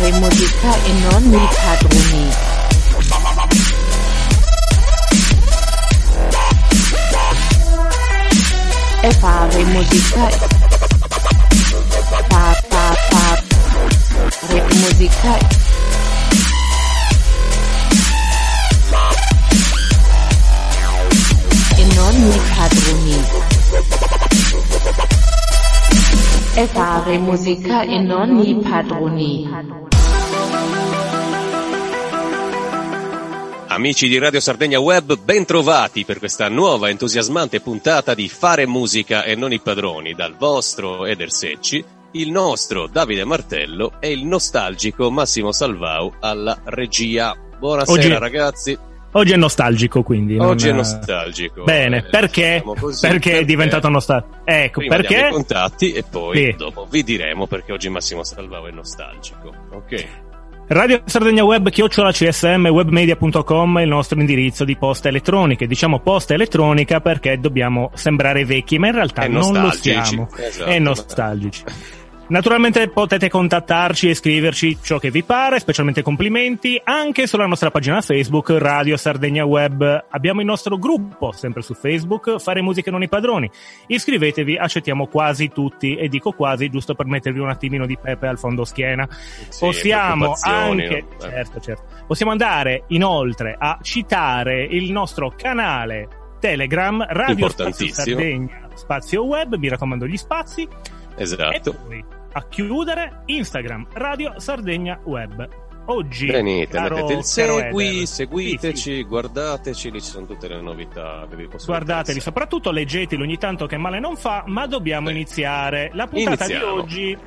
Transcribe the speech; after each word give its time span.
fare 0.00 0.12
musica 0.12 0.74
e 0.84 0.92
non 0.92 1.22
mi 1.24 1.48
padroni. 1.62 2.30
E 9.02 9.12
fare 9.12 9.64
musica 9.64 10.28
re 14.48 14.62
musica 14.74 15.38
e 21.76 21.84
non 21.94 22.14
padroni. 22.56 23.24
E 26.52 26.66
fare 26.66 27.16
musica 27.18 27.82
e 27.82 28.00
non 28.00 28.30
mi 28.30 28.56
padroni. 28.56 29.48
Amici 33.68 34.08
di 34.08 34.18
Radio 34.18 34.40
Sardegna 34.40 34.80
Web, 34.80 35.16
ben 35.22 35.44
trovati 35.44 36.04
per 36.04 36.18
questa 36.18 36.48
nuova 36.48 36.88
entusiasmante 36.88 37.60
puntata 37.60 38.14
di 38.14 38.28
Fare 38.28 38.66
musica 38.66 39.22
e 39.22 39.36
non 39.36 39.52
i 39.52 39.60
padroni 39.60 40.14
dal 40.14 40.36
vostro 40.36 41.06
Eder 41.06 41.30
Secci, 41.30 41.82
il 42.12 42.30
nostro 42.30 42.88
Davide 42.88 43.24
Martello 43.24 44.00
e 44.00 44.10
il 44.10 44.26
nostalgico 44.26 45.10
Massimo 45.10 45.52
Salvau 45.52 46.12
alla 46.18 46.60
regia. 46.64 47.34
Buonasera 47.58 47.98
Oggi- 47.98 48.18
ragazzi. 48.18 48.78
Oggi 49.12 49.32
è 49.32 49.36
nostalgico, 49.36 50.02
quindi. 50.02 50.38
Oggi 50.38 50.68
è 50.68 50.72
nostalgico. 50.72 51.64
Bene, 51.64 51.96
Eh, 51.98 52.02
perché? 52.04 52.62
così, 52.64 53.06
perché 53.06 53.38
è 53.40 53.44
diventato 53.44 53.88
nostalgico? 53.88 54.36
Ecco, 54.44 54.80
Prima 54.80 54.96
diamo 54.98 55.08
i 55.08 55.16
perché? 55.18 55.32
contatti 55.32 55.92
e 55.92 56.04
poi 56.08 56.36
Sì. 56.36 56.54
dopo 56.56 56.86
vi 56.88 57.02
diremo 57.02 57.46
perché 57.46 57.72
oggi 57.72 57.88
Massimo 57.88 58.22
Salvau 58.22 58.66
è 58.66 58.70
nostalgico. 58.70 59.52
Ok. 59.72 60.06
Radio 60.68 61.00
Sardegna 61.04 61.42
Web, 61.42 61.68
chiocciola 61.68 62.12
CSM, 62.12 62.66
webmedia.com 62.68 63.78
è 63.80 63.82
il 63.82 63.88
nostro 63.88 64.20
indirizzo 64.20 64.64
di 64.64 64.76
posta 64.76 65.08
elettronica. 65.08 65.66
Diciamo 65.66 65.98
posta 65.98 66.34
elettronica 66.34 67.00
perché 67.00 67.40
dobbiamo 67.40 67.90
sembrare 67.94 68.44
vecchi, 68.44 68.78
ma 68.78 68.86
in 68.86 68.92
realtà 68.94 69.26
non 69.26 69.52
lo 69.60 69.70
siamo. 69.72 70.28
Esatto. 70.36 70.70
È 70.70 70.78
nostalgici. 70.78 71.64
Naturalmente 72.30 72.88
potete 72.88 73.28
contattarci 73.28 74.08
e 74.08 74.14
scriverci 74.14 74.78
ciò 74.80 75.00
che 75.00 75.10
vi 75.10 75.24
pare, 75.24 75.58
specialmente 75.58 76.02
complimenti, 76.02 76.80
anche 76.82 77.26
sulla 77.26 77.46
nostra 77.46 77.72
pagina 77.72 78.00
Facebook 78.02 78.50
Radio 78.50 78.96
Sardegna 78.96 79.44
Web. 79.44 80.06
Abbiamo 80.10 80.38
il 80.38 80.46
nostro 80.46 80.78
gruppo, 80.78 81.32
sempre 81.32 81.62
su 81.62 81.74
Facebook, 81.74 82.38
Fare 82.38 82.62
Musica 82.62 82.92
Non 82.92 83.02
i 83.02 83.08
Padroni. 83.08 83.50
Iscrivetevi, 83.88 84.56
accettiamo 84.56 85.08
quasi 85.08 85.48
tutti, 85.48 85.96
e 85.96 86.06
dico 86.06 86.30
quasi 86.30 86.70
giusto 86.70 86.94
per 86.94 87.06
mettervi 87.06 87.40
un 87.40 87.50
attimino 87.50 87.84
di 87.84 87.98
pepe 88.00 88.28
al 88.28 88.38
fondo 88.38 88.64
schiena. 88.64 89.08
Sì, 89.10 89.58
Possiamo 89.58 90.36
anche, 90.40 91.06
no? 91.10 91.26
Eh. 91.26 91.30
certo, 91.30 91.60
certo. 91.60 91.84
Possiamo 92.06 92.30
andare 92.30 92.84
inoltre 92.88 93.56
a 93.58 93.76
citare 93.82 94.62
il 94.62 94.92
nostro 94.92 95.32
canale 95.36 96.08
Telegram, 96.38 97.04
Radio 97.08 97.48
Spazio. 97.48 97.92
Sardegna, 97.92 98.68
Spazio 98.74 99.24
Web, 99.24 99.56
mi 99.56 99.68
raccomando 99.68 100.06
gli 100.06 100.16
spazi, 100.16 100.68
Esatto. 101.16 101.76
A 102.32 102.46
chiudere 102.48 103.22
Instagram, 103.26 103.86
Radio 103.94 104.34
Sardegna 104.38 105.00
Web. 105.04 105.48
Oggi, 105.86 106.26
Venite, 106.26 106.76
caro- 106.76 106.94
mettete 106.96 107.14
il 107.14 107.24
segui, 107.24 108.06
seguiteci, 108.06 108.76
sì, 108.76 108.94
sì, 108.96 109.02
guardateci, 109.02 109.90
lì 109.90 110.00
ci 110.00 110.10
sono 110.10 110.26
tutte 110.26 110.46
le 110.46 110.60
novità 110.60 111.26
che 111.28 111.34
vi 111.34 111.48
possono 111.48 111.76
Guardateli, 111.76 112.20
soprattutto 112.20 112.70
leggeteli 112.70 113.20
ogni 113.20 113.38
tanto 113.38 113.66
che 113.66 113.76
male 113.76 113.98
non 113.98 114.14
fa, 114.16 114.44
ma 114.46 114.66
dobbiamo 114.66 115.08
Sì. 115.08 115.14
iniziare. 115.14 115.90
La 115.94 116.06
puntata 116.06 116.44
Iniziamo. 116.44 116.74
di 116.74 116.80
oggi 116.80 117.18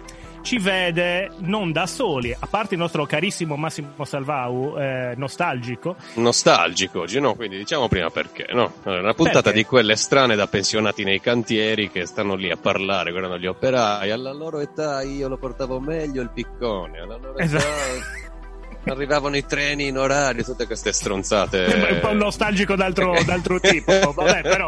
ci 0.44 0.59
vede 0.59 1.31
non 1.39 1.72
da 1.72 1.88
soli, 1.88 2.36
a 2.38 2.45
parte 2.47 2.75
il 2.75 2.80
nostro 2.80 3.05
carissimo 3.05 3.55
Massimo 3.55 4.03
Salvau, 4.03 4.77
eh, 4.77 5.13
nostalgico, 5.16 5.95
Nostalgico 6.16 7.00
oggi, 7.01 7.19
no? 7.19 7.34
Quindi 7.34 7.57
diciamo 7.57 7.88
prima 7.88 8.09
perché, 8.09 8.47
no? 8.53 8.73
Allora, 8.84 9.01
una 9.01 9.13
puntata 9.13 9.41
Perché? 9.41 9.57
di 9.59 9.66
quelle 9.66 9.95
strane 9.95 10.35
da 10.35 10.45
pensionati 10.47 11.03
nei 11.03 11.19
cantieri 11.22 11.90
che 11.90 12.06
stanno 12.06 12.35
lì 12.35 12.51
a 12.51 12.57
parlare, 12.57 13.12
guardano 13.12 13.38
gli 13.40 13.47
operai. 13.47 14.12
Alla 14.12 14.34
loro 14.34 14.59
età 14.59 15.01
io 15.01 15.28
lo 15.28 15.38
portavo 15.38 15.79
meglio 15.79 16.22
il 16.22 16.29
piccone, 16.31 17.00
alla 17.00 17.18
loro 17.18 17.38
Esatto. 17.38 17.63
età 17.63 18.91
arrivavano 18.91 19.38
i 19.38 19.45
treni 19.45 19.88
in 19.88 19.97
orario, 19.97 20.44
tutte 20.44 20.66
queste 20.66 20.91
stronzate. 20.91 21.69
Sembra 21.69 21.89
un 21.94 22.00
po' 22.01 22.13
nostalgico 22.13 22.75
d'altro, 22.75 23.16
d'altro 23.25 23.59
tipo, 23.59 23.94
vabbè, 24.12 24.41
però. 24.41 24.68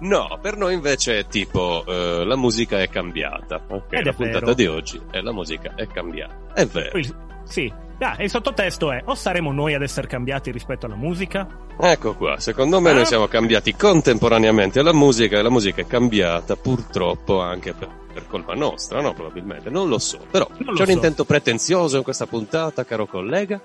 No, 0.00 0.38
per 0.40 0.56
noi 0.56 0.74
invece 0.74 1.18
è 1.18 1.26
tipo 1.26 1.84
eh, 1.86 2.24
la 2.24 2.36
musica 2.36 2.78
è 2.80 2.88
cambiata. 2.88 3.60
Ok, 3.68 3.92
Ed 3.92 4.06
la 4.06 4.12
puntata 4.12 4.40
vero. 4.46 4.54
di 4.54 4.66
oggi 4.66 5.00
è 5.10 5.20
la 5.20 5.32
musica 5.32 5.74
è 5.76 5.86
cambiata. 5.86 6.54
È 6.54 6.64
vero. 6.66 6.90
Poi, 6.92 7.14
sì, 7.44 7.70
ah, 7.98 8.16
il 8.18 8.30
sottotesto 8.30 8.92
è: 8.92 9.02
o 9.04 9.14
saremo 9.14 9.52
noi 9.52 9.74
ad 9.74 9.82
essere 9.82 10.06
cambiati 10.06 10.50
rispetto 10.50 10.86
alla 10.86 10.96
musica? 10.96 11.46
Ecco 11.78 12.14
qua, 12.14 12.38
secondo 12.38 12.80
me 12.80 12.90
Ah. 12.90 12.94
noi 12.94 13.06
siamo 13.06 13.26
cambiati 13.26 13.74
contemporaneamente 13.74 14.80
alla 14.80 14.92
musica 14.94 15.38
e 15.38 15.42
la 15.42 15.50
musica 15.50 15.82
è 15.82 15.86
cambiata 15.86 16.56
purtroppo 16.56 17.40
anche 17.40 17.72
per, 17.74 17.88
per 18.12 18.26
colpa 18.26 18.54
nostra, 18.54 19.00
no? 19.02 19.12
Probabilmente, 19.12 19.68
non 19.70 19.88
lo 19.88 19.98
so. 19.98 20.18
Però 20.30 20.46
Non 20.58 20.74
c'è 20.74 20.80
un 20.82 20.86
so. 20.86 20.92
intento 20.92 21.24
pretenzioso 21.26 21.96
in 21.98 22.02
questa 22.02 22.26
puntata, 22.26 22.84
caro 22.84 23.06
collega? 23.06 23.60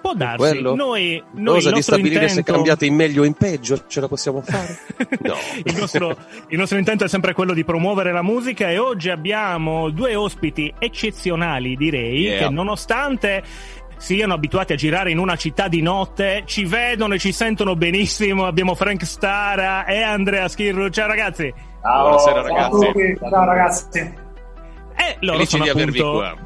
Può 0.00 0.14
darsi. 0.14 0.36
Quello? 0.36 0.74
Noi, 0.74 1.22
noi 1.32 1.54
Cosa 1.54 1.68
il 1.70 1.74
di 1.76 1.82
stabilire 1.82 2.28
se 2.28 2.38
intento- 2.38 2.52
cambiate 2.52 2.86
in 2.86 2.94
meglio 2.94 3.22
o 3.22 3.24
in 3.24 3.34
peggio? 3.34 3.84
Ce 3.86 4.00
la 4.00 4.08
possiamo 4.08 4.40
fare? 4.42 4.78
No. 5.20 5.34
il, 5.64 5.76
nostro, 5.76 6.16
il 6.48 6.58
nostro 6.58 6.78
intento 6.78 7.04
è 7.04 7.08
sempre 7.08 7.32
quello 7.34 7.52
di 7.52 7.64
promuovere 7.64 8.12
la 8.12 8.22
musica 8.22 8.70
e 8.70 8.78
oggi 8.78 9.10
abbiamo 9.10 9.90
due 9.90 10.14
ospiti 10.14 10.72
eccezionali, 10.78 11.76
direi, 11.76 12.20
Yeah. 12.22 12.38
che 12.46 12.48
nonostante 12.54 13.42
siano 13.96 14.34
abituati 14.34 14.72
a 14.72 14.76
girare 14.76 15.10
in 15.10 15.18
una 15.18 15.34
città 15.36 15.66
di 15.68 15.82
notte, 15.82 16.44
ci 16.46 16.64
vedono 16.64 17.14
e 17.14 17.18
ci 17.18 17.32
sentono 17.32 17.74
benissimo. 17.74 18.46
Abbiamo 18.46 18.74
Frank 18.74 19.04
Stara 19.04 19.84
e 19.86 20.00
Andrea 20.02 20.46
Schirru. 20.48 20.88
Ciao 20.88 21.08
ragazzi! 21.08 21.52
Ciao, 21.82 22.02
Buonasera, 22.02 22.42
ciao 22.42 22.46
ragazzi. 22.48 22.84
a 22.86 22.92
tutti. 22.92 23.18
Ciao 23.20 23.44
ragazzi. 23.44 23.98
E 23.98 25.16
loro 25.20 25.32
Felici 25.36 25.50
sono 25.50 25.62
di 25.64 25.70
avervi 25.70 25.98
appunto 25.98 26.16
qua. 26.18 26.36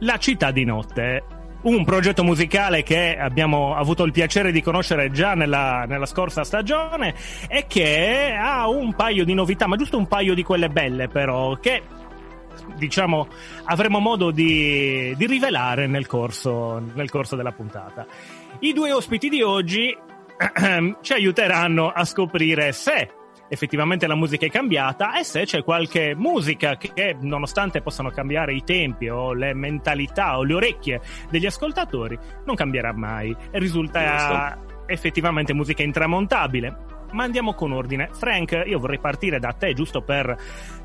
La 0.00 0.16
città 0.18 0.50
di 0.50 0.64
notte. 0.64 1.24
Un 1.62 1.84
progetto 1.84 2.24
musicale 2.24 2.82
che 2.82 3.16
abbiamo 3.16 3.76
avuto 3.76 4.02
il 4.02 4.10
piacere 4.10 4.50
di 4.50 4.60
conoscere 4.60 5.12
già 5.12 5.34
nella, 5.34 5.84
nella 5.86 6.06
scorsa 6.06 6.42
stagione 6.42 7.14
e 7.48 7.66
che 7.68 8.34
ha 8.36 8.68
un 8.68 8.94
paio 8.94 9.24
di 9.24 9.32
novità, 9.32 9.68
ma 9.68 9.76
giusto 9.76 9.96
un 9.96 10.08
paio 10.08 10.34
di 10.34 10.42
quelle 10.42 10.68
belle 10.68 11.06
però, 11.06 11.56
che 11.56 11.82
diciamo 12.76 13.28
avremo 13.64 14.00
modo 14.00 14.32
di, 14.32 15.14
di 15.16 15.26
rivelare 15.26 15.86
nel 15.86 16.06
corso, 16.06 16.82
nel 16.94 17.10
corso 17.10 17.36
della 17.36 17.52
puntata. 17.52 18.06
I 18.58 18.72
due 18.72 18.92
ospiti 18.92 19.28
di 19.28 19.40
oggi 19.40 19.96
ci 21.00 21.12
aiuteranno 21.12 21.90
a 21.90 22.04
scoprire 22.04 22.72
se 22.72 23.08
effettivamente 23.52 24.06
la 24.06 24.14
musica 24.14 24.46
è 24.46 24.50
cambiata 24.50 25.18
e 25.18 25.24
se 25.24 25.44
c'è 25.44 25.62
qualche 25.62 26.14
musica 26.16 26.78
che, 26.78 27.14
nonostante 27.20 27.82
possano 27.82 28.08
cambiare 28.08 28.54
i 28.54 28.62
tempi 28.64 29.10
o 29.10 29.34
le 29.34 29.52
mentalità 29.52 30.38
o 30.38 30.42
le 30.42 30.54
orecchie 30.54 31.02
degli 31.28 31.44
ascoltatori, 31.44 32.18
non 32.46 32.56
cambierà 32.56 32.94
mai 32.94 33.36
e 33.50 33.58
risulta 33.58 34.58
effettivamente 34.86 35.52
musica 35.52 35.82
intramontabile. 35.82 36.90
Ma 37.10 37.24
andiamo 37.24 37.52
con 37.52 37.72
ordine. 37.72 38.08
Frank, 38.12 38.62
io 38.64 38.78
vorrei 38.78 38.98
partire 38.98 39.38
da 39.38 39.52
te 39.52 39.74
giusto 39.74 40.00
per 40.00 40.34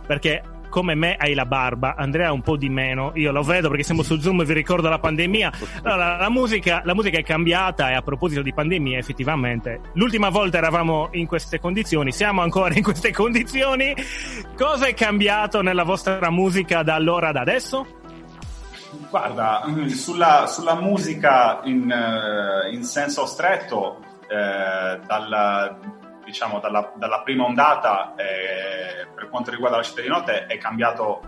perché 0.05 0.41
come 0.69 0.95
me 0.95 1.15
hai 1.15 1.33
la 1.33 1.45
barba, 1.45 1.95
Andrea 1.95 2.31
un 2.31 2.41
po' 2.41 2.57
di 2.57 2.69
meno, 2.69 3.11
io 3.15 3.31
lo 3.31 3.43
vedo 3.43 3.69
perché 3.69 3.83
siamo 3.83 4.03
su 4.03 4.19
Zoom 4.19 4.41
e 4.41 4.45
vi 4.45 4.53
ricordo 4.53 4.89
la 4.89 4.99
pandemia. 4.99 5.51
Allora, 5.83 6.17
la 6.17 6.29
musica, 6.29 6.81
la 6.83 6.93
musica 6.93 7.17
è 7.17 7.23
cambiata 7.23 7.89
e 7.89 7.93
a 7.93 8.01
proposito 8.01 8.41
di 8.41 8.53
pandemia, 8.53 8.97
effettivamente, 8.97 9.81
l'ultima 9.93 10.29
volta 10.29 10.57
eravamo 10.57 11.09
in 11.11 11.27
queste 11.27 11.59
condizioni, 11.59 12.11
siamo 12.11 12.41
ancora 12.41 12.73
in 12.75 12.83
queste 12.83 13.11
condizioni. 13.11 13.95
Cosa 14.55 14.87
è 14.87 14.93
cambiato 14.93 15.61
nella 15.61 15.83
vostra 15.83 16.29
musica 16.29 16.83
da 16.83 16.95
allora 16.95 17.29
ad 17.29 17.35
adesso? 17.37 17.85
Guarda, 19.09 19.63
sulla, 19.89 20.47
sulla 20.47 20.75
musica 20.75 21.61
in, 21.63 21.89
eh, 21.91 22.73
in 22.73 22.83
senso 22.83 23.25
stretto, 23.25 23.99
eh, 24.27 24.99
dalla, 25.05 25.77
diciamo, 26.27 26.59
dalla, 26.59 26.91
dalla 26.95 27.21
prima 27.21 27.45
ondata, 27.45 28.13
eh, 28.15 29.07
per 29.15 29.29
quanto 29.29 29.49
riguarda 29.49 29.77
la 29.77 29.83
città 29.83 30.01
di 30.01 30.09
notte, 30.09 30.45
è 30.45 30.57
cambiato 30.57 31.21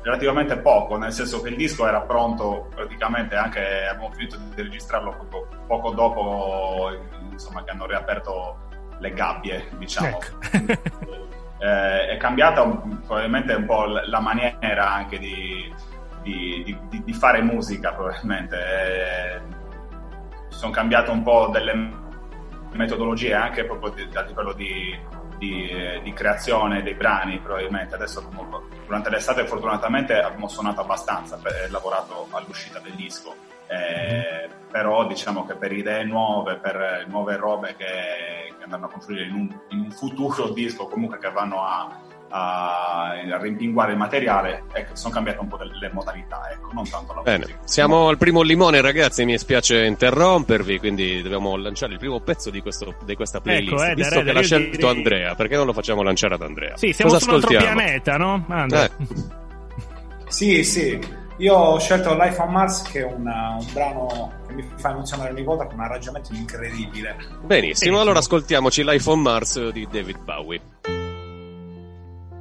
relativamente 0.00 0.56
poco, 0.58 0.96
nel 0.96 1.12
senso 1.12 1.42
che 1.42 1.50
il 1.50 1.56
disco 1.56 1.86
era 1.86 2.00
pronto 2.00 2.68
praticamente 2.74 3.36
anche, 3.36 3.86
abbiamo 3.86 4.10
finito 4.12 4.38
di 4.38 4.62
registrarlo 4.62 5.10
poco, 5.28 5.48
poco 5.66 5.90
dopo 5.90 6.90
insomma, 7.30 7.62
che 7.64 7.70
hanno 7.70 7.86
riaperto 7.86 8.68
le 8.98 9.12
gabbie, 9.12 9.68
diciamo. 9.76 10.08
Ecco. 10.08 10.84
Eh, 11.58 12.08
è 12.08 12.16
cambiata 12.18 12.62
probabilmente 13.06 13.54
un 13.54 13.64
po' 13.64 13.86
la 13.86 14.20
maniera 14.20 14.90
anche 14.92 15.18
di, 15.18 15.74
di- 16.20 16.62
di- 16.62 16.78
di- 16.90 17.02
di 17.02 17.12
fare 17.14 17.40
musica, 17.40 17.94
probabilmente. 17.94 18.56
Eh, 18.58 19.40
sono 20.48 20.70
cambiate 20.70 21.10
un 21.10 21.22
po' 21.22 21.48
delle 21.50 21.72
metodologie 22.76 23.34
anche 23.34 23.64
proprio 23.64 23.92
a 24.14 24.22
livello 24.22 24.52
di, 24.52 24.98
di, 25.38 25.68
eh, 25.68 26.00
di, 26.02 26.12
creazione 26.12 26.82
dei 26.82 26.94
brani 26.94 27.38
probabilmente. 27.38 27.94
Adesso 27.94 28.22
comunque, 28.22 28.60
durante 28.84 29.10
l'estate 29.10 29.46
fortunatamente 29.46 30.18
abbiamo 30.18 30.48
suonato 30.48 30.80
abbastanza 30.80 31.36
per, 31.36 31.68
lavorato 31.70 32.28
all'uscita 32.30 32.78
del 32.78 32.94
disco. 32.94 33.34
Eh, 33.68 34.48
però 34.70 35.06
diciamo 35.06 35.44
che 35.44 35.56
per 35.56 35.72
idee 35.72 36.04
nuove 36.04 36.56
per 36.56 37.04
nuove 37.08 37.34
robe 37.36 37.74
che, 37.76 38.54
che 38.56 38.62
andranno 38.62 38.86
a 38.86 38.90
confluire 38.90 39.24
in 39.24 39.34
un, 39.34 39.60
in 39.70 39.80
un 39.80 39.90
futuro 39.90 40.50
disco 40.54 40.86
comunque 40.86 41.18
che 41.18 41.30
vanno 41.30 41.64
a 41.64 41.98
a, 42.36 43.10
a 43.10 43.38
rimpinguare 43.40 43.92
il 43.92 43.98
materiale 43.98 44.64
ecco, 44.72 44.94
sono 44.96 45.14
cambiate 45.14 45.38
un 45.40 45.48
po' 45.48 45.56
le 45.58 45.90
modalità 45.92 46.48
ecco, 46.52 46.70
non 46.72 46.88
tanto 46.88 47.14
la 47.14 47.22
Bene, 47.22 47.38
musica. 47.38 47.58
siamo 47.64 48.08
al 48.08 48.18
primo 48.18 48.42
limone 48.42 48.80
ragazzi 48.80 49.24
mi 49.24 49.38
spiace 49.38 49.84
interrompervi 49.84 50.78
quindi 50.78 51.22
dobbiamo 51.22 51.56
lanciare 51.56 51.92
il 51.94 51.98
primo 51.98 52.20
pezzo 52.20 52.50
di, 52.50 52.60
questo, 52.60 52.94
di 53.04 53.14
questa 53.14 53.40
playlist 53.40 53.72
ecco, 53.72 53.82
Eder, 53.82 53.94
visto 53.96 54.14
Eder, 54.14 54.24
che 54.26 54.32
l'ha 54.32 54.42
scelto 54.42 54.76
direi... 54.76 54.90
Andrea 54.96 55.34
perché 55.34 55.56
non 55.56 55.66
lo 55.66 55.72
facciamo 55.72 56.02
lanciare 56.02 56.34
ad 56.34 56.42
Andrea 56.42 56.76
sì, 56.76 56.92
siamo 56.92 57.10
Cosa 57.12 57.22
su 57.24 57.28
un 57.30 57.34
altro 57.36 57.50
ascoltiamo? 57.50 57.76
pianeta 57.80 58.16
no? 58.16 58.44
Andrea. 58.48 58.84
Eh. 58.84 59.44
Sì, 60.28 60.64
sì. 60.64 60.98
Io 61.38 61.54
ho 61.54 61.78
scelto 61.78 62.16
Life 62.16 62.40
on 62.40 62.50
Mars, 62.50 62.82
che 62.82 63.00
è 63.00 63.04
una, 63.04 63.56
un 63.60 63.66
brano 63.72 64.32
che 64.46 64.54
mi 64.54 64.68
fa 64.76 64.90
emozionare 64.90 65.30
ogni 65.30 65.42
volta 65.44 65.66
con 65.66 65.74
un 65.74 65.80
arrangiamento 65.82 66.32
incredibile. 66.32 67.14
benissimo 67.14 67.46
Benissimo. 67.46 68.00
allora 68.00 68.18
ascoltiamoci 68.18 68.82
Life 68.84 69.08
on 69.08 69.20
Mars 69.20 69.68
di 69.68 69.86
David 69.90 70.18
Bowie 70.18 70.60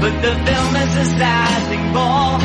But 0.00 0.14
the 0.22 0.32
film 0.46 0.76
is 0.76 0.96
a 0.96 1.06
sad 1.18 1.60
thing 1.68 1.86
for, 1.92 2.38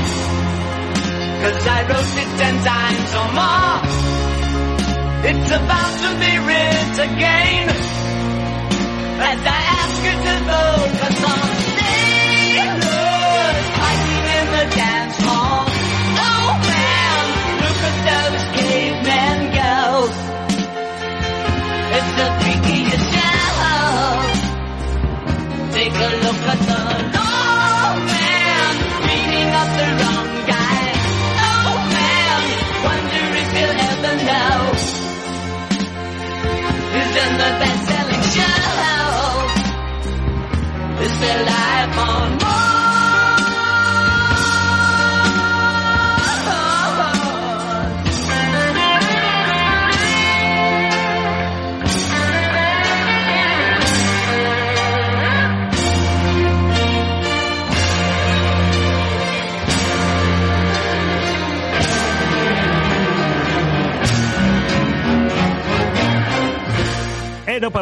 cause 1.43 1.67
I 1.67 1.79
wrote 1.87 2.15
it 2.23 2.29
ten 2.41 2.55
times 2.71 3.09
or 3.19 3.27
more. 3.37 3.77
It's 5.29 5.51
about 5.51 5.93
to 6.03 6.09
be 6.19 6.31
writ 6.45 6.95
again, 7.09 7.69
as 9.29 9.39
I 9.45 9.59
ask 9.79 9.97
you 10.03 10.15
to 10.25 10.33
focus 10.49 11.23
on 11.23 11.43
sailors 11.43 11.62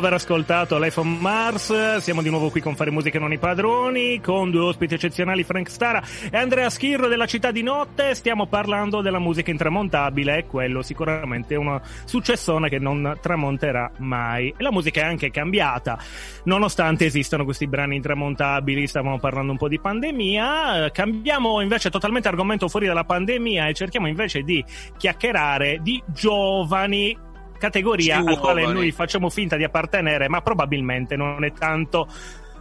aver 0.01 0.13
ascoltato 0.13 0.79
Life 0.79 0.99
on 0.99 1.17
Mars, 1.19 1.97
siamo 1.97 2.23
di 2.23 2.29
nuovo 2.31 2.49
qui 2.49 2.59
con 2.59 2.75
Fare 2.75 2.89
Musica 2.89 3.19
Non 3.19 3.33
i 3.33 3.37
Padroni, 3.37 4.19
con 4.19 4.49
due 4.49 4.61
ospiti 4.61 4.95
eccezionali, 4.95 5.43
Frank 5.43 5.69
Stara 5.69 6.01
e 6.31 6.35
Andrea 6.35 6.71
Schirro 6.71 7.07
della 7.07 7.27
Città 7.27 7.51
di 7.51 7.61
Notte. 7.61 8.15
Stiamo 8.15 8.47
parlando 8.47 9.01
della 9.01 9.19
musica 9.19 9.51
intramontabile 9.51 10.45
quello 10.47 10.81
sicuramente 10.81 11.53
è 11.53 11.57
un 11.57 11.79
successone 12.05 12.67
che 12.67 12.79
non 12.79 13.19
tramonterà 13.21 13.91
mai. 13.97 14.47
E 14.57 14.63
la 14.63 14.71
musica 14.71 15.01
è 15.01 15.03
anche 15.03 15.29
cambiata, 15.29 15.99
nonostante 16.45 17.05
esistano 17.05 17.43
questi 17.43 17.67
brani 17.67 17.97
intramontabili, 17.97 18.87
stavamo 18.87 19.19
parlando 19.19 19.51
un 19.51 19.57
po' 19.59 19.67
di 19.67 19.79
pandemia, 19.79 20.89
cambiamo 20.89 21.61
invece 21.61 21.91
totalmente 21.91 22.27
argomento 22.27 22.67
fuori 22.67 22.87
dalla 22.87 23.03
pandemia 23.03 23.67
e 23.67 23.75
cerchiamo 23.75 24.07
invece 24.07 24.41
di 24.41 24.65
chiacchierare 24.97 25.77
di 25.83 26.01
giovani 26.07 27.29
categoria 27.61 28.17
Giovani. 28.17 28.35
al 28.35 28.41
quale 28.41 28.65
noi 28.65 28.91
facciamo 28.91 29.29
finta 29.29 29.55
di 29.55 29.63
appartenere, 29.63 30.27
ma 30.27 30.41
probabilmente 30.41 31.15
non 31.15 31.43
è 31.45 31.53
tanto 31.53 32.07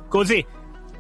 così. 0.09 0.45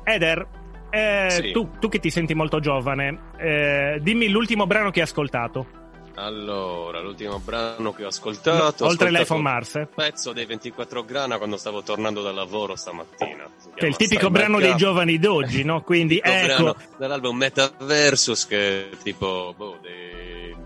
Eder, 0.02 0.46
eh, 0.90 1.26
Sì. 1.30 1.52
tu, 1.52 1.70
tu 1.78 1.88
che 1.88 1.98
ti 2.00 2.10
senti 2.10 2.34
molto 2.34 2.58
giovane, 2.58 3.30
eh, 3.36 3.98
dimmi 4.00 4.28
l'ultimo 4.28 4.66
brano 4.66 4.90
che 4.90 5.00
hai 5.00 5.06
ascoltato. 5.06 5.78
Allora, 6.16 7.00
l'ultimo 7.00 7.38
brano 7.38 7.92
che 7.92 8.04
ho 8.04 8.08
ascoltato. 8.08 8.84
ho 8.84 8.88
Oltre 8.88 9.06
ascoltato 9.06 9.10
l'iPhone 9.16 9.40
Mars, 9.42 9.74
eh? 9.76 9.78
Un 9.80 9.88
pezzo 9.94 10.32
dei 10.32 10.44
24 10.44 11.04
grana 11.04 11.38
quando 11.38 11.56
stavo 11.56 11.82
tornando 11.82 12.20
dal 12.20 12.34
lavoro 12.34 12.74
stamattina. 12.76 13.48
Che 13.74 13.86
è 13.86 13.88
il 13.88 13.96
tipico 13.96 14.22
Stai 14.22 14.30
brano 14.32 14.58
dei 14.58 14.70
Marcato. 14.70 14.84
giovani 14.84 15.18
d'oggi, 15.18 15.64
no? 15.64 15.80
Quindi 15.82 16.20
ecco, 16.22 16.46
brano 16.46 16.76
dall'album 16.98 17.36
Metaversus 17.38 18.46
che 18.46 18.90
tipo 19.02 19.54
boh, 19.56 19.78
dei 19.79 19.79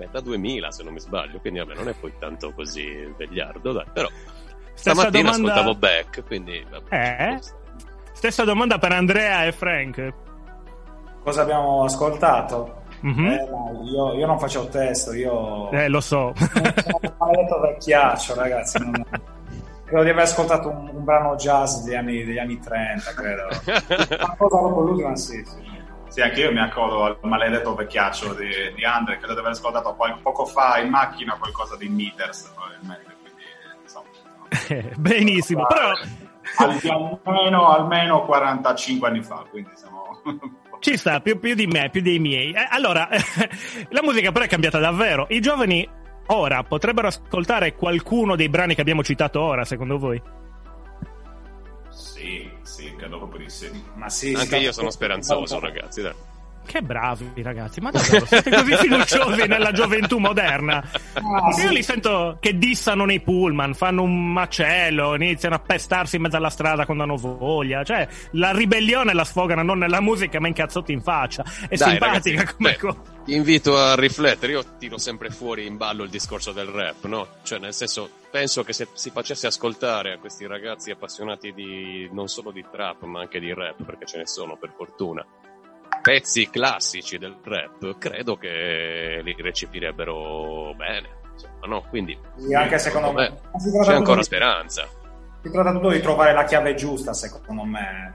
metà 0.06 0.20
2000 0.20 0.70
se 0.70 0.82
non 0.82 0.92
mi 0.92 1.00
sbaglio, 1.00 1.38
quindi 1.40 1.58
vabbè 1.60 1.74
non 1.74 1.88
è 1.88 1.94
poi 1.94 2.12
tanto 2.18 2.52
così 2.52 3.12
vegliardo, 3.16 3.72
dai, 3.72 3.84
però 3.92 4.08
stessa 4.74 4.94
stamattina 4.94 5.30
domanda, 5.30 5.52
ascoltavo 5.52 5.74
Back, 5.78 6.24
quindi 6.26 6.66
vabbè, 6.68 7.16
Eh? 7.32 7.38
stessa 8.12 8.44
domanda 8.44 8.78
per 8.78 8.92
Andrea 8.92 9.44
e 9.44 9.52
Frank. 9.52 10.12
Cosa 11.22 11.42
abbiamo 11.42 11.84
ascoltato? 11.84 12.82
Mhm. 13.00 13.26
Eh, 13.26 13.46
no, 13.50 13.80
io, 13.84 14.14
io 14.18 14.26
non 14.26 14.38
facevo 14.38 14.66
testo, 14.68 15.12
io 15.12 15.70
Eh, 15.70 15.88
lo 15.88 16.00
so. 16.00 16.32
sono 16.36 16.98
un 17.02 17.14
maledetto 17.18 17.60
vecchiaccio, 17.60 18.34
ragazzi. 18.34 18.78
non- 18.78 19.04
Credo 19.84 20.02
di 20.04 20.10
aver 20.10 20.22
ascoltato 20.24 20.70
un, 20.70 20.88
un 20.94 21.04
brano 21.04 21.36
jazz 21.36 21.82
degli 21.82 21.94
anni, 21.94 22.24
degli 22.24 22.38
anni 22.38 22.58
30, 22.58 23.10
credo. 23.12 23.42
Una 24.24 24.34
cosa 24.36 24.60
dopo 24.60 24.80
l'ultima, 24.80 25.14
sì, 25.14 25.44
sì. 25.44 25.73
Sì, 26.14 26.20
anche 26.20 26.42
io 26.42 26.52
mi 26.52 26.60
accodo 26.60 27.02
al 27.02 27.18
maledetto 27.22 27.74
vecchiaccio 27.74 28.34
di, 28.34 28.72
di 28.76 28.84
Andre, 28.84 29.16
credo 29.16 29.32
di 29.32 29.40
aver 29.40 29.50
ascoltato 29.50 29.96
qual- 29.96 30.20
poco 30.22 30.46
fa 30.46 30.78
in 30.78 30.88
macchina 30.90 31.34
qualcosa 31.36 31.76
di 31.76 31.88
Meters, 31.88 32.52
probabilmente, 32.54 33.16
quindi 33.20 33.42
insomma... 33.82 34.94
Benissimo, 34.96 35.66
però 35.66 35.90
Al- 36.58 37.20
almeno, 37.24 37.68
almeno 37.68 38.24
45 38.26 39.08
anni 39.08 39.22
fa, 39.22 39.44
quindi 39.50 39.70
siamo... 39.74 40.22
ci 40.78 40.96
sta 40.96 41.18
più, 41.18 41.40
più 41.40 41.56
di 41.56 41.66
me, 41.66 41.90
più 41.90 42.00
dei 42.00 42.20
miei. 42.20 42.52
Eh, 42.52 42.68
allora, 42.70 43.08
la 43.90 44.02
musica 44.04 44.30
però 44.30 44.44
è 44.44 44.48
cambiata 44.48 44.78
davvero. 44.78 45.26
I 45.30 45.40
giovani 45.40 45.84
ora 46.26 46.62
potrebbero 46.62 47.08
ascoltare 47.08 47.74
qualcuno 47.74 48.36
dei 48.36 48.48
brani 48.48 48.76
che 48.76 48.82
abbiamo 48.82 49.02
citato 49.02 49.40
ora, 49.40 49.64
secondo 49.64 49.98
voi? 49.98 50.22
Sì. 53.48 53.70
Ma 53.94 54.08
sì, 54.08 54.32
Anche 54.34 54.46
sta- 54.46 54.56
io 54.56 54.72
sono 54.72 54.90
speranzoso, 54.90 55.58
ragazzi, 55.58 56.02
dai. 56.02 56.14
Che 56.66 56.82
bravi 56.82 57.30
ragazzi, 57.42 57.80
ma 57.80 57.90
davvero 57.90 58.26
siete 58.26 58.50
così 58.50 58.74
fiduciosi 58.76 59.46
nella 59.46 59.70
gioventù 59.72 60.18
moderna? 60.18 60.82
Ah, 61.12 61.48
Io 61.48 61.68
sì. 61.68 61.74
li 61.74 61.82
sento 61.82 62.38
che 62.40 62.58
dissano 62.58 63.04
nei 63.04 63.20
pullman, 63.20 63.74
fanno 63.74 64.02
un 64.02 64.32
macello, 64.32 65.14
iniziano 65.14 65.54
a 65.54 65.58
pestarsi 65.60 66.16
in 66.16 66.22
mezzo 66.22 66.36
alla 66.36 66.50
strada 66.50 66.84
quando 66.84 67.04
hanno 67.04 67.16
voglia. 67.16 67.84
Cioè, 67.84 68.08
la 68.32 68.50
ribellione 68.52 69.12
la 69.14 69.24
sfogano 69.24 69.62
non 69.62 69.78
nella 69.78 70.00
musica, 70.00 70.40
ma 70.40 70.48
in 70.48 70.54
cazzotti 70.54 70.92
in 70.92 71.00
faccia. 71.02 71.44
È 71.68 71.76
Dai, 71.76 71.90
simpatica 71.90 72.38
ragazzi, 72.38 72.56
come 72.56 72.70
beh, 72.70 72.78
cosa. 72.78 72.98
Ti 73.24 73.34
invito 73.34 73.78
a 73.78 73.94
riflettere, 73.94 74.52
io 74.52 74.64
tiro 74.78 74.98
sempre 74.98 75.30
fuori 75.30 75.66
in 75.66 75.76
ballo 75.76 76.02
il 76.02 76.10
discorso 76.10 76.52
del 76.52 76.66
rap, 76.66 77.04
no? 77.06 77.26
Cioè, 77.42 77.58
nel 77.58 77.72
senso, 77.72 78.10
penso 78.30 78.64
che 78.64 78.72
se 78.72 78.88
si 78.92 79.10
facesse 79.10 79.46
ascoltare 79.46 80.12
a 80.12 80.18
questi 80.18 80.46
ragazzi 80.46 80.90
appassionati 80.90 81.52
di 81.54 82.08
non 82.12 82.28
solo 82.28 82.50
di 82.50 82.64
trap, 82.70 83.04
ma 83.04 83.20
anche 83.20 83.38
di 83.40 83.52
rap, 83.54 83.82
perché 83.84 84.04
ce 84.06 84.18
ne 84.18 84.26
sono 84.26 84.56
per 84.56 84.72
fortuna, 84.76 85.24
pezzi 86.04 86.50
classici 86.50 87.16
del 87.16 87.34
rap, 87.42 87.96
credo 87.96 88.36
che 88.36 89.20
li 89.24 89.34
recepirebbero 89.38 90.74
bene. 90.76 91.08
Insomma, 91.32 91.66
no? 91.66 91.82
Quindi 91.88 92.16
Sì, 92.36 92.52
anche 92.54 92.78
secondo 92.78 93.10
me. 93.12 93.30
me 93.30 93.82
c'è 93.82 93.94
ancora 93.94 94.18
di- 94.18 94.24
speranza. 94.24 94.86
Si 95.42 95.50
tratta 95.50 95.72
tutto 95.72 95.88
di 95.88 96.00
trovare 96.00 96.34
la 96.34 96.44
chiave 96.44 96.74
giusta, 96.74 97.14
secondo 97.14 97.64
me. 97.64 98.14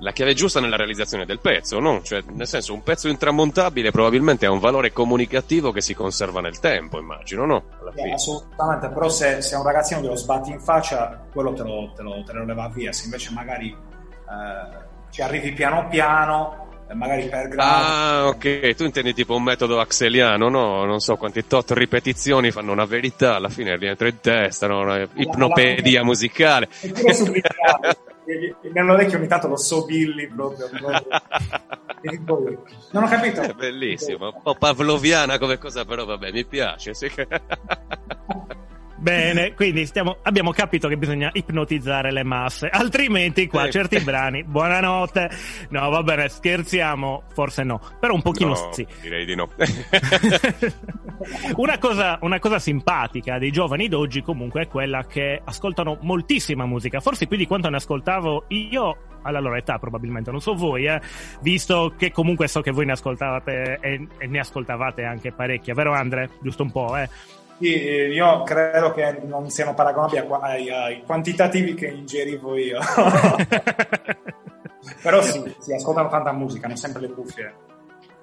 La 0.00 0.10
chiave 0.12 0.32
giusta 0.34 0.58
nella 0.58 0.76
realizzazione 0.76 1.26
del 1.26 1.38
pezzo, 1.38 1.78
no? 1.78 2.00
Cioè, 2.02 2.22
nel 2.30 2.46
senso, 2.48 2.72
un 2.74 2.82
pezzo 2.82 3.08
intramontabile 3.08 3.90
probabilmente 3.90 4.46
ha 4.46 4.50
un 4.50 4.58
valore 4.58 4.90
comunicativo 4.90 5.70
che 5.70 5.80
si 5.82 5.94
conserva 5.94 6.40
nel 6.40 6.58
tempo, 6.60 6.98
immagino, 6.98 7.44
no? 7.44 7.64
Fine. 7.94 8.14
assolutamente, 8.14 8.88
però 8.88 9.08
se, 9.10 9.42
se 9.42 9.54
a 9.54 9.58
un 9.58 9.64
ragazzino 9.66 10.00
glielo 10.00 10.16
sbatti 10.16 10.50
in 10.50 10.60
faccia, 10.60 11.24
quello 11.30 11.52
te 11.52 11.62
lo, 11.62 11.92
te 11.94 12.02
lo, 12.02 12.24
te 12.24 12.32
lo 12.32 12.44
leva 12.44 12.68
via. 12.68 12.90
Se 12.90 13.04
invece 13.04 13.30
magari 13.32 13.68
eh, 13.68 14.84
ci 15.10 15.22
arrivi 15.22 15.52
piano 15.52 15.86
piano, 15.88 16.68
magari 16.94 17.28
per 17.28 17.48
grado. 17.48 17.62
Ah, 17.62 18.26
ok, 18.28 18.74
tu 18.74 18.84
intendi 18.84 19.14
tipo 19.14 19.34
un 19.34 19.42
metodo 19.42 19.80
axeliano, 19.80 20.48
no? 20.48 20.84
Non 20.84 21.00
so 21.00 21.16
quanti 21.16 21.46
tot 21.46 21.70
ripetizioni 21.72 22.50
fanno 22.50 22.72
una 22.72 22.84
verità, 22.84 23.36
alla 23.36 23.48
fine 23.48 23.76
rientra 23.76 24.08
in 24.08 24.20
testa, 24.20 24.66
no? 24.66 24.80
Una 24.80 25.08
ipnopedia 25.14 26.02
musicale. 26.04 26.68
Eppure 26.80 27.14
subliminale. 27.14 27.96
E- 28.24 28.54
e 28.62 28.70
Nell'orecchio 28.72 29.18
ogni 29.18 29.26
tanto 29.26 29.48
lo 29.48 29.56
so 29.56 29.84
Billy 29.84 30.28
proprio. 30.28 30.68
Non 32.04 33.04
ho 33.04 33.08
capito. 33.08 33.40
È 33.42 33.52
bellissimo, 33.52 34.26
un 34.34 34.42
po' 34.42 34.54
pavloviana 34.56 35.38
come 35.38 35.56
cosa, 35.58 35.84
però 35.84 36.04
vabbè, 36.04 36.32
mi 36.32 36.44
piace. 36.44 36.94
sì 36.94 37.08
che- 37.08 37.26
Bene, 39.02 39.52
quindi 39.54 39.84
stiamo- 39.86 40.18
abbiamo 40.22 40.52
capito 40.52 40.86
che 40.86 40.96
bisogna 40.96 41.28
ipnotizzare 41.32 42.12
le 42.12 42.22
masse, 42.22 42.68
altrimenti 42.68 43.48
qua 43.48 43.64
Sì. 43.64 43.72
certi 43.72 43.98
brani, 44.00 44.44
buonanotte. 44.46 45.28
No, 45.70 45.90
va 45.90 46.02
bene, 46.04 46.28
scherziamo, 46.28 47.24
forse 47.34 47.64
no, 47.64 47.80
però 47.98 48.14
un 48.14 48.22
pochino 48.22 48.50
No, 48.50 48.68
sì. 48.72 48.86
direi 49.00 49.24
di 49.24 49.34
no. 49.34 49.48
una, 51.56 51.78
cosa, 51.78 52.18
una 52.22 52.38
cosa 52.38 52.58
simpatica 52.60 53.38
dei 53.38 53.50
giovani 53.50 53.88
d'oggi 53.88 54.22
comunque 54.22 54.62
è 54.62 54.68
quella 54.68 55.04
che 55.04 55.40
ascoltano 55.44 55.98
moltissima 56.02 56.64
musica, 56.64 57.00
forse 57.00 57.26
più 57.26 57.36
di 57.36 57.46
quanto 57.46 57.68
ne 57.68 57.76
ascoltavo 57.76 58.44
io 58.48 58.96
alla 59.22 59.40
loro 59.40 59.56
età 59.56 59.78
probabilmente, 59.78 60.30
non 60.30 60.40
so 60.40 60.54
voi, 60.54 60.86
eh, 60.86 61.00
visto 61.40 61.94
che 61.96 62.10
comunque 62.12 62.46
so 62.48 62.60
che 62.60 62.70
voi 62.70 62.86
ne 62.86 62.92
ascoltavate 62.92 63.78
e, 63.80 64.06
e 64.18 64.26
ne 64.26 64.38
ascoltavate 64.38 65.04
anche 65.04 65.32
parecchia, 65.32 65.74
vero 65.74 65.92
Andre? 65.92 66.30
Giusto 66.40 66.62
un 66.62 66.70
po', 66.72 66.96
eh? 66.96 67.08
Eh, 67.62 68.12
io 68.12 68.42
credo 68.42 68.92
che 68.92 69.20
non 69.24 69.48
siano 69.50 69.74
paragonabili 69.74 70.26
ai, 70.40 70.70
ai 70.70 71.02
quantitativi 71.02 71.74
che 71.74 71.86
ingerivo 71.86 72.56
io. 72.56 72.78
Però 75.02 75.22
sì, 75.22 75.54
sì, 75.58 75.72
ascoltano 75.72 76.08
tanta 76.08 76.32
musica, 76.32 76.66
hanno 76.66 76.76
sempre 76.76 77.02
le 77.02 77.08
cuffie. 77.08 77.54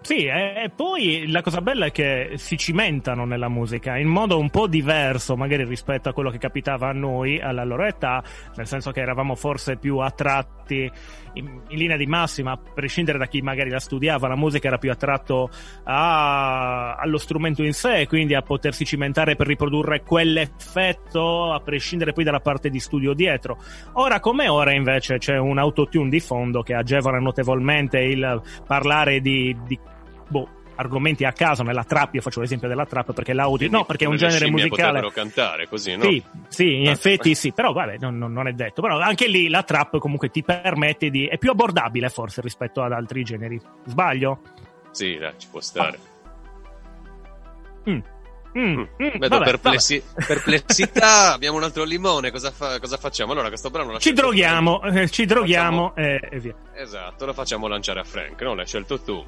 Sì, 0.01 0.25
e 0.25 0.50
e 0.63 0.69
poi 0.69 1.27
la 1.27 1.41
cosa 1.41 1.62
bella 1.62 1.86
è 1.88 1.91
che 1.91 2.31
si 2.36 2.58
cimentano 2.58 3.25
nella 3.25 3.50
musica 3.50 3.98
in 3.98 4.08
modo 4.08 4.39
un 4.39 4.50
po' 4.50 4.67
diverso, 4.67 5.36
magari 5.36 5.65
rispetto 5.65 6.10
a 6.10 6.13
quello 6.13 6.29
che 6.29 6.38
capitava 6.38 6.89
a 6.89 6.93
noi 6.93 7.39
alla 7.39 7.63
loro 7.63 7.86
età, 7.86 8.24
nel 8.55 8.65
senso 8.65 8.91
che 8.91 9.01
eravamo 9.01 9.36
forse 9.36 9.77
più 9.77 9.98
attratti 9.98 10.89
in, 11.34 11.62
in 11.67 11.77
linea 11.77 11.98
di 11.98 12.05
massima, 12.08 12.51
a 12.53 12.58
prescindere 12.58 13.17
da 13.17 13.27
chi 13.27 13.41
magari 13.41 13.69
la 13.69 13.79
studiava, 13.79 14.27
la 14.27 14.36
musica 14.36 14.67
era 14.67 14.77
più 14.77 14.91
attratto 14.91 15.50
a- 15.84 16.88
allo 17.00 17.18
strumento 17.18 17.63
in 17.63 17.74
sé, 17.74 18.06
quindi 18.08 18.34
a 18.36 18.41
potersi 18.41 18.86
cimentare 18.86 19.36
per 19.36 19.48
riprodurre 19.48 20.01
quell'effetto, 20.03 21.51
a 21.53 21.60
prescindere 21.60 22.13
poi 22.13 22.24
dalla 22.24 22.39
parte 22.39 22.70
di 22.70 22.79
studio 22.79 23.13
dietro. 23.13 23.58
Ora 23.94 24.20
come 24.20 24.48
ora 24.48 24.74
invece 24.74 25.18
c'è 25.18 25.38
un 25.38 25.58
autotune 25.58 26.10
di 26.10 26.20
fondo 26.20 26.62
che 26.62 26.74
agevola 26.74 27.20
notevolmente 27.20 28.00
il 28.00 28.41
parlare 28.65 29.20
di, 29.22 29.56
di 29.65 29.77
boh, 30.27 30.48
argomenti 30.75 31.25
a 31.25 31.34
caso 31.34 31.63
nella 31.63 31.84
trap, 31.84 32.13
io 32.13 32.22
faccio 32.22 32.39
l'esempio 32.39 32.68
della 32.70 32.86
trap 32.86 33.13
perché 33.13 33.34
l'audio, 33.34 33.70
no 33.70 33.84
perché 33.84 34.06
è 34.06 34.08
un 34.08 34.15
genere 34.15 34.50
musicale. 34.50 35.12
cantare 35.12 35.68
così, 35.68 35.96
no? 35.98 36.03
Sì, 36.03 36.24
sì, 36.48 36.75
in 36.82 36.88
Ah. 36.88 36.91
effetti 36.91 37.36
sì, 37.36 37.51
però 37.51 37.74
vabbè, 37.74 37.98
non, 38.00 38.18
non- 38.18 38.32
non 38.32 38.48
è 38.48 38.53
detto. 38.53 38.82
Però 38.82 38.98
anche 39.00 39.27
lì 39.27 39.50
la 39.50 39.63
trap 39.63 39.98
comunque 39.98 40.29
ti 40.29 40.41
permette 40.44 41.10
di... 41.10 41.25
è 41.27 41.38
più 41.38 41.50
abbordabile 41.51 42.10
forse 42.10 42.39
rispetto 42.41 42.82
ad 42.82 42.94
altri 42.94 43.24
generi. 43.24 43.60
Sbaglio? 43.86 44.39
Sì, 44.91 45.18
dai, 45.18 45.34
ci 45.38 45.48
può 45.51 45.60
stare. 45.60 46.00
Mm. 47.89 48.00
Mm, 48.58 48.79
mm, 48.79 48.86
Vedo 49.19 49.38
vabbè, 49.38 49.43
perplessi- 49.46 50.01
perplessità, 50.25 51.34
abbiamo 51.34 51.58
un 51.58 51.63
altro 51.63 51.84
limone, 51.84 52.31
cosa, 52.31 52.50
fa- 52.51 52.79
cosa 52.79 52.98
facciamo? 52.98 53.31
Allora, 53.34 53.48
questo 53.50 53.69
brano 53.69 54.00
Ci 54.00 54.12
droghiamo, 54.12 54.81
eh, 54.84 55.08
ci 55.10 55.25
droghiamo 55.25 55.93
Facciamo- 55.96 56.10
e, 56.10 56.27
e 56.31 56.39
via. 56.39 56.55
Esatto, 56.74 57.25
lo 57.25 57.34
facciamo 57.34 57.67
lanciare 57.67 58.00
a 58.00 58.03
Frank, 58.03 58.41
no? 58.41 58.55
L'hai 58.55 58.65
scelto 58.65 59.00
tu. 59.01 59.24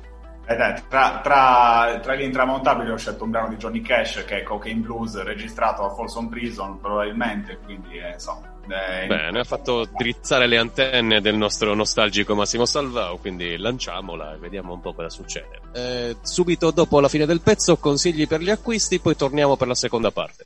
Eh 0.48 0.56
dai, 0.56 0.74
tra, 0.90 1.20
tra, 1.22 2.00
tra 2.02 2.16
gli 2.16 2.24
intramontabili 2.24 2.90
ho 2.90 2.98
scelto 2.98 3.24
un 3.24 3.30
brano 3.30 3.50
di 3.50 3.58
Johnny 3.58 3.82
Cash 3.82 4.24
che 4.26 4.40
è 4.40 4.44
Cocaine 4.44 4.80
Blues 4.82 5.22
registrato 5.22 5.84
a 5.86 5.94
Folsom 5.94 6.28
Prison 6.28 6.80
probabilmente, 6.82 7.60
quindi 7.64 7.98
eh, 8.00 8.14
insomma... 8.14 8.51
eh, 8.72 9.08
Bene, 9.08 9.40
ha 9.40 9.44
fatto 9.44 9.88
drizzare 9.98 10.48
le 10.48 10.58
antenne 10.58 11.22
del 11.22 11.36
nostro 11.36 11.74
nostalgico 11.74 12.36
Massimo 12.36 12.66
Salvao, 12.66 13.18
quindi 13.18 13.58
lanciamola 13.58 14.34
e 14.34 14.38
vediamo 14.38 14.74
un 14.74 14.82
po' 14.82 14.94
cosa 14.94 15.10
succede. 15.10 15.60
Eh, 15.74 16.18
subito 16.22 16.72
dopo 16.72 17.00
la 17.00 17.08
fine 17.08 17.26
del 17.26 17.42
pezzo, 17.42 17.78
consigli 17.78 18.28
per 18.28 18.42
gli 18.42 18.50
acquisti, 18.50 19.00
poi 19.00 19.16
torniamo 19.16 19.58
per 19.58 19.68
la 19.68 19.76
seconda 19.76 20.12
parte. 20.12 20.46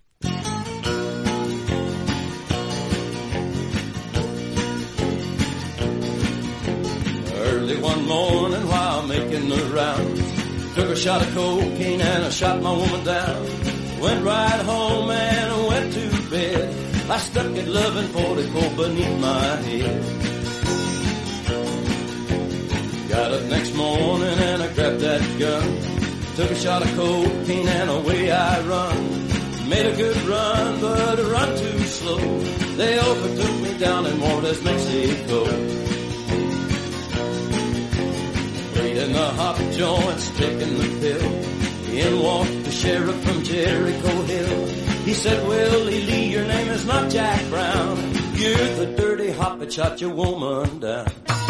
Early 7.34 7.79
one 7.82 8.05
morning 8.05 8.67
while 8.67 9.03
making 9.08 9.50
the 9.50 9.72
rounds, 9.74 10.74
took 10.75 10.89
a 10.89 10.96
shot 10.96 11.22
of 11.22 11.34
cocaine 11.36 12.01
and 12.01 12.25
I 12.25 12.29
shot 12.29 12.62
my 12.62 12.72
woman 12.72 13.03
down. 13.03 13.46
Went 14.01 14.24
right 14.24 14.62
home 14.65 15.10
and 15.10 15.67
went 15.67 15.94
to 15.94 16.29
bed. 16.29 16.85
I 17.07 17.17
stuck 17.19 17.45
at 17.45 17.67
1144 17.67 18.69
beneath 18.77 19.19
my 19.19 19.55
head. 19.67 20.01
Got 23.09 23.31
up 23.31 23.43
next 23.43 23.75
morning 23.75 24.38
and 24.39 24.63
I 24.63 24.74
grabbed 24.74 25.00
that 25.01 25.21
gun. 25.39 26.35
Took 26.35 26.50
a 26.50 26.55
shot 26.55 26.81
of 26.81 26.95
cocaine 26.95 27.67
and 27.67 27.89
away 27.91 28.31
I 28.31 28.62
run. 28.62 29.69
Made 29.69 29.85
a 29.85 29.95
good 29.95 30.17
run, 30.24 30.81
but 30.81 31.19
a 31.19 31.25
run 31.25 31.57
too 31.57 31.79
slow. 31.83 32.39
They 32.75 33.00
overtook 33.00 33.62
me 33.62 33.77
down 33.77 34.07
in 34.07 34.19
Juarez, 34.19 34.63
Mexico. 34.63 35.45
in 38.97 39.12
the 39.12 39.29
hop 39.39 39.57
joints, 39.74 40.29
taking 40.38 40.77
the 40.77 40.88
pill. 41.01 41.31
In 41.93 42.24
walked 42.24 42.63
the 42.63 42.71
sheriff 42.71 43.24
from 43.24 43.43
Jericho 43.43 44.21
Hill. 44.24 44.85
He 45.05 45.13
said, 45.13 45.47
Willie 45.47 46.01
Lee, 46.01 46.31
your 46.31 46.45
name 46.45 46.67
is 46.69 46.83
not 46.88 47.12
Jack 47.12 47.47
Brown. 47.51 47.97
You're 48.33 48.75
the 48.75 48.95
dirty 48.97 49.29
hop 49.29 49.59
that 49.59 49.71
shot 49.71 50.01
your 50.01 50.09
woman 50.09 50.79
down. 50.79 51.07
I 51.27 51.41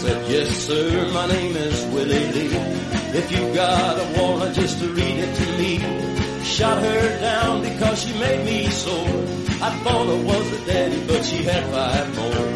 said, 0.00 0.30
yes 0.30 0.56
sir, 0.56 1.10
my 1.12 1.26
name 1.26 1.56
is 1.56 1.84
Willie 1.92 2.32
Lee. 2.32 2.54
If 3.18 3.32
you've 3.32 3.52
got 3.56 3.98
a 3.98 4.20
warrant 4.20 4.54
just 4.54 4.78
to 4.78 4.86
read 4.86 5.18
it 5.18 5.34
to 5.34 5.46
me. 5.58 5.78
Shot 6.44 6.80
her 6.80 7.20
down 7.20 7.62
because 7.62 8.00
she 8.00 8.16
made 8.20 8.44
me 8.44 8.68
sore. 8.68 8.94
I 9.60 9.70
thought 9.82 10.06
I 10.06 10.22
was 10.22 10.50
her 10.50 10.64
daddy, 10.66 11.06
but 11.08 11.24
she 11.24 11.42
had 11.42 11.64
five 11.72 12.14
more. 12.14 12.46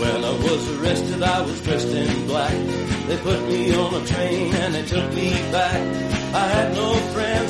When 0.00 0.24
I 0.24 0.32
was 0.32 0.80
arrested, 0.80 1.22
I 1.22 1.40
was 1.42 1.60
dressed 1.60 1.88
in 1.88 2.26
black. 2.26 2.99
They 3.10 3.16
put 3.16 3.42
me 3.48 3.74
on 3.74 3.92
a 3.92 4.06
train 4.06 4.54
and 4.54 4.72
they 4.72 4.84
took 4.84 5.12
me 5.14 5.32
back. 5.50 5.80
I 6.32 6.46
had 6.46 6.74
no 6.76 6.94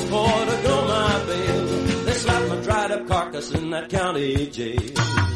for 0.05 0.45
to 0.49 0.63
go 0.63 0.87
my 0.87 1.23
bail. 1.27 1.65
They 2.03 2.13
slapped 2.13 2.49
my 2.49 2.55
dried 2.61 2.91
up 2.91 3.07
carcass 3.07 3.51
in 3.51 3.69
that 3.69 3.87
county 3.87 4.47
jail. 4.47 5.30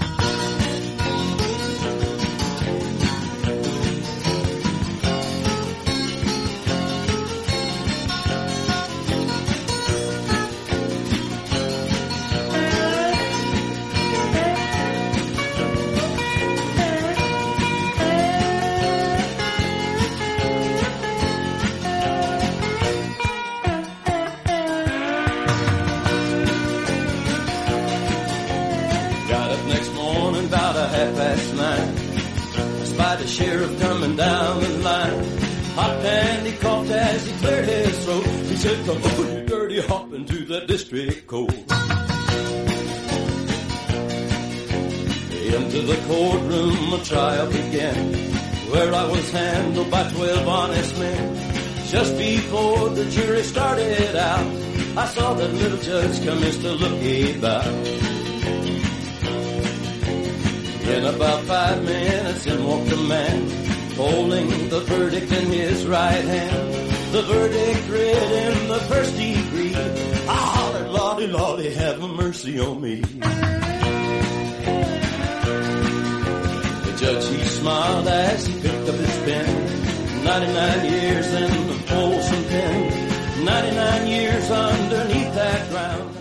The 33.26 33.32
sheriff 33.32 33.82
coming 33.82 34.16
down 34.16 34.62
the 34.62 34.70
line. 34.84 35.26
Hopped 35.74 36.06
and 36.06 36.46
he 36.46 36.54
coughed 36.58 36.92
as 36.92 37.26
he 37.26 37.34
cleared 37.40 37.66
his 37.66 38.06
throat. 38.06 38.26
He 38.26 38.56
said, 38.56 38.86
come 38.86 39.02
on, 39.02 39.46
dirty 39.48 39.82
hop 39.82 40.14
into 40.14 40.46
the 40.46 40.60
district 40.68 41.26
court. 41.26 41.54
Into 45.56 45.82
the 45.82 45.98
courtroom 46.08 46.94
a 46.94 47.04
trial 47.04 47.48
began, 47.48 48.14
where 48.70 48.94
I 48.94 49.06
was 49.08 49.32
handled 49.32 49.90
by 49.90 50.04
twelve 50.12 50.48
honest 50.48 51.00
men. 51.00 51.36
Just 51.88 52.18
before 52.18 52.90
the 52.90 53.06
jury 53.10 53.42
started 53.42 54.16
out, 54.16 54.46
I 54.98 55.08
saw 55.08 55.34
that 55.34 55.52
little 55.52 55.80
judge 55.80 56.24
come 56.24 56.44
in 56.44 56.54
to 56.62 56.72
look 56.74 57.38
about. 57.38 58.85
In 60.88 61.04
about 61.04 61.44
five 61.46 61.84
minutes, 61.84 62.46
in 62.46 62.64
walked 62.64 62.92
a 62.92 62.98
man, 62.98 63.50
holding 63.96 64.70
the 64.70 64.82
verdict 64.82 65.32
in 65.32 65.48
his 65.48 65.84
right 65.88 66.24
hand. 66.24 67.12
The 67.12 67.24
verdict 67.24 67.90
read 67.90 68.32
in 68.32 68.68
the 68.68 68.80
first 68.82 69.18
degree. 69.18 69.74
I 69.74 70.36
hollered, 70.36 70.90
Lordy, 70.92 71.28
Lordy, 71.28 71.74
have 71.74 72.00
mercy 72.02 72.60
on 72.60 72.82
me. 72.82 73.02
The 76.82 76.96
judge, 77.00 77.28
he 77.30 77.44
smiled 77.46 78.08
as 78.08 78.46
he 78.46 78.54
picked 78.62 78.88
up 78.88 78.96
his 78.96 79.18
pen. 79.26 80.24
99 80.24 80.86
years 80.92 81.28
in 81.34 81.68
the 81.68 81.74
Folsom 81.88 82.44
pen. 82.46 83.44
99 83.44 84.08
years 84.08 84.52
underneath 84.52 85.34
that 85.34 85.70
ground. 85.72 86.15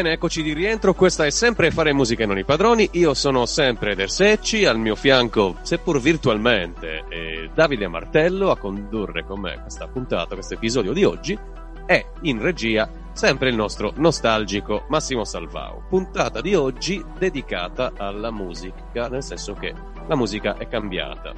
Bene, 0.00 0.14
eccoci 0.14 0.42
di 0.42 0.54
rientro. 0.54 0.94
Questa 0.94 1.26
è 1.26 1.30
sempre 1.30 1.70
Fare 1.70 1.92
Musica 1.92 2.22
e 2.22 2.26
non 2.26 2.38
i 2.38 2.44
padroni. 2.44 2.88
Io 2.92 3.12
sono 3.12 3.44
sempre 3.44 3.90
Eder 3.90 4.10
Secci, 4.10 4.64
al 4.64 4.78
mio 4.78 4.96
fianco, 4.96 5.58
seppur 5.60 6.00
virtualmente, 6.00 7.04
eh, 7.10 7.50
Davide 7.52 7.86
Martello 7.86 8.50
a 8.50 8.56
condurre 8.56 9.26
con 9.26 9.40
me 9.40 9.60
questa 9.60 9.88
puntata, 9.88 10.32
questo 10.32 10.54
episodio 10.54 10.94
di 10.94 11.04
oggi. 11.04 11.38
E 11.84 12.06
in 12.22 12.40
regia 12.40 12.90
sempre 13.12 13.50
il 13.50 13.56
nostro 13.56 13.92
nostalgico 13.96 14.86
Massimo 14.88 15.24
Salvao. 15.24 15.84
Puntata 15.86 16.40
di 16.40 16.54
oggi 16.54 17.04
dedicata 17.18 17.92
alla 17.94 18.30
musica, 18.30 19.06
nel 19.08 19.22
senso 19.22 19.52
che 19.52 19.74
la 20.06 20.16
musica 20.16 20.56
è 20.56 20.66
cambiata. 20.66 21.34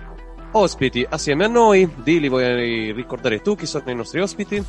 Ospiti 0.53 1.05
assieme 1.09 1.47
a 1.47 1.49
noi, 1.49 1.93
di 1.97 2.21
li 2.21 2.29
vuoi 2.29 2.93
ricordare 2.93 3.43
tu 3.43 3.57
chi 3.57 3.67
sono 3.67 3.91
i 3.91 3.97
nostri 3.97 4.21
ospiti? 4.21 4.65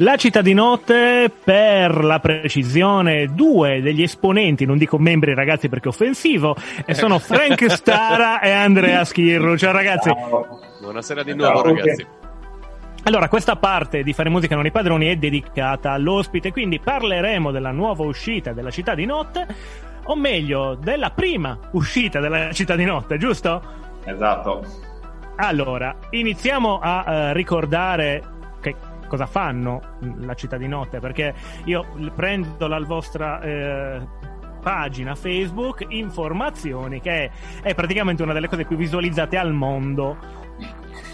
La 0.00 0.14
città 0.14 0.42
di 0.42 0.52
notte, 0.52 1.28
per 1.42 2.04
la 2.04 2.20
precisione, 2.20 3.26
due 3.34 3.80
degli 3.80 4.02
esponenti, 4.02 4.64
non 4.64 4.78
dico 4.78 4.96
membri 4.96 5.34
ragazzi 5.34 5.68
perché 5.68 5.86
è 5.86 5.88
offensivo, 5.88 6.54
e 6.86 6.94
sono 6.94 7.18
Frank 7.18 7.68
Stara 7.68 8.38
e 8.38 8.48
Andrea 8.48 9.02
Schirru. 9.04 9.56
Ciao 9.56 9.72
ragazzi. 9.72 10.08
Ciao. 10.10 10.60
Buonasera 10.80 11.24
di 11.24 11.30
Ciao, 11.36 11.52
nuovo 11.52 11.70
ok. 11.70 11.78
ragazzi. 11.78 12.06
Allora, 13.02 13.28
questa 13.28 13.56
parte 13.56 14.04
di 14.04 14.12
Fare 14.12 14.28
Musica 14.28 14.54
Non 14.54 14.66
i 14.66 14.70
Padroni 14.70 15.08
è 15.08 15.16
dedicata 15.16 15.90
all'ospite, 15.90 16.52
quindi 16.52 16.78
parleremo 16.78 17.50
della 17.50 17.72
nuova 17.72 18.04
uscita 18.04 18.52
della 18.52 18.70
città 18.70 18.94
di 18.94 19.04
notte, 19.04 19.48
o 20.04 20.14
meglio, 20.14 20.76
della 20.80 21.10
prima 21.10 21.58
uscita 21.72 22.20
della 22.20 22.52
città 22.52 22.76
di 22.76 22.84
notte, 22.84 23.18
giusto? 23.18 23.60
Esatto. 24.04 24.64
Allora, 25.38 25.96
iniziamo 26.10 26.78
a 26.80 27.04
eh, 27.04 27.32
ricordare 27.32 28.36
cosa 29.08 29.26
fanno 29.26 29.96
la 30.20 30.34
città 30.34 30.56
di 30.56 30.68
notte, 30.68 31.00
perché 31.00 31.34
io 31.64 31.86
prendo 32.14 32.66
la 32.68 32.78
vostra 32.80 33.40
eh, 33.40 34.00
pagina 34.62 35.14
Facebook, 35.14 35.86
informazioni, 35.88 37.00
che 37.00 37.24
è, 37.24 37.30
è 37.62 37.74
praticamente 37.74 38.22
una 38.22 38.32
delle 38.32 38.48
cose 38.48 38.64
più 38.64 38.76
visualizzate 38.76 39.36
al 39.36 39.52
mondo. 39.52 40.16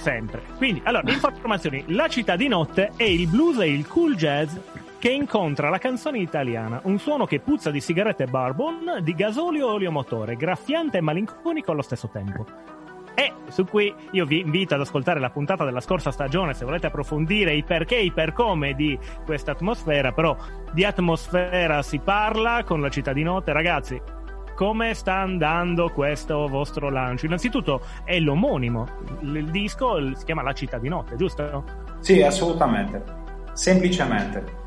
Sempre. 0.01 0.43
Quindi, 0.57 0.83
allora, 0.85 1.11
informazioni. 1.11 1.85
La 1.89 2.09
città 2.09 2.37
di 2.37 2.49
notte 2.49 2.93
è 2.97 3.05
il 3.05 3.27
blues 3.27 3.61
e 3.61 3.73
il 3.73 3.87
cool 3.87 4.15
jazz 4.17 4.55
che 4.99 5.11
incontra 5.11 5.69
la 5.69 5.77
canzone 5.77 6.19
italiana, 6.19 6.81
un 6.85 6.99
suono 6.99 7.27
che 7.27 7.39
puzza 7.39 7.71
di 7.71 7.81
sigarette 7.81 8.27
bourbon, 8.27 9.01
di 9.03 9.15
gasolio 9.15 9.69
e 9.69 9.73
oleomotore, 9.73 10.35
graffiante 10.35 10.97
e 10.97 11.01
malinconico 11.03 11.73
allo 11.73 11.83
stesso 11.83 12.09
tempo. 12.09 12.74
E 13.14 13.33
su 13.48 13.64
cui 13.64 13.94
io 14.11 14.24
vi 14.24 14.40
invito 14.40 14.74
ad 14.74 14.81
ascoltare 14.81 15.20
la 15.20 15.31
puntata 15.31 15.64
della 15.64 15.81
scorsa 15.81 16.11
stagione 16.11 16.55
se 16.55 16.64
volete 16.64 16.87
approfondire 16.87 17.55
i 17.55 17.62
perché 17.62 17.96
e 17.96 18.05
i 18.07 18.12
per 18.12 18.33
come 18.33 18.74
di 18.74 18.98
questa 19.24 19.53
atmosfera, 19.53 20.12
però 20.12 20.37
di 20.72 20.85
atmosfera 20.85 21.83
si 21.83 22.00
parla 22.00 22.64
con 22.64 22.81
la 22.81 22.88
città 22.88 23.12
di 23.12 23.22
notte. 23.22 23.53
Ragazzi, 23.53 24.00
come 24.55 24.94
sta 24.94 25.14
andando 25.14 25.90
questo 25.90 26.48
vostro 26.48 26.90
lancio? 26.90 27.27
Innanzitutto 27.27 27.81
è 28.05 28.18
l'omonimo, 28.18 28.87
il 29.20 29.50
disco 29.50 30.14
si 30.14 30.24
chiama 30.24 30.42
La 30.42 30.53
città 30.53 30.79
di 30.79 30.88
notte, 30.88 31.16
giusto? 31.16 31.64
Sì, 32.00 32.22
assolutamente. 32.22 33.03
Semplicemente. 33.53 34.63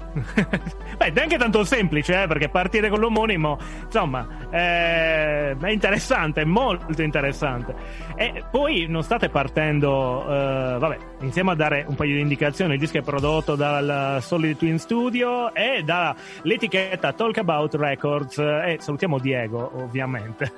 Beh, 0.98 1.12
neanche 1.12 1.38
tanto 1.38 1.64
semplice, 1.64 2.24
eh, 2.24 2.28
perché 2.28 2.50
partire 2.50 2.90
con 2.90 3.00
l'omonimo, 3.00 3.58
insomma, 3.84 4.28
eh, 4.50 5.56
è 5.58 5.70
interessante, 5.70 6.42
è 6.42 6.46
molto 6.46 7.02
interessante. 7.02 7.76
E 8.16 8.44
poi 8.50 8.88
non 8.88 9.04
state 9.04 9.30
partendo, 9.30 10.24
eh, 10.24 10.78
vabbè, 10.80 10.98
iniziamo 11.20 11.52
a 11.52 11.56
dare 11.56 11.86
un 11.88 11.96
paio 11.96 12.16
di 12.16 12.22
indicazioni. 12.22 12.74
Il 12.74 12.80
disco 12.80 12.98
è 12.98 13.02
prodotto 13.02 13.56
dal 13.56 14.18
Solid 14.22 14.58
Twin 14.58 14.80
Studio 14.80 15.54
e 15.54 15.84
dall'etichetta 15.84 17.14
Talk 17.14 17.38
About 17.38 17.76
Records. 17.76 18.40
E 18.40 18.78
salutiamo 18.80 19.20
Diego, 19.20 19.72
ovviamente. 19.76 20.52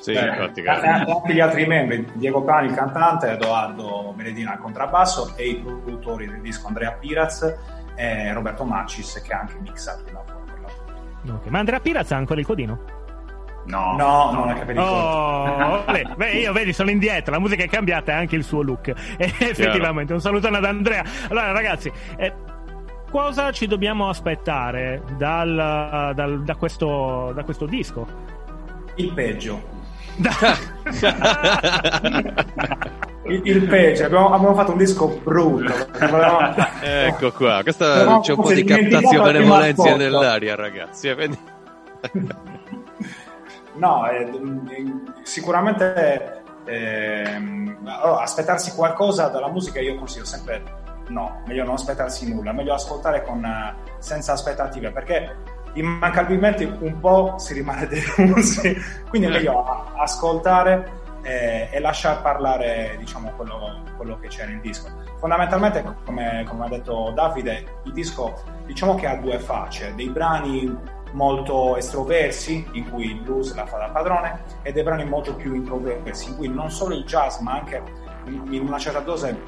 Sì, 0.00 0.12
Eh, 0.12 0.26
infatti, 0.26 0.60
e 0.60 0.62
grazie. 0.62 0.88
anche 0.88 1.32
gli 1.34 1.40
altri 1.40 1.66
membri, 1.66 2.06
Diego 2.14 2.44
Cani, 2.44 2.68
il 2.68 2.74
cantante, 2.74 3.30
Edoardo 3.30 4.12
Benedina 4.16 4.52
al 4.52 4.58
contrabbasso 4.58 5.34
e 5.36 5.48
i 5.48 5.56
produttori 5.56 6.26
del 6.26 6.40
disco 6.40 6.66
Andrea 6.66 6.92
Piraz 6.92 7.56
e 7.96 8.32
Roberto 8.32 8.64
Macis 8.64 9.20
che 9.26 9.34
ha 9.34 9.40
anche 9.40 9.56
mixato 9.60 10.02
la 10.12 10.20
per 10.20 10.60
l'appunto. 10.60 11.32
Ok, 11.34 11.46
Ma 11.48 11.58
Andrea 11.58 11.80
Piraz 11.80 12.10
ha 12.12 12.16
ancora 12.16 12.38
il 12.40 12.46
codino? 12.46 12.78
No, 13.66 13.96
No, 13.96 14.30
non 14.32 14.48
ha 14.48 14.54
capito 14.54 14.80
il 14.80 14.86
conto. 14.86 15.64
Oh, 15.64 15.82
beh, 15.90 16.14
beh, 16.16 16.30
io 16.32 16.52
vedi, 16.52 16.72
sono 16.72 16.90
indietro, 16.90 17.32
la 17.32 17.40
musica 17.40 17.64
è 17.64 17.68
cambiata 17.68 18.12
e 18.12 18.14
anche 18.14 18.36
il 18.36 18.44
suo 18.44 18.62
look. 18.62 18.92
Effettivamente, 19.18 20.12
un 20.12 20.20
salutone 20.20 20.58
ad 20.58 20.64
Andrea. 20.64 21.02
Allora, 21.28 21.50
ragazzi, 21.50 21.90
eh, 22.16 22.32
cosa 23.10 23.50
ci 23.50 23.66
dobbiamo 23.66 24.08
aspettare 24.08 25.02
dal- 25.16 26.12
dal- 26.14 26.44
da, 26.44 26.54
questo, 26.54 27.32
da 27.34 27.42
questo 27.42 27.66
disco? 27.66 28.06
Il 28.94 29.12
peggio. 29.12 29.74
Il, 33.28 33.40
il 33.44 33.66
peggio. 33.66 34.04
Abbiamo, 34.04 34.32
abbiamo 34.32 34.54
fatto 34.54 34.72
un 34.72 34.78
disco 34.78 35.08
brutto. 35.22 35.72
volevamo- 35.98 36.54
ecco 36.82 37.32
qua, 37.32 37.60
questa 37.62 38.20
c'è 38.20 38.32
un 38.32 38.42
po' 38.42 38.52
di 38.52 38.64
captazione 38.64 39.32
benevolenza 39.32 39.96
nell'aria, 39.96 40.54
ragazzi. 40.54 41.08
eh? 41.08 41.30
No, 43.74 44.08
eh, 44.08 44.24
d- 44.24 45.12
sicuramente 45.22 46.42
ehm, 46.64 47.76
allora, 47.84 48.22
aspettarsi 48.22 48.74
qualcosa 48.74 49.28
dalla 49.28 49.48
musica 49.48 49.80
io 49.80 49.96
consiglio 49.96 50.24
sempre 50.24 50.62
no, 51.08 51.42
meglio 51.46 51.64
non 51.64 51.74
aspettarsi 51.74 52.32
nulla, 52.32 52.52
meglio 52.52 52.72
ascoltare 52.72 53.22
con, 53.22 53.44
eh, 53.44 53.74
senza 53.98 54.32
aspettative 54.32 54.90
perché 54.92 55.36
immancabilmente 55.74 56.64
un 56.64 56.98
po' 57.00 57.34
si 57.36 57.52
rimane 57.52 57.86
delusi, 58.16 58.74
quindi 59.10 59.28
è 59.28 59.30
meglio 59.30 59.62
ascoltare 59.96 61.04
eh, 61.26 61.68
e 61.72 61.80
lasciar 61.80 62.22
parlare 62.22 62.94
diciamo 62.98 63.32
quello, 63.32 63.82
quello 63.96 64.16
che 64.20 64.28
c'è 64.28 64.46
nel 64.46 64.60
disco. 64.60 64.88
Fondamentalmente, 65.18 65.84
come, 66.04 66.44
come 66.48 66.64
ha 66.64 66.68
detto 66.68 67.10
Davide, 67.14 67.80
il 67.84 67.92
disco 67.92 68.40
diciamo 68.64 68.94
che 68.94 69.08
ha 69.08 69.16
due 69.16 69.40
facce, 69.40 69.92
dei 69.96 70.08
brani 70.08 70.94
molto 71.12 71.76
estroversi 71.76 72.64
in 72.72 72.90
cui 72.90 73.06
il 73.06 73.20
blues 73.20 73.54
la 73.54 73.66
fa 73.66 73.78
da 73.78 73.88
padrone 73.88 74.42
e 74.62 74.72
dei 74.72 74.82
brani 74.82 75.04
molto 75.04 75.34
più 75.34 75.54
introversi 75.54 76.30
in 76.30 76.36
cui 76.36 76.48
non 76.48 76.70
solo 76.70 76.94
il 76.94 77.04
jazz 77.04 77.38
ma 77.38 77.52
anche 77.52 77.82
in 78.26 78.52
in 78.52 78.66
una 78.66 78.76
certa 78.76 78.98
dose 78.98 79.40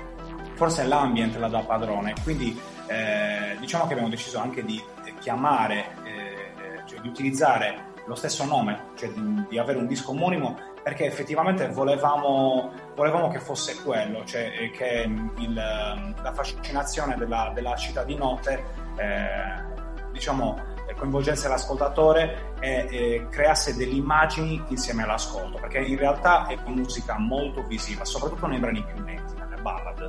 forse 0.55 0.85
l'ambient 0.85 1.37
la 1.37 1.49
dà 1.49 1.61
padrone 1.61 2.15
quindi 2.23 2.59
eh, 2.87 3.57
diciamo 3.59 3.87
che 3.87 3.93
abbiamo 3.93 4.09
deciso 4.09 4.39
anche 4.39 4.65
di 4.65 4.83
chiamare 5.19 5.97
eh, 6.05 6.83
cioè 6.87 7.01
di 7.01 7.09
utilizzare 7.09 7.87
lo 8.07 8.15
stesso 8.15 8.45
nome 8.45 8.93
cioè 8.95 9.11
di, 9.11 9.47
di 9.49 9.59
avere 9.59 9.79
un 9.79 9.87
disco 9.89 10.13
omonimo 10.13 10.57
perché 10.83 11.07
effettivamente 11.07 11.69
volevamo, 11.69 12.73
volevamo 12.95 13.29
che 13.29 13.41
fosse 13.41 13.83
quello 13.83 14.25
cioè 14.25 14.53
eh, 14.59 14.71
che 14.71 15.11
il, 15.37 15.55
la 15.55 16.33
fascinazione 16.33 17.17
della, 17.17 17.51
della 17.55 17.77
città 17.77 18.05
di 18.05 18.15
notte 18.15 18.65
eh, 18.97 19.67
diciamo 20.13 20.77
eh, 20.89 20.95
coinvolgesse 20.95 21.49
l'ascoltatore 21.49 22.55
e, 22.61 22.87
e 22.91 23.27
creasse 23.31 23.77
delle 23.77 23.93
immagini 23.93 24.63
insieme 24.69 25.03
all'ascolto, 25.03 25.59
perché 25.59 25.79
in 25.79 25.99
realtà 25.99 26.47
è 26.47 26.57
musica 26.67 27.19
molto 27.19 27.63
visiva, 27.67 28.05
soprattutto 28.05 28.47
nei 28.47 28.59
brani 28.59 28.83
più 28.83 29.05
lenti, 29.05 29.35
nelle 29.35 29.61
ballad. 29.61 30.09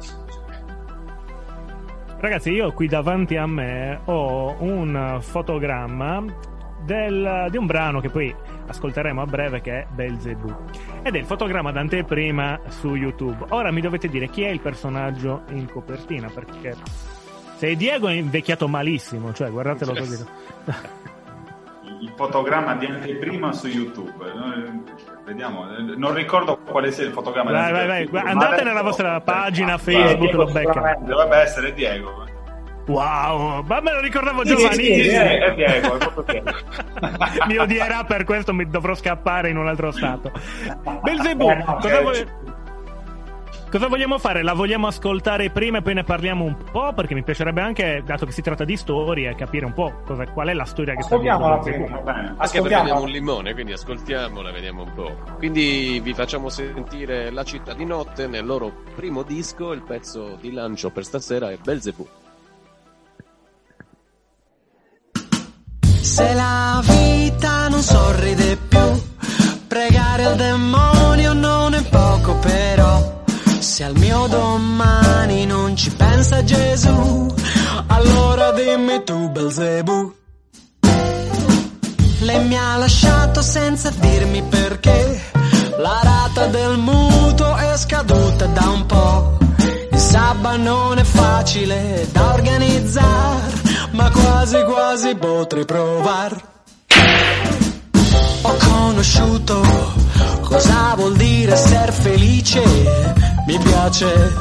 Ragazzi, 2.18 2.52
io 2.52 2.72
qui 2.74 2.88
davanti 2.88 3.36
a 3.36 3.46
me 3.46 4.00
ho 4.06 4.56
un 4.60 5.20
fotogramma 5.22 6.24
del- 6.82 7.48
di 7.50 7.58
un 7.58 7.66
brano 7.66 8.00
che 8.00 8.10
poi 8.10 8.34
ascolteremo 8.70 9.22
a 9.22 9.26
breve 9.26 9.62
che 9.62 9.80
è 9.80 9.88
Belzebù. 9.90 10.54
Ed 11.02 11.16
è 11.16 11.18
il 11.18 11.26
fotogramma 11.26 11.72
d'anteprima 11.72 12.60
su 12.68 12.96
YouTube. 12.96 13.46
Ora 13.50 13.72
mi 13.72 13.82
dovete 13.82 14.08
dire 14.08 14.30
chi 14.30 14.44
è 14.44 14.50
il 14.50 14.60
personaggio 14.60 15.44
in 15.50 15.70
copertina, 15.70 16.30
perché 16.30 16.76
se 17.56 17.76
Diego 17.76 18.08
è 18.08 18.14
invecchiato 18.14 18.68
malissimo, 18.68 19.34
cioè 19.34 19.50
guardatelo 19.50 19.94
così. 19.94 20.26
il 22.02 22.14
fotogramma 22.16 22.76
di 22.76 22.86
anteprima 22.86 23.52
su 23.52 23.68
YouTube. 23.68 24.24
Vediamo, 25.26 25.66
non 25.98 26.14
ricordo 26.14 26.58
quale 26.58 26.92
sia 26.92 27.06
il 27.06 27.12
fotogramma. 27.12 27.52
Vai, 27.52 27.82
di 27.82 27.88
vai, 27.88 28.06
vai, 28.08 28.32
andate 28.32 28.64
nella 28.64 28.82
vostra 28.82 29.20
pagina 29.22 29.78
Facebook, 29.78 30.34
lo 30.34 30.46
becca. 30.46 30.98
Dovrebbe 31.02 31.38
essere 31.38 31.74
Diego. 31.74 32.29
Wow, 32.90 33.64
ma 33.68 33.80
me 33.82 33.92
lo 33.94 34.00
ricordavo 34.02 34.44
Sì, 34.44 34.50
sì, 34.50 34.56
giovanissimo. 34.56 35.54
Diego. 35.56 35.98
mi 37.48 37.58
odierà 37.58 38.04
per 38.04 38.24
questo, 38.24 38.54
mi 38.54 38.68
dovrò 38.68 38.96
scappare 38.96 39.50
in 39.50 39.58
un 39.58 39.68
altro 39.68 39.92
stato. 39.92 40.32
Belzebù, 41.04 41.50
Eh, 41.50 41.56
no, 41.56 41.76
cosa, 41.76 41.88
cioè, 41.90 42.02
vog- 42.02 42.28
cosa 43.70 43.88
vogliamo 43.88 44.18
fare? 44.18 44.42
La 44.42 44.54
vogliamo 44.54 44.88
ascoltare 44.88 45.52
prima 45.52 45.78
e 45.78 45.82
poi 45.84 45.94
ne 45.94 46.04
parliamo 46.04 46.44
un 46.46 46.56
po'? 46.72 46.92
Perché 46.94 47.14
mi 47.14 47.22
piacerebbe 47.22 47.62
anche, 47.62 48.02
dato 48.04 48.26
che 48.26 48.32
si 48.32 48.42
tratta 48.42 48.64
di 48.66 48.76
storie, 48.76 49.36
capire 49.36 49.66
un 49.66 49.74
po' 49.74 50.02
cosa- 50.04 50.26
qual 50.26 50.48
è 50.48 50.54
la 50.54 50.66
storia 50.66 50.96
che 50.96 51.04
sta 51.04 51.18
dietro. 51.20 51.46
Ascoltiamola. 51.46 51.94
Anche 51.94 52.24
perché 52.24 52.34
Ascoltiamola. 52.42 52.80
abbiamo 52.82 53.02
un 53.04 53.10
limone, 53.10 53.54
quindi 53.54 53.72
ascoltiamola, 53.74 54.52
vediamo 54.52 54.82
un 54.82 54.94
po'. 54.96 55.16
Quindi 55.38 56.00
vi 56.04 56.14
facciamo 56.16 56.50
sentire 56.50 57.30
La 57.30 57.44
città 57.44 57.76
di 57.76 57.86
notte 57.86 58.26
nel 58.26 58.46
loro 58.48 58.72
primo 58.96 59.22
disco, 59.22 59.74
il 59.74 59.84
pezzo 59.84 60.38
di 60.42 60.52
lancio 60.52 60.90
per 60.90 61.04
stasera 61.06 61.52
è 61.52 61.58
Belzebù. 61.64 62.08
Se 66.10 66.34
la 66.34 66.82
vita 66.84 67.68
non 67.68 67.84
sorride 67.84 68.58
più, 68.58 69.02
pregare 69.68 70.24
al 70.26 70.36
demonio 70.38 71.34
non 71.34 71.76
è 71.76 71.84
poco 71.84 72.34
però. 72.40 73.22
Se 73.60 73.84
al 73.84 73.96
mio 73.96 74.26
domani 74.26 75.46
non 75.46 75.76
ci 75.78 75.92
pensa 75.92 76.44
Gesù, 76.44 77.28
allora 77.88 78.52
dimmi 78.54 79.04
tu 79.04 79.30
Belzebù. 79.30 80.14
Lei 82.22 82.44
mi 82.48 82.58
ha 82.58 82.78
lasciato 82.78 83.44
senza 83.44 83.92
dirmi 83.92 84.42
perché, 84.42 85.22
la 85.78 86.00
rata 86.02 86.48
del 86.48 86.78
mutuo 86.80 87.56
è 87.56 87.78
scaduta 87.78 88.48
da 88.48 88.68
un 88.68 88.86
po'. 88.88 89.38
Il 89.92 90.00
sabba 90.00 90.56
non 90.58 90.98
è 90.98 91.04
facile 91.04 92.08
da 92.12 92.34
organizzare, 92.34 93.59
ma 93.92 94.10
quasi 94.12 94.64
quasi 94.64 95.16
potrei 95.16 95.66
provare. 95.66 96.48
Ho 98.42 98.56
conosciuto 98.56 99.62
cosa 100.44 100.94
vuol 100.96 101.16
dire 101.16 101.54
essere 101.54 101.92
felice, 101.92 102.62
mi 103.48 103.58
piace. 103.60 104.34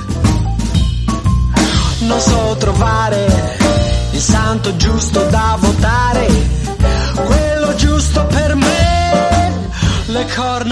Non 2.01 2.21
so 2.21 2.57
trovare 2.59 3.57
il 4.13 4.21
santo 4.21 4.77
giusto 4.77 5.25
da 5.25 5.57
votare, 5.59 6.27
quello 7.27 7.75
giusto 7.75 8.25
per 8.27 8.55
me. 8.55 9.67
Le 10.07 10.27
corna 10.35 10.68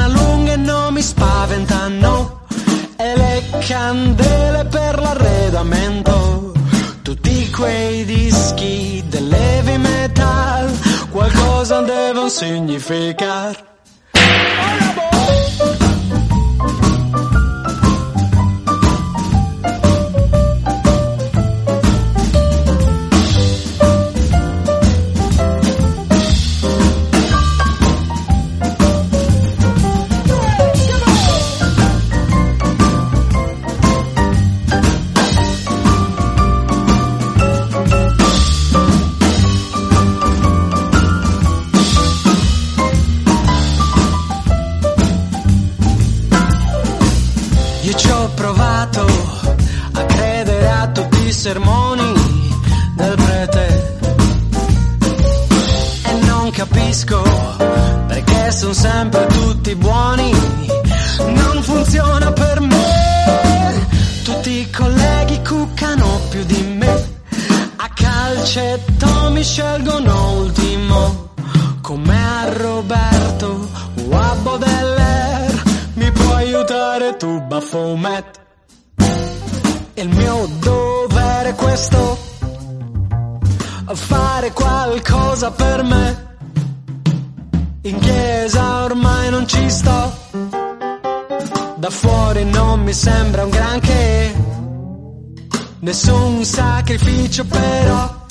cosa 11.30 11.82
devono 11.82 12.28
significar. 12.28 13.75
Fare 84.46 84.52
qualcosa 84.52 85.50
per 85.50 85.82
me. 85.82 86.36
In 87.82 87.98
chiesa 87.98 88.84
ormai 88.84 89.30
non 89.30 89.48
ci 89.48 89.68
sto. 89.68 90.14
Da 91.74 91.90
fuori 91.90 92.44
non 92.44 92.82
mi 92.82 92.92
sembra 92.92 93.42
un 93.42 93.50
granché. 93.50 94.34
Nessun 95.80 96.44
sacrificio 96.44 97.44
però. 97.44 98.26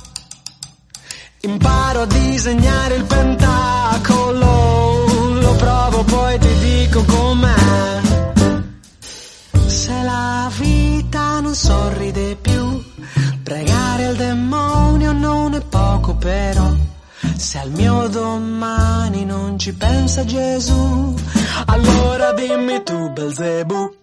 Imparo 1.41 2.01
a 2.04 2.06
disegnare 2.06 2.95
il 2.95 3.04
pentacolo. 3.04 4.51
Lo 5.41 5.56
provo 5.56 6.04
poi 6.04 6.39
ti 6.39 6.54
dico 6.60 7.04
com'è. 7.04 8.01
Se 9.65 10.01
la 10.04 10.49
vita 10.58 11.41
non 11.41 11.56
sorride 11.56 12.38
più, 12.38 12.82
pregare 13.43 14.08
il 14.12 14.15
demonio 14.15 15.12
non 15.12 15.54
è 15.56 15.60
poco 15.60 15.74
però. 16.25 16.73
Se 17.35 17.59
al 17.59 17.69
mio 17.69 18.07
domani 18.07 19.25
non 19.25 19.59
ci 19.59 19.73
pensa 19.75 20.25
Gesù, 20.25 21.13
allora 21.67 22.33
dimmi 22.33 22.81
tu 22.83 23.11
Belzebù. 23.11 23.95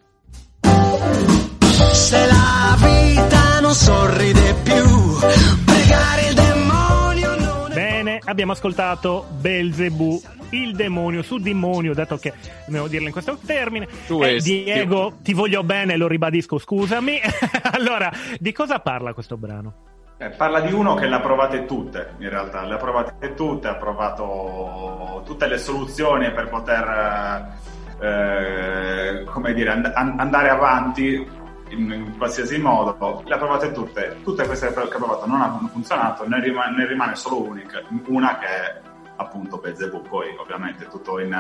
Se 1.93 2.27
la 2.27 2.77
vita 2.79 3.61
non 3.61 3.75
sorride 3.75 4.55
più, 4.63 5.19
pregare 5.65 6.29
il 6.29 6.35
demonio 6.35 7.35
non 7.37 7.73
è 7.73 7.75
Bene, 7.75 8.21
abbiamo 8.25 8.53
ascoltato 8.53 9.27
Belzebù, 9.41 10.23
il 10.51 10.77
demonio, 10.77 11.23
su 11.23 11.39
demonio, 11.39 11.93
dato 11.93 12.19
che 12.19 12.33
devo 12.67 12.87
dirlo 12.87 13.07
in 13.07 13.13
questo 13.13 13.37
termine. 13.45 13.89
Eh, 14.09 14.39
Diego, 14.41 15.19
ti 15.23 15.33
voglio 15.33 15.65
bene, 15.65 15.97
lo 15.97 16.07
ribadisco, 16.07 16.59
scusami. 16.59 17.19
allora, 17.73 18.13
di 18.39 18.53
cosa 18.53 18.79
parla 18.79 19.13
questo 19.13 19.37
brano? 19.37 19.91
Eh, 20.23 20.31
parla 20.31 20.61
di 20.61 20.73
uno 20.73 20.95
che 20.95 21.09
le 21.09 21.17
ha 21.17 21.21
provate 21.21 21.65
tutte, 21.65 22.15
in 22.19 22.29
realtà, 22.29 22.63
le 22.63 22.75
ha 22.75 22.77
provate 22.77 23.35
tutte, 23.35 23.67
ha 23.67 23.75
provato 23.75 25.21
tutte 25.25 25.49
le 25.49 25.59
soluzioni 25.59 26.31
per 26.31 26.49
poter, 26.49 27.59
eh, 27.99 29.25
come 29.25 29.53
dire, 29.53 29.71
and- 29.73 29.91
an- 29.93 30.21
andare 30.21 30.51
avanti 30.51 31.29
in, 31.71 31.91
in 31.91 32.17
qualsiasi 32.17 32.57
modo. 32.59 33.21
Le 33.25 33.35
ha 33.35 33.37
provate 33.37 33.73
tutte, 33.73 34.19
tutte 34.23 34.47
queste 34.47 34.73
che 34.73 34.79
ha 34.79 34.87
provato 34.87 35.27
non 35.27 35.41
hanno 35.41 35.69
funzionato, 35.73 36.29
ne, 36.29 36.39
rima- 36.41 36.69
ne 36.69 36.87
rimane 36.87 37.17
solo 37.17 37.43
unica, 37.43 37.83
una 38.07 38.39
che 38.39 38.47
è 38.47 38.81
appunto 39.17 39.59
Beelzebub, 39.59 40.07
poi 40.07 40.37
ovviamente 40.39 40.87
tutto 40.87 41.19
in, 41.19 41.37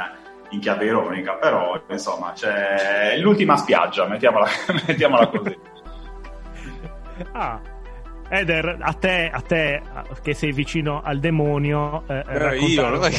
in 0.49 0.59
chiave 0.59 0.87
ironica, 0.87 1.35
però 1.35 1.81
insomma 1.87 2.33
c'è 2.33 3.17
l'ultima 3.19 3.57
spiaggia, 3.57 4.09
mettiamola, 4.09 4.47
mettiamola 4.89 5.27
così. 5.29 5.59
Ah. 7.31 7.72
Eder, 8.35 8.79
a 8.81 8.95
te, 8.95 9.29
a 9.31 9.41
te 9.43 9.83
che 10.23 10.33
sei 10.33 10.53
vicino 10.53 11.03
al 11.05 11.19
demonio, 11.21 12.03
eh, 12.09 12.25
Eh, 12.27 12.59
io, 12.61 12.83
raccontare- 12.89 13.13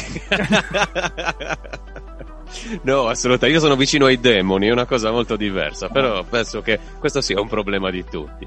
no, 2.82 3.06
assolutamente, 3.06 3.56
io 3.56 3.60
sono 3.60 3.76
vicino 3.76 4.06
ai 4.06 4.18
demoni, 4.18 4.66
è 4.66 4.72
una 4.72 4.86
cosa 4.86 5.12
molto 5.12 5.36
diversa, 5.36 5.88
però 5.88 6.24
penso 6.24 6.62
che 6.62 6.80
questo 6.98 7.20
sia 7.20 7.40
un 7.40 7.46
problema 7.46 7.90
di 7.90 8.04
tutti. 8.04 8.44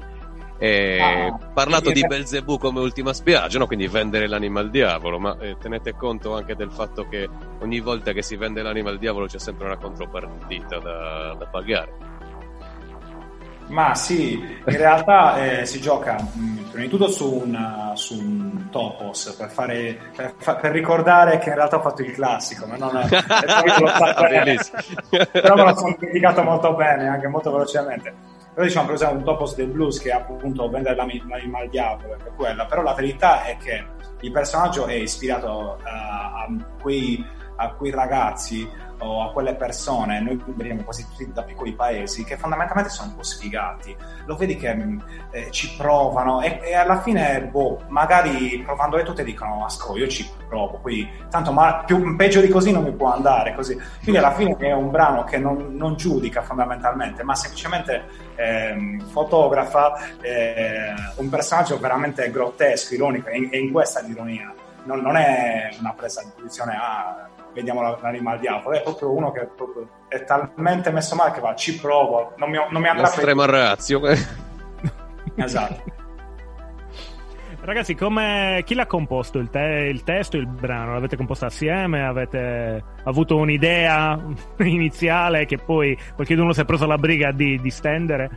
E 0.60 0.98
Ah, 1.00 1.38
parlato 1.54 1.90
di 1.92 2.04
Belzebù 2.04 2.58
come 2.58 2.80
ultima 2.80 3.14
spiaggia, 3.14 3.58
no? 3.58 3.66
quindi 3.66 3.86
vendere 3.86 4.26
l'anima 4.26 4.60
al 4.60 4.68
diavolo, 4.70 5.18
ma 5.18 5.38
eh, 5.38 5.56
tenete 5.58 5.94
conto 5.94 6.34
anche 6.34 6.54
del 6.54 6.70
fatto 6.70 7.08
che 7.08 7.28
ogni 7.60 7.80
volta 7.80 8.12
che 8.12 8.22
si 8.22 8.36
vende 8.36 8.60
l'anima 8.60 8.90
al 8.90 8.98
diavolo 8.98 9.26
c'è 9.26 9.38
sempre 9.38 9.66
una 9.66 9.76
contropartita 9.76 10.78
da, 10.80 11.34
da 11.38 11.46
pagare. 11.46 12.07
Ma 13.68 13.94
sì, 13.94 14.32
in 14.32 14.76
realtà 14.76 15.60
eh, 15.60 15.66
si 15.66 15.80
gioca 15.80 16.14
mh, 16.14 16.68
prima 16.70 16.84
di 16.84 16.88
tutto 16.88 17.08
su 17.08 17.32
un, 17.32 17.92
su 17.94 18.18
un 18.18 18.70
topos 18.70 19.34
per, 19.36 19.50
fare, 19.50 19.98
per, 20.14 20.34
per 20.36 20.72
ricordare 20.72 21.38
che 21.38 21.50
in 21.50 21.54
realtà 21.56 21.76
ho 21.76 21.82
fatto 21.82 22.02
il 22.02 22.12
classico, 22.12 22.66
ma 22.66 22.76
non 22.76 22.96
e 23.02 23.08
poi 23.08 23.70
però 25.30 25.54
me 25.54 25.64
lo 25.64 25.76
sono 25.76 25.96
dimenticato 25.98 26.42
molto 26.42 26.74
bene, 26.74 27.08
anche 27.08 27.28
molto 27.28 27.50
velocemente. 27.50 28.36
Però 28.54 28.66
diciamo 28.66 28.86
per 28.86 28.94
esempio 28.96 29.18
un 29.18 29.24
topos 29.24 29.54
del 29.54 29.68
blues 29.68 30.00
che 30.00 30.10
è 30.10 30.14
appunto 30.14 30.68
vendere 30.68 30.96
l'ami- 30.96 31.22
l'anima 31.28 31.58
al 31.58 31.68
diavolo, 31.68 32.14
è 32.14 32.34
quella, 32.34 32.64
però 32.66 32.82
la 32.82 32.94
verità 32.94 33.44
è 33.44 33.56
che 33.56 33.84
il 34.20 34.32
personaggio 34.32 34.86
è 34.86 34.94
ispirato 34.94 35.78
eh, 35.78 35.88
a, 35.88 36.48
quei, 36.80 37.24
a 37.56 37.70
quei 37.70 37.90
ragazzi 37.90 38.68
o 38.98 39.22
a 39.22 39.32
quelle 39.32 39.54
persone, 39.54 40.20
noi 40.20 40.42
veniamo 40.46 40.82
quasi 40.82 41.06
tutti 41.08 41.30
da 41.32 41.42
piccoli 41.42 41.72
paesi, 41.72 42.24
che 42.24 42.36
fondamentalmente 42.36 42.90
sono 42.90 43.10
un 43.10 43.16
po' 43.16 43.22
sfigati. 43.22 43.96
Lo 44.26 44.36
vedi 44.36 44.56
che 44.56 44.74
mh, 44.74 45.04
eh, 45.30 45.50
ci 45.50 45.74
provano 45.76 46.40
e, 46.40 46.60
e 46.62 46.74
alla 46.74 47.00
fine, 47.00 47.42
boh, 47.50 47.82
magari 47.88 48.62
provandole 48.64 49.02
tutte 49.02 49.24
dicono, 49.24 49.64
asco, 49.64 49.96
io 49.96 50.08
ci 50.08 50.28
provo, 50.48 50.78
poi 50.78 51.08
tanto 51.28 51.52
ma 51.52 51.82
più, 51.84 52.16
peggio 52.16 52.40
di 52.40 52.48
così 52.48 52.72
non 52.72 52.82
mi 52.82 52.92
può 52.92 53.12
andare, 53.12 53.54
così. 53.54 53.76
Quindi 54.02 54.18
alla 54.18 54.32
fine 54.32 54.56
è 54.56 54.72
un 54.72 54.90
brano 54.90 55.24
che 55.24 55.38
non, 55.38 55.74
non 55.74 55.96
giudica 55.96 56.42
fondamentalmente, 56.42 57.22
ma 57.22 57.34
semplicemente 57.34 58.04
ehm, 58.36 59.00
fotografa 59.10 59.94
eh, 60.20 60.94
un 61.16 61.28
personaggio 61.28 61.78
veramente 61.78 62.30
grottesco, 62.30 62.94
ironico, 62.94 63.28
e 63.28 63.36
in, 63.36 63.48
in 63.52 63.72
questa 63.72 64.00
l'ironia. 64.00 64.52
Non, 64.84 65.00
non 65.00 65.16
è 65.16 65.68
una 65.80 65.92
presa 65.92 66.22
di 66.22 66.30
posizione, 66.34 66.74
ah, 66.74 67.28
vediamo 67.52 67.82
la- 67.82 67.98
l'anima 68.00 68.32
al 68.32 68.38
diavolo, 68.38 68.76
è 68.76 68.82
proprio 68.82 69.12
uno 69.12 69.30
che 69.30 69.48
proprio 69.54 69.88
è 70.08 70.24
talmente 70.24 70.90
messo 70.90 71.14
male 71.14 71.32
che 71.32 71.40
va, 71.40 71.54
ci 71.54 71.78
provo, 71.78 72.32
non 72.36 72.50
mi, 72.50 72.58
non 72.70 72.80
mi 72.80 72.88
andrà 72.88 73.04
L'estrema 73.04 73.44
razio. 73.46 74.00
Esatto. 75.36 75.96
Ragazzi, 77.60 77.94
come, 77.94 78.62
chi 78.64 78.74
l'ha 78.74 78.86
composto 78.86 79.38
il, 79.38 79.50
te- 79.50 79.88
il 79.92 80.02
testo 80.02 80.36
e 80.36 80.40
il 80.40 80.46
brano? 80.46 80.94
L'avete 80.94 81.16
composto 81.16 81.44
assieme? 81.44 82.06
Avete 82.06 82.82
avuto 83.04 83.36
un'idea 83.36 84.18
iniziale 84.58 85.44
che 85.44 85.58
poi 85.58 85.98
qualcuno 86.14 86.52
si 86.52 86.60
è 86.60 86.64
preso 86.64 86.86
la 86.86 86.96
briga 86.96 87.30
di, 87.30 87.60
di 87.60 87.70
stendere? 87.70 88.30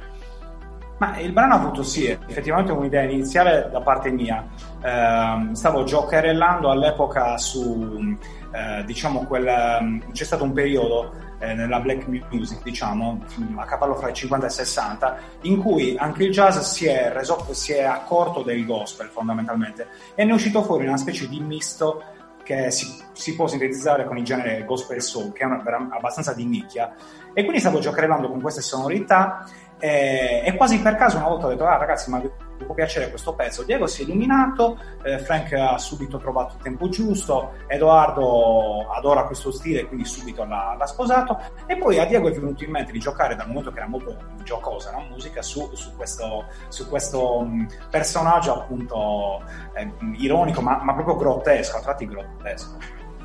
Ma 0.97 1.17
il 1.19 1.31
brano 1.31 1.53
ha 1.53 1.57
avuto 1.57 1.81
sì, 1.81 2.05
effettivamente 2.07 2.71
un'idea 2.73 3.03
iniziale 3.03 3.69
da 3.71 3.81
parte 3.81 4.11
mia. 4.11 4.45
Ehm, 4.83 5.53
stavo 5.53 5.83
giocherellando 5.83 6.69
all'epoca 6.69 7.37
su, 7.37 8.17
eh, 8.51 8.83
diciamo, 8.85 9.25
quel, 9.25 9.47
ehm, 9.47 10.11
c'è 10.11 10.23
stato 10.23 10.43
un 10.43 10.53
periodo 10.53 11.13
eh, 11.39 11.53
nella 11.53 11.79
black 11.79 12.05
music, 12.29 12.61
diciamo, 12.63 13.23
a 13.55 13.65
cavallo 13.65 13.95
fra 13.95 14.09
i 14.09 14.13
50 14.13 14.45
e 14.45 14.49
i 14.49 14.53
60, 14.53 15.17
in 15.41 15.61
cui 15.61 15.95
anche 15.97 16.23
il 16.23 16.31
jazz 16.31 16.57
si 16.59 16.85
è, 16.85 17.11
reso, 17.11 17.45
si 17.51 17.73
è 17.73 17.83
accorto 17.83 18.43
del 18.43 18.65
gospel 18.65 19.07
fondamentalmente 19.07 19.87
e 20.15 20.23
ne 20.23 20.31
è 20.31 20.33
uscito 20.33 20.63
fuori 20.63 20.85
una 20.85 20.97
specie 20.97 21.27
di 21.27 21.39
misto 21.39 22.03
che 22.43 22.71
si, 22.71 22.87
si 23.13 23.35
può 23.35 23.47
sintetizzare 23.47 24.05
con 24.05 24.17
il 24.17 24.23
genere 24.23 24.65
gospel 24.65 25.01
soul, 25.01 25.31
che 25.31 25.43
è 25.43 25.45
una, 25.45 25.61
abbastanza 25.91 26.33
di 26.33 26.45
nicchia. 26.45 26.93
E 27.33 27.41
quindi 27.43 27.59
stavo 27.59 27.79
giocherellando 27.79 28.29
con 28.29 28.41
queste 28.41 28.61
sonorità 28.61 29.47
e, 29.79 30.43
e 30.45 30.55
quasi 30.55 30.79
per 30.79 30.95
caso 30.95 31.17
una 31.17 31.27
volta 31.27 31.45
ho 31.47 31.49
detto, 31.49 31.65
ah 31.65 31.77
ragazzi, 31.77 32.09
ma 32.09 32.21
può 32.63 32.73
piacere 32.73 33.09
questo 33.09 33.33
pezzo? 33.33 33.63
Diego 33.63 33.87
si 33.87 34.01
è 34.01 34.05
illuminato, 34.05 34.79
eh, 35.03 35.19
Frank 35.19 35.53
ha 35.53 35.77
subito 35.77 36.17
trovato 36.17 36.55
il 36.55 36.61
tempo 36.61 36.89
giusto, 36.89 37.53
Edoardo 37.67 38.89
adora 38.89 39.23
questo 39.23 39.51
stile, 39.51 39.85
quindi 39.85 40.05
subito 40.05 40.43
l'ha, 40.43 40.75
l'ha 40.77 40.85
sposato. 40.85 41.39
E 41.65 41.77
poi 41.77 41.99
a 41.99 42.05
Diego 42.05 42.27
è 42.27 42.31
venuto 42.31 42.63
in 42.63 42.71
mente 42.71 42.91
di 42.91 42.99
giocare, 42.99 43.35
dal 43.35 43.47
momento 43.47 43.71
che 43.71 43.77
era 43.77 43.87
molto 43.87 44.15
giocosa 44.43 44.91
la 44.91 45.03
musica, 45.09 45.41
su, 45.41 45.69
su 45.73 45.95
questo, 45.95 46.45
su 46.69 46.87
questo 46.87 47.41
mh, 47.41 47.67
personaggio 47.89 48.53
appunto 48.53 49.41
eh, 49.73 49.91
ironico, 50.17 50.61
ma, 50.61 50.81
ma 50.83 50.93
proprio 50.93 51.15
grottesco, 51.15 51.77
a 51.77 51.81
tratti 51.81 52.07
grottesco. 52.07 52.77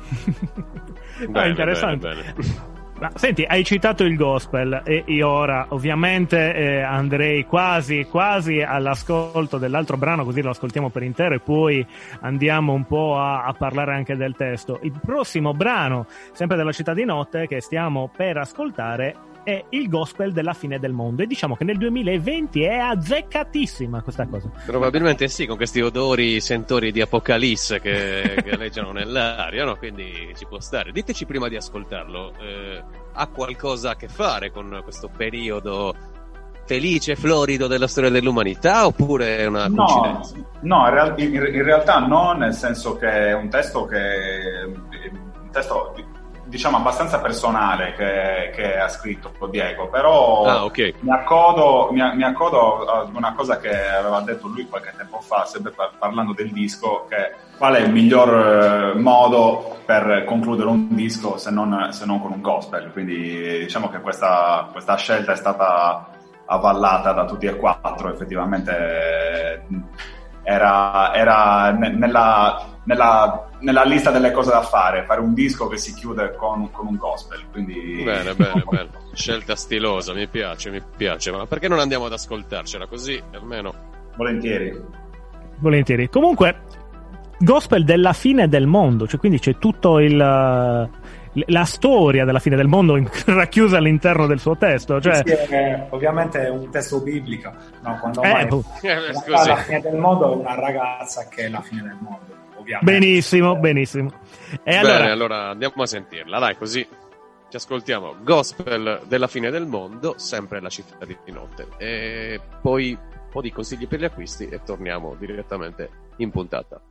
Ah, 1.33 1.47
interessante. 1.47 2.09
bene, 2.09 2.33
bene. 2.35 2.76
Ma, 2.99 3.11
senti, 3.13 3.43
hai 3.43 3.63
citato 3.63 4.03
il 4.03 4.15
gospel 4.15 4.81
e 4.83 5.03
io 5.05 5.29
ora 5.29 5.67
ovviamente 5.69 6.51
eh, 6.53 6.81
andrei 6.81 7.45
quasi, 7.45 8.07
quasi 8.09 8.61
all'ascolto 8.61 9.59
dell'altro 9.59 9.97
brano, 9.97 10.23
così 10.23 10.41
lo 10.41 10.49
ascoltiamo 10.49 10.89
per 10.89 11.03
intero 11.03 11.35
e 11.35 11.39
poi 11.39 11.85
andiamo 12.21 12.73
un 12.73 12.85
po' 12.85 13.15
a, 13.19 13.43
a 13.43 13.53
parlare 13.53 13.93
anche 13.93 14.15
del 14.15 14.35
testo. 14.35 14.79
Il 14.81 14.99
prossimo 14.99 15.53
brano, 15.53 16.07
sempre 16.31 16.57
della 16.57 16.71
città 16.71 16.95
di 16.95 17.05
notte, 17.05 17.45
che 17.45 17.61
stiamo 17.61 18.09
per 18.15 18.37
ascoltare 18.37 19.15
è 19.47 19.63
il 19.69 19.87
gospel 19.87 20.33
della 20.33 20.51
fine 20.51 20.77
del 20.77 20.91
mondo 20.91 21.23
e 21.23 21.25
diciamo 21.25 21.55
che 21.55 21.63
nel 21.63 21.77
2020 21.77 22.63
è 22.63 22.75
azzeccatissima 22.79 24.01
questa 24.01 24.27
cosa. 24.27 24.49
Probabilmente 24.65 25.29
sì, 25.29 25.45
con 25.45 25.55
questi 25.55 25.79
odori, 25.79 26.41
sentori 26.41 26.91
di 26.91 26.99
apocalisse 26.99 27.79
che, 27.79 28.43
aleggiano 28.51 28.91
nell'aria, 28.93 29.63
no? 29.63 29.77
quindi 29.77 30.33
ci 30.35 30.45
può 30.45 30.59
stare. 30.59 30.91
Diteci 30.91 31.25
prima 31.25 31.47
di 31.47 31.55
ascoltarlo, 31.55 32.33
eh, 32.41 32.83
ha 33.13 33.27
qualcosa 33.27 33.91
a 33.91 33.95
che 33.95 34.09
fare 34.09 34.51
con 34.51 34.81
questo 34.83 35.09
periodo 35.15 35.95
felice, 36.65 37.15
florido 37.15 37.67
della 37.67 37.87
storia 37.87 38.09
dell'umanità 38.09 38.85
oppure 38.85 39.37
è 39.37 39.45
una 39.45 39.69
No, 39.69 39.85
coincidenza? 39.85 40.35
no 40.63 40.87
in, 40.87 40.93
real- 40.93 41.19
in- 41.21 41.33
in 41.55 41.63
realtà 41.63 41.99
no, 41.99 42.33
nel 42.33 42.53
senso 42.53 42.97
che 42.97 43.07
è 43.29 43.33
un 43.33 43.47
testo 43.49 43.85
che 43.85 43.97
un 44.65 45.49
testo 45.51 45.93
diciamo 46.47 46.77
abbastanza 46.77 47.19
personale 47.19 47.93
che, 47.93 48.51
che 48.55 48.77
ha 48.79 48.87
scritto 48.87 49.31
Diego, 49.49 49.87
però 49.89 50.43
Ah, 50.43 50.63
ok. 50.65 50.93
mi, 51.01 51.11
accodo, 51.11 51.89
mi, 51.91 52.01
mi 52.15 52.23
accodo 52.23 52.85
ad 52.85 53.13
una 53.13 53.33
cosa 53.33 53.57
che 53.57 53.69
aveva 53.89 54.21
detto 54.21 54.47
lui 54.47 54.67
qualche 54.67 54.93
tempo 54.97 55.19
fa, 55.19 55.45
sempre 55.45 55.71
par- 55.71 55.91
parlando 55.97 56.33
del 56.33 56.51
disco, 56.51 57.05
che 57.09 57.35
qual 57.57 57.75
è 57.75 57.79
il 57.81 57.91
miglior 57.91 58.93
eh, 58.95 58.99
modo 58.99 59.77
per 59.85 60.23
concludere 60.25 60.69
un 60.69 60.87
disco 60.95 61.37
se 61.37 61.49
non, 61.51 61.89
se 61.91 62.05
non 62.05 62.21
con 62.21 62.31
un 62.31 62.41
gospel. 62.41 62.91
Quindi 62.91 63.59
diciamo 63.59 63.89
che 63.89 63.99
questa, 64.01 64.67
questa 64.71 64.95
scelta 64.95 65.31
è 65.31 65.35
stata 65.35 66.09
avvallata 66.45 67.11
da 67.11 67.25
tutti 67.25 67.45
e 67.45 67.55
quattro, 67.57 68.11
effettivamente 68.11 68.71
eh, 68.71 69.61
era, 70.43 71.13
era 71.13 71.71
ne- 71.71 71.89
nella, 71.89 72.57
nella- 72.87 73.49
nella 73.59 73.83
lista 73.83 74.11
delle 74.11 74.31
cose 74.31 74.49
da 74.49 74.61
fare, 74.61 75.03
fare 75.05 75.19
un 75.21 75.33
disco 75.33 75.67
che 75.67 75.77
si 75.77 75.93
chiude 75.93 76.33
con, 76.35 76.71
con 76.71 76.87
un 76.87 76.95
gospel. 76.95 77.43
Quindi... 77.51 78.01
Bene, 78.03 78.33
bene, 78.33 78.63
bene. 78.69 78.89
Scelta 79.13 79.55
stilosa, 79.55 80.13
mi 80.13 80.27
piace, 80.27 80.69
mi 80.71 80.81
piace. 80.95 81.31
Ma 81.31 81.45
perché 81.45 81.67
non 81.67 81.79
andiamo 81.79 82.05
ad 82.05 82.13
ascoltarcela 82.13 82.87
così? 82.87 83.21
Almeno. 83.33 83.73
Volentieri. 84.15 84.79
Volentieri. 85.59 86.09
Comunque, 86.09 86.61
gospel 87.39 87.83
della 87.83 88.13
fine 88.13 88.47
del 88.47 88.67
mondo, 88.67 89.07
cioè 89.07 89.19
quindi 89.19 89.39
c'è 89.39 89.57
tutto 89.57 89.99
il. 89.99 90.13
uh, 90.13 91.05
la 91.49 91.65
storia 91.65 92.25
della 92.25 92.39
fine 92.39 92.55
del 92.55 92.65
mondo 92.67 92.97
racchiusa 93.25 93.77
all'interno 93.77 94.25
del 94.27 94.39
suo 94.39 94.55
testo. 94.57 94.99
Cioè, 94.99 95.21
Sì, 95.23 95.31
è 95.53 95.85
ovviamente 95.91 96.45
è 96.45 96.49
un 96.49 96.69
testo 96.71 96.99
biblico, 97.01 97.51
no? 97.83 97.97
quando 97.99 98.21
Eh, 98.23 98.31
mai- 98.31 98.47
boh. 98.47 98.63
Eh, 98.81 98.95
la 99.27 99.55
fine 99.57 99.81
del 99.81 99.95
mondo 99.97 100.31
è 100.31 100.35
una 100.35 100.55
ragazza 100.55 101.27
che 101.27 101.43
è 101.45 101.49
la 101.49 101.61
fine 101.61 101.81
del 101.83 101.97
mondo, 101.99 102.25
ovviamente. 102.75 102.99
benissimo, 102.99 103.55
benissimo. 103.55 104.11
E 104.63 104.75
allora, 104.75 104.97
Bene, 104.97 105.11
allora 105.11 105.49
andiamo 105.49 105.83
a 105.83 105.85
sentirla, 105.85 106.39
dai, 106.39 106.57
così 106.57 106.87
ci 107.49 107.55
ascoltiamo. 107.55 108.17
Gospel 108.21 109.01
della 109.07 109.27
fine 109.27 109.49
del 109.49 109.65
mondo, 109.65 110.15
sempre 110.17 110.59
la 110.59 110.69
città 110.69 110.97
di 111.05 111.17
notte. 111.31 111.67
E 111.77 112.39
poi 112.61 112.91
un 112.91 113.29
po' 113.29 113.41
di 113.41 113.51
consigli 113.51 113.87
per 113.87 113.99
gli 113.99 114.05
acquisti 114.05 114.47
e 114.47 114.61
torniamo 114.63 115.15
direttamente 115.17 115.89
in 116.17 116.31
puntata. 116.31 116.81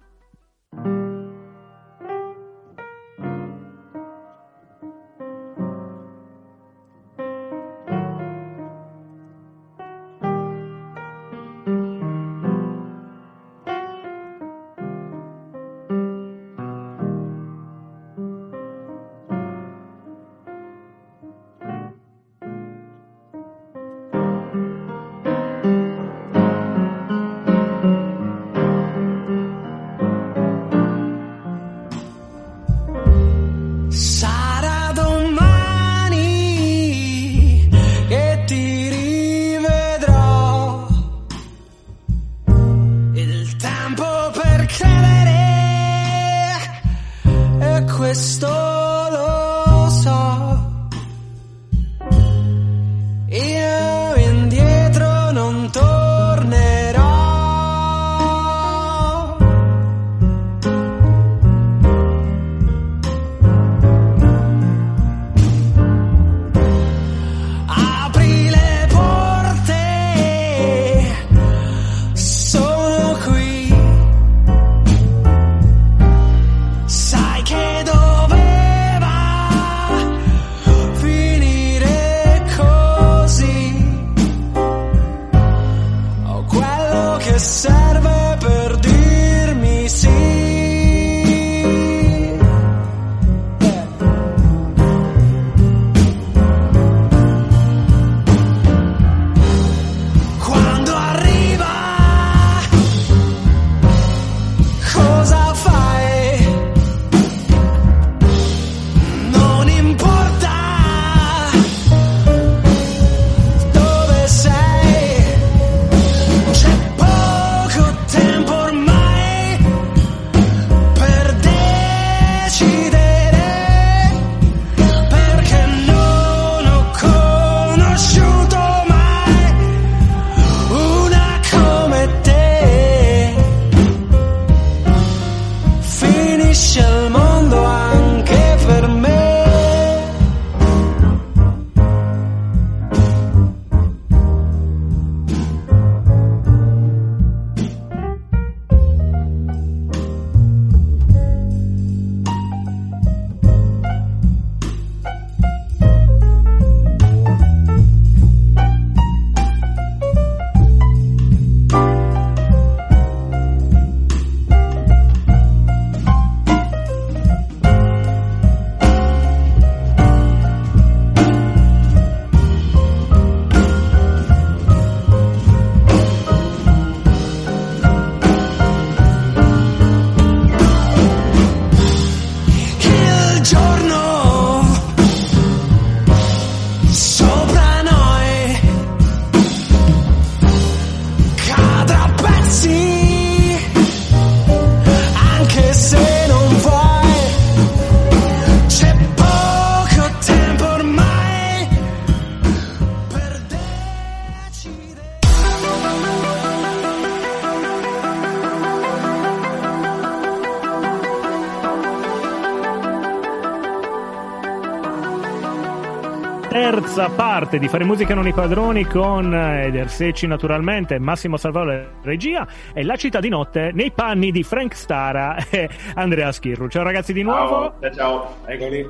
Terza 216.97 217.15
parte 217.15 217.59
di 217.59 217.69
Fare 217.69 217.85
Musica 217.85 218.15
Non 218.15 218.27
i 218.27 218.33
Padroni 218.33 218.87
con 218.87 219.35
eh, 219.35 219.67
Eder 219.67 219.91
Secci 219.91 220.27
naturalmente, 220.27 220.99
Massimo 220.99 221.37
Salvador 221.37 221.99
regia 222.01 222.49
e 222.73 222.85
La 222.85 222.97
città 222.97 223.21
di 223.21 223.29
notte 223.29 223.71
nei 223.75 223.91
panni 223.91 224.31
di 224.31 224.43
Frank 224.43 224.75
Stara 224.75 225.37
e 225.51 225.69
Andrea 225.95 226.33
Schirru. 226.33 226.69
Ciao 226.69 226.83
ragazzi 226.83 227.13
di 227.13 227.23
nuovo. 227.23 227.75
Ciao, 227.83 227.93
ciao. 227.93 228.37
Eccoli. 228.47 228.89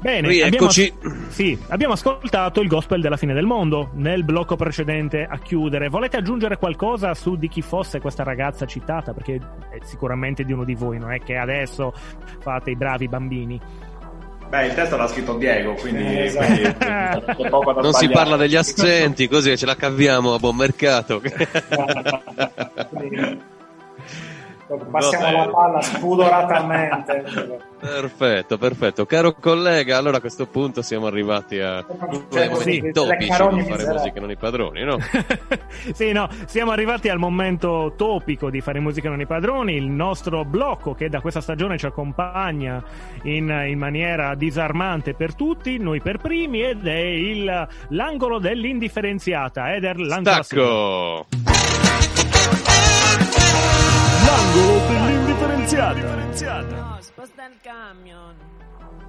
Bene, 0.00 0.28
abbiamo, 0.28 0.48
Rieccoci. 0.50 0.92
sì, 1.28 1.58
abbiamo 1.70 1.94
ascoltato 1.94 2.60
il 2.60 2.68
gospel 2.68 3.00
della 3.00 3.16
fine 3.16 3.34
del 3.34 3.46
mondo 3.46 3.90
nel 3.94 4.22
blocco 4.22 4.54
precedente 4.54 5.26
a 5.28 5.38
chiudere. 5.38 5.88
Volete 5.88 6.16
aggiungere 6.16 6.56
qualcosa 6.56 7.14
su 7.14 7.34
di 7.34 7.48
chi 7.48 7.62
fosse 7.62 8.00
questa 8.00 8.22
ragazza 8.22 8.64
citata? 8.64 9.12
Perché 9.12 9.40
è 9.70 9.78
sicuramente 9.82 10.44
di 10.44 10.52
uno 10.52 10.62
di 10.62 10.76
voi, 10.76 11.00
non 11.00 11.10
è 11.10 11.18
che 11.18 11.36
adesso 11.36 11.92
fate 12.38 12.70
i 12.70 12.76
bravi 12.76 13.08
bambini. 13.08 13.60
Beh, 14.48 14.66
il 14.66 14.74
testo 14.74 14.96
l'ha 14.96 15.08
scritto 15.08 15.34
Diego, 15.36 15.74
quindi, 15.74 16.02
Eh, 16.04 16.24
esatto. 16.26 16.46
quindi 16.46 16.62
c'è 17.42 17.48
poco 17.48 17.72
da 17.72 17.80
Non 17.80 17.92
si 17.92 18.04
sbagliare. 18.04 18.12
parla 18.12 18.36
degli 18.36 18.56
accenti, 18.56 19.26
così 19.28 19.56
ce 19.56 19.66
la 19.66 19.74
caviamo 19.76 20.34
a 20.34 20.38
buon 20.38 20.54
mercato. 20.56 21.20
Passiamo 24.76 25.44
la 25.44 25.50
palla 25.50 25.80
spudoratamente. 25.80 27.24
Perfetto, 27.80 28.56
perfetto. 28.56 29.04
Caro 29.04 29.34
collega, 29.34 29.98
allora 29.98 30.16
a 30.16 30.20
questo 30.20 30.46
punto 30.46 30.80
siamo 30.80 31.06
arrivati 31.06 31.60
a 31.60 31.84
uno 31.86 32.24
dei 32.30 32.48
momenti 32.48 32.92
topici 32.92 33.18
di 33.18 33.26
fare 33.26 33.86
musica 33.92 34.20
non 34.20 34.30
i 34.30 34.36
padroni, 34.36 34.84
no? 34.84 34.98
sì, 35.92 36.12
no, 36.12 36.28
siamo 36.46 36.70
arrivati 36.70 37.08
al 37.08 37.18
momento 37.18 37.92
topico 37.96 38.48
di 38.50 38.60
fare 38.60 38.80
musica 38.80 39.08
non 39.08 39.20
i 39.20 39.26
padroni, 39.26 39.74
il 39.74 39.90
nostro 39.90 40.44
blocco 40.44 40.94
che 40.94 41.08
da 41.08 41.20
questa 41.20 41.40
stagione 41.40 41.76
ci 41.76 41.86
accompagna 41.86 42.82
in, 43.24 43.48
in 43.66 43.78
maniera 43.78 44.34
disarmante 44.34 45.14
per 45.14 45.34
tutti, 45.34 45.78
noi 45.78 46.00
per 46.00 46.18
primi, 46.18 46.62
ed 46.62 46.86
è 46.86 46.96
il, 46.96 47.68
l'angolo 47.88 48.38
dell'indifferenziata. 48.38 49.74
Eder, 49.74 49.98
lancia 49.98 50.36
la 50.36 50.42
sigla. 50.42 50.64
Stacco! 50.64 52.33
L'angolo 54.34 54.86
dell'indifferenziata. 54.88 56.64
No, 56.74 56.96
sposta 57.00 57.46
il 57.46 57.54
camion. 57.62 58.34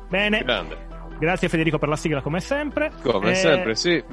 Bene, 0.07 0.43
Grande. 0.43 0.77
grazie 1.19 1.49
Federico 1.49 1.79
per 1.79 1.89
la 1.89 1.95
sigla 1.95 2.21
come 2.21 2.39
sempre. 2.39 2.91
Come 3.01 3.31
Eh, 3.31 3.35
sempre, 3.35 3.75
sì. 3.75 4.03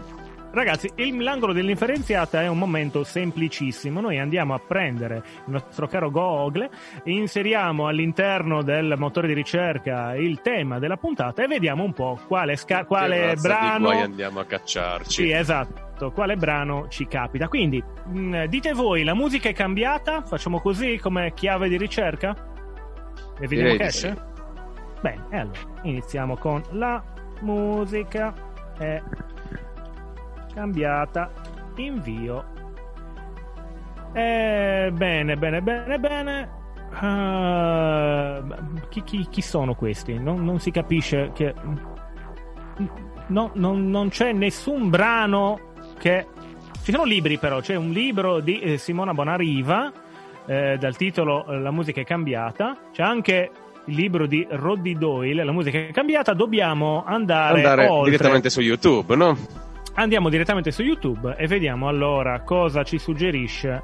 Ragazzi, 0.53 0.93
l'angolo 1.19 1.55
dell'indifferenziata 1.55 2.43
è 2.43 2.47
un 2.47 2.59
momento 2.59 3.05
semplicissimo. 3.05 4.03
Noi 4.03 4.19
andiamo 4.19 4.53
a 4.53 4.59
prendere 4.59 5.23
il 5.47 5.53
nostro 5.53 5.87
caro 5.87 6.11
Google, 6.11 6.69
inseriamo 7.05 7.87
all'interno 7.87 8.63
del 8.63 8.97
motore 8.99 9.29
di 9.29 9.33
ricerca 9.33 10.15
il 10.15 10.43
tema 10.43 10.79
della 10.79 10.99
puntata 10.99 11.43
e 11.43 11.47
vediamo 11.47 11.85
un 11.85 11.95
po' 11.95 12.19
quale, 12.27 12.57
sca- 12.57 12.85
quale 12.85 13.35
brano. 13.41 13.87
guai 13.87 14.03
andiamo 14.03 14.41
a 14.41 14.45
cacciarci. 14.45 15.23
Sì, 15.23 15.31
esatto, 15.31 16.11
quale 16.13 16.37
brano 16.37 16.87
ci 16.89 17.07
capita. 17.07 17.49
Quindi, 17.49 17.83
mh, 17.83 18.45
dite 18.45 18.75
voi, 18.75 19.05
la 19.05 19.15
musica 19.15 19.49
è 19.49 19.55
cambiata? 19.55 20.21
Facciamo 20.21 20.61
così 20.61 20.99
come 20.99 21.33
chiave 21.33 21.71
di 21.71 21.79
ricerca? 21.79 22.37
E 23.41 23.47
vediamo 23.47 23.75
che 23.77 23.85
esce? 23.85 24.09
sì. 24.15 24.31
Bene, 25.01 25.25
allora 25.31 25.59
iniziamo 25.85 26.37
con 26.37 26.63
la 26.73 27.03
musica 27.41 28.35
è 28.79 29.01
cambiata. 30.55 31.31
Invio. 31.77 32.45
Eh, 34.13 34.91
bene, 34.93 35.37
bene, 35.37 35.63
bene, 35.63 35.99
bene. 35.99 36.49
Ah, 36.95 38.43
chi, 38.91 39.03
chi- 39.03 39.27
chi 39.31 39.41
sono 39.41 39.75
questi? 39.75 40.19
Non, 40.19 40.45
non 40.45 40.61
si 40.61 40.71
capisce 40.71 41.31
che. 41.35 41.55
No, 43.29 43.51
non, 43.55 43.89
non 43.89 44.09
c'è 44.11 44.33
nessun 44.33 44.91
brano 44.91 45.59
che. 45.99 46.27
Ci 46.83 46.91
sono 46.93 47.05
libri, 47.05 47.39
però. 47.39 47.61
C'è 47.61 47.77
un 47.77 47.91
libro 47.91 48.41
di 48.41 48.59
eh, 48.61 48.77
Simona 48.77 49.15
Bonariva 49.15 49.91
eh, 50.47 50.77
dal 50.79 50.97
titolo 50.97 51.47
eh, 51.47 51.59
La 51.59 51.71
musica 51.71 52.01
è 52.01 52.05
cambiata. 52.05 52.77
C'è 52.93 53.03
anche 53.03 53.51
il 53.87 53.95
libro 53.95 54.27
di 54.27 54.47
Roddy 54.51 54.99
Doyle, 54.99 55.45
La 55.45 55.53
musica 55.53 55.79
è 55.79 55.91
cambiata. 55.93 56.35
Dobbiamo 56.35 57.05
andare, 57.07 57.57
Andare 57.57 57.87
oltre. 57.87 58.11
direttamente 58.11 58.51
su 58.51 58.61
YouTube, 58.61 59.17
no? 59.17 59.37
Andiamo 59.95 60.31
direttamente 60.31 60.71
su 60.71 60.83
YouTube 60.83 61.37
e 61.37 61.47
vediamo 61.47 61.87
allora 61.87 62.41
cosa 62.41 62.83
ci 62.83 62.99
suggerisce 62.99 63.83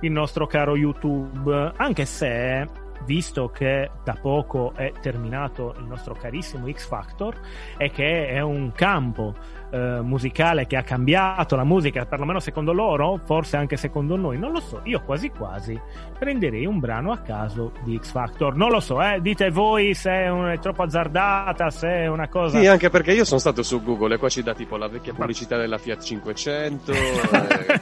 il 0.00 0.12
nostro 0.12 0.46
caro 0.46 0.76
YouTube. 0.76 1.72
Anche 1.74 2.04
se, 2.04 2.68
visto 3.06 3.48
che 3.48 3.90
da 4.04 4.14
poco 4.20 4.74
è 4.76 4.92
terminato 5.00 5.74
il 5.78 5.86
nostro 5.86 6.14
carissimo 6.14 6.70
X 6.70 6.86
Factor 6.86 7.34
e 7.78 7.90
che 7.90 8.28
è 8.28 8.40
un 8.40 8.72
campo 8.72 9.34
eh, 9.72 10.00
musicale 10.02 10.66
che 10.66 10.76
ha 10.76 10.82
cambiato 10.82 11.56
la 11.56 11.64
musica, 11.64 12.04
perlomeno 12.04 12.40
secondo 12.40 12.72
loro, 12.72 13.18
forse 13.24 13.56
anche 13.56 13.76
secondo 13.76 14.16
noi, 14.16 14.38
non 14.38 14.52
lo 14.52 14.60
so. 14.60 14.80
Io 14.84 15.02
quasi 15.02 15.30
quasi 15.30 15.80
prenderei 16.18 16.66
un 16.66 16.78
brano 16.78 17.10
a 17.10 17.18
caso 17.18 17.72
di 17.82 17.98
X 17.98 18.10
Factor. 18.10 18.54
Non 18.54 18.70
lo 18.70 18.80
so, 18.80 19.02
eh, 19.02 19.20
dite 19.20 19.50
voi 19.50 19.94
se 19.94 20.10
è, 20.10 20.28
un- 20.28 20.48
è 20.48 20.58
troppo 20.58 20.82
azzardata, 20.82 21.70
se 21.70 21.88
è 21.88 22.06
una 22.06 22.28
cosa. 22.28 22.60
Sì, 22.60 22.66
anche 22.66 22.90
perché 22.90 23.12
io 23.12 23.24
sono 23.24 23.40
stato 23.40 23.62
su 23.62 23.82
Google 23.82 24.14
e 24.14 24.18
qua 24.18 24.28
ci 24.28 24.42
dà 24.42 24.54
tipo 24.54 24.76
la 24.76 24.88
vecchia 24.88 25.14
pubblicità 25.14 25.56
della 25.56 25.78
Fiat 25.78 26.02
500, 26.02 26.92
eh, 26.92 27.80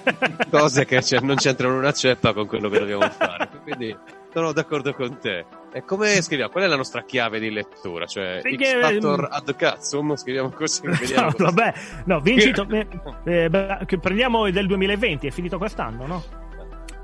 cose 0.49 0.84
che 0.84 1.03
non 1.22 1.36
c'entrano 1.36 1.76
una 1.76 1.93
ceppa 1.93 2.32
con 2.32 2.47
quello 2.47 2.68
che 2.68 2.78
dobbiamo 2.78 3.09
fare. 3.11 3.49
Quindi 3.64 3.97
sono 4.33 4.53
d'accordo 4.53 4.95
con 4.95 5.18
te. 5.18 5.45
E 5.72 5.85
come 5.85 6.20
scriviamo? 6.20 6.51
Qual 6.51 6.64
è 6.64 6.66
la 6.66 6.76
nostra 6.76 7.03
chiave 7.03 7.39
di 7.39 7.51
lettura? 7.51 8.07
Cioè, 8.07 8.41
X 8.43 8.81
Factor 8.81 9.28
ad 9.31 9.55
Cazzum? 9.55 10.16
Scriviamo 10.16 10.51
così. 10.51 10.83
No, 11.14 11.33
vabbè, 11.37 11.74
no, 12.07 12.20
vincito. 12.20 12.66
eh, 13.24 13.51
eh, 13.51 13.99
prendiamo 13.99 14.47
il 14.47 14.53
del 14.53 14.66
2020, 14.66 15.26
è 15.26 15.31
finito 15.31 15.59
quest'anno, 15.59 16.07
no? 16.07 16.22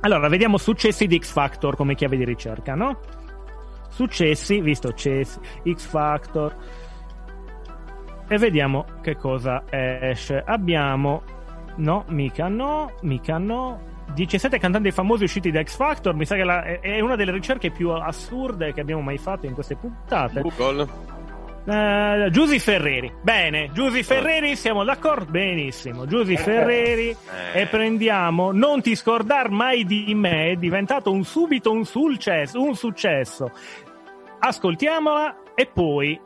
Allora, 0.00 0.28
vediamo 0.28 0.56
successi 0.58 1.06
di 1.06 1.18
X 1.18 1.32
Factor 1.32 1.76
come 1.76 1.94
chiave 1.94 2.16
di 2.16 2.24
ricerca, 2.24 2.74
no? 2.74 3.00
Successi, 3.88 4.60
visto 4.60 4.92
Chess, 4.92 5.38
X 5.68 5.86
Factor. 5.86 6.54
E 8.28 8.38
vediamo 8.38 8.84
che 9.00 9.16
cosa 9.16 9.64
esce. 9.68 10.42
Abbiamo. 10.44 11.22
No, 11.76 12.04
mica 12.08 12.48
no, 12.48 12.92
mica 13.02 13.38
no. 13.38 13.94
17 14.14 14.58
cantanti 14.58 14.90
famosi 14.90 15.24
usciti 15.24 15.50
da 15.50 15.62
X 15.62 15.76
Factor. 15.76 16.14
Mi 16.14 16.24
sa 16.24 16.36
che 16.36 16.44
la- 16.44 16.62
è- 16.80 17.00
una 17.00 17.16
delle 17.16 17.32
ricerche 17.32 17.70
più 17.70 17.90
assurde 17.90 18.72
che 18.72 18.80
abbiamo 18.80 19.02
mai 19.02 19.18
fatto 19.18 19.46
in 19.46 19.52
queste 19.54 19.76
puntate. 19.76 20.40
Google. 20.40 21.14
Eh, 21.68 22.28
Giusy 22.30 22.60
Ferreri. 22.60 23.12
Bene, 23.22 23.70
Giusy 23.72 24.04
Ferreri, 24.04 24.54
siamo 24.54 24.84
d'accordo? 24.84 25.30
Benissimo. 25.32 26.06
Giusy 26.06 26.36
Ferreri. 26.36 27.08
Eh. 27.54 27.60
E 27.62 27.66
prendiamo 27.66 28.52
Non 28.52 28.80
ti 28.80 28.94
scordar 28.94 29.50
mai 29.50 29.84
di 29.84 30.14
me. 30.14 30.50
È 30.52 30.56
diventato 30.56 31.10
un 31.10 31.24
subito 31.24 31.72
un 31.72 31.84
successo. 31.84 32.62
Un 32.62 32.76
successo. 32.76 33.50
Ascoltiamola 34.38 35.36
e 35.54 35.66
poi 35.66 36.18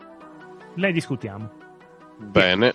ne 0.74 0.92
discutiamo. 0.92 1.50
Bene. 2.18 2.74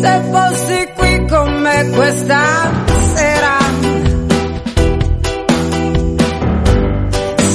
Se 0.00 0.20
fossi 0.30 0.88
qui 0.96 1.26
con 1.26 1.60
me 1.60 1.90
questa 1.94 2.42
sera, 3.14 3.58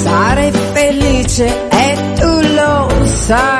sarei 0.04 0.52
felice 0.72 1.68
e 1.68 2.14
tu 2.20 2.40
lo 2.54 2.88
sai. 3.26 3.55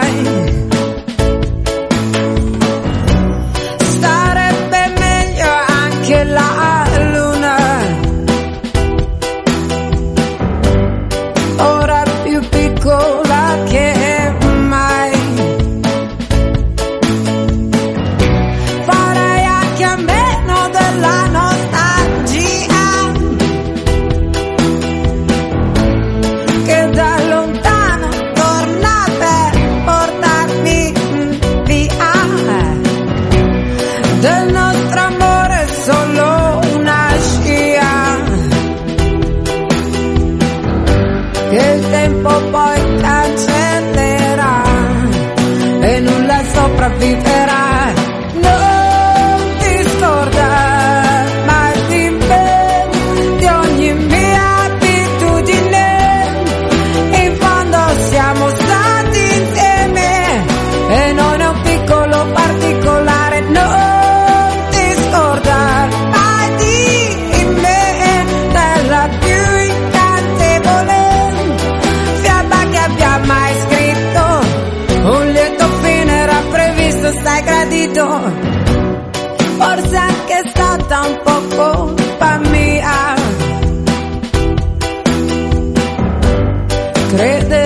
Credere 87.16 87.65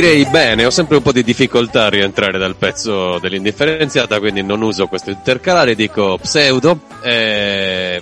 direi 0.00 0.24
bene, 0.26 0.64
ho 0.64 0.70
sempre 0.70 0.96
un 0.96 1.02
po' 1.02 1.10
di 1.10 1.24
difficoltà 1.24 1.86
a 1.86 1.88
rientrare 1.88 2.38
dal 2.38 2.54
pezzo 2.54 3.18
dell'indifferenziata, 3.18 4.20
quindi 4.20 4.44
non 4.44 4.62
uso 4.62 4.86
questo 4.86 5.10
intercalare, 5.10 5.74
dico 5.74 6.18
pseudo. 6.18 6.82
E 7.02 8.00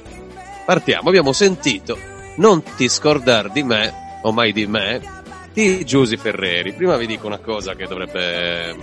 partiamo, 0.66 1.08
abbiamo 1.08 1.32
sentito 1.32 1.96
Non 2.36 2.62
ti 2.76 2.88
scordar 2.88 3.50
di 3.50 3.62
me, 3.62 4.20
o 4.22 4.30
mai 4.30 4.52
di 4.52 4.66
me, 4.66 5.00
di 5.54 5.86
Giusy 5.86 6.18
Ferreri. 6.18 6.74
Prima 6.74 6.98
vi 6.98 7.06
dico 7.06 7.26
una 7.26 7.38
cosa 7.38 7.74
che 7.74 7.86
dovrebbe 7.86 8.76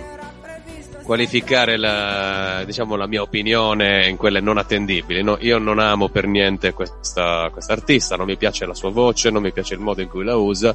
qualificare 1.04 1.76
la, 1.76 2.64
diciamo, 2.66 2.96
la 2.96 3.06
mia 3.06 3.22
opinione 3.22 4.08
in 4.08 4.16
quelle 4.16 4.40
non 4.40 4.58
attendibili. 4.58 5.22
No, 5.22 5.36
io 5.38 5.58
non 5.58 5.78
amo 5.78 6.08
per 6.08 6.26
niente 6.26 6.72
questa 6.72 7.48
artista, 7.68 8.16
non 8.16 8.26
mi 8.26 8.36
piace 8.36 8.66
la 8.66 8.74
sua 8.74 8.90
voce, 8.90 9.30
non 9.30 9.42
mi 9.42 9.52
piace 9.52 9.74
il 9.74 9.80
modo 9.80 10.02
in 10.02 10.08
cui 10.08 10.24
la 10.24 10.34
usa. 10.34 10.74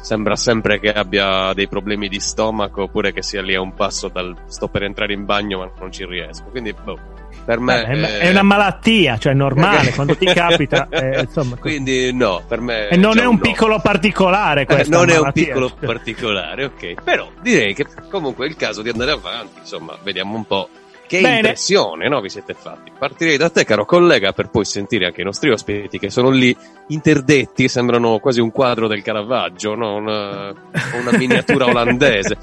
Sembra 0.00 0.34
sempre 0.36 0.80
che 0.80 0.92
abbia 0.92 1.52
dei 1.52 1.68
problemi 1.68 2.08
di 2.08 2.20
stomaco 2.20 2.82
oppure 2.84 3.12
che 3.12 3.22
sia 3.22 3.42
lì 3.42 3.54
a 3.54 3.60
un 3.60 3.74
passo 3.74 4.08
dal 4.08 4.34
sto 4.46 4.68
per 4.68 4.82
entrare 4.84 5.12
in 5.12 5.24
bagno 5.24 5.58
ma 5.58 5.70
non 5.78 5.92
ci 5.92 6.04
riesco. 6.06 6.44
Quindi, 6.50 6.72
boh, 6.72 6.98
per 7.44 7.58
me 7.60 7.84
Beh, 7.84 8.16
eh, 8.16 8.18
è 8.20 8.30
una 8.30 8.42
malattia, 8.42 9.18
cioè 9.18 9.32
è 9.32 9.34
normale, 9.34 9.92
quando 9.92 10.16
ti 10.16 10.24
capita, 10.26 10.88
eh, 10.90 11.20
insomma. 11.20 11.56
Quindi 11.56 12.12
no, 12.14 12.42
per 12.48 12.60
me 12.60 12.88
E 12.88 12.96
non 12.96 13.12
già 13.12 13.22
è 13.22 13.26
un 13.26 13.34
no. 13.34 13.40
piccolo 13.40 13.78
particolare 13.80 14.62
Eh, 14.62 14.66
questo. 14.66 14.96
non 14.96 15.10
è 15.10 15.18
un 15.18 15.32
piccolo 15.32 15.70
particolare, 15.78 16.64
ok. 16.64 16.94
Però 17.04 17.28
direi 17.42 17.74
che 17.74 17.86
comunque 18.10 18.46
è 18.46 18.48
il 18.48 18.56
caso 18.56 18.82
di 18.82 18.88
andare 18.88 19.10
avanti, 19.12 19.58
insomma, 19.60 19.96
vediamo 20.02 20.34
un 20.34 20.44
po' 20.46 20.68
che 21.10 21.20
Bene. 21.22 21.36
impressione 21.38 22.08
no, 22.08 22.20
vi 22.20 22.28
siete 22.28 22.54
fatti. 22.54 22.92
Partirei 22.96 23.36
da 23.36 23.50
te, 23.50 23.64
caro 23.64 23.84
collega, 23.84 24.30
per 24.30 24.48
poi 24.48 24.64
sentire 24.64 25.06
anche 25.06 25.22
i 25.22 25.24
nostri 25.24 25.50
ospiti 25.50 25.98
che 25.98 26.08
sono 26.08 26.30
lì 26.30 26.56
interdetti, 26.86 27.66
sembrano 27.66 28.20
quasi 28.20 28.38
un 28.40 28.52
quadro 28.52 28.86
del 28.86 29.02
Caravaggio, 29.02 29.74
no? 29.74 29.96
una, 29.96 30.50
una 30.50 31.18
miniatura 31.18 31.66
olandese. 31.70 32.38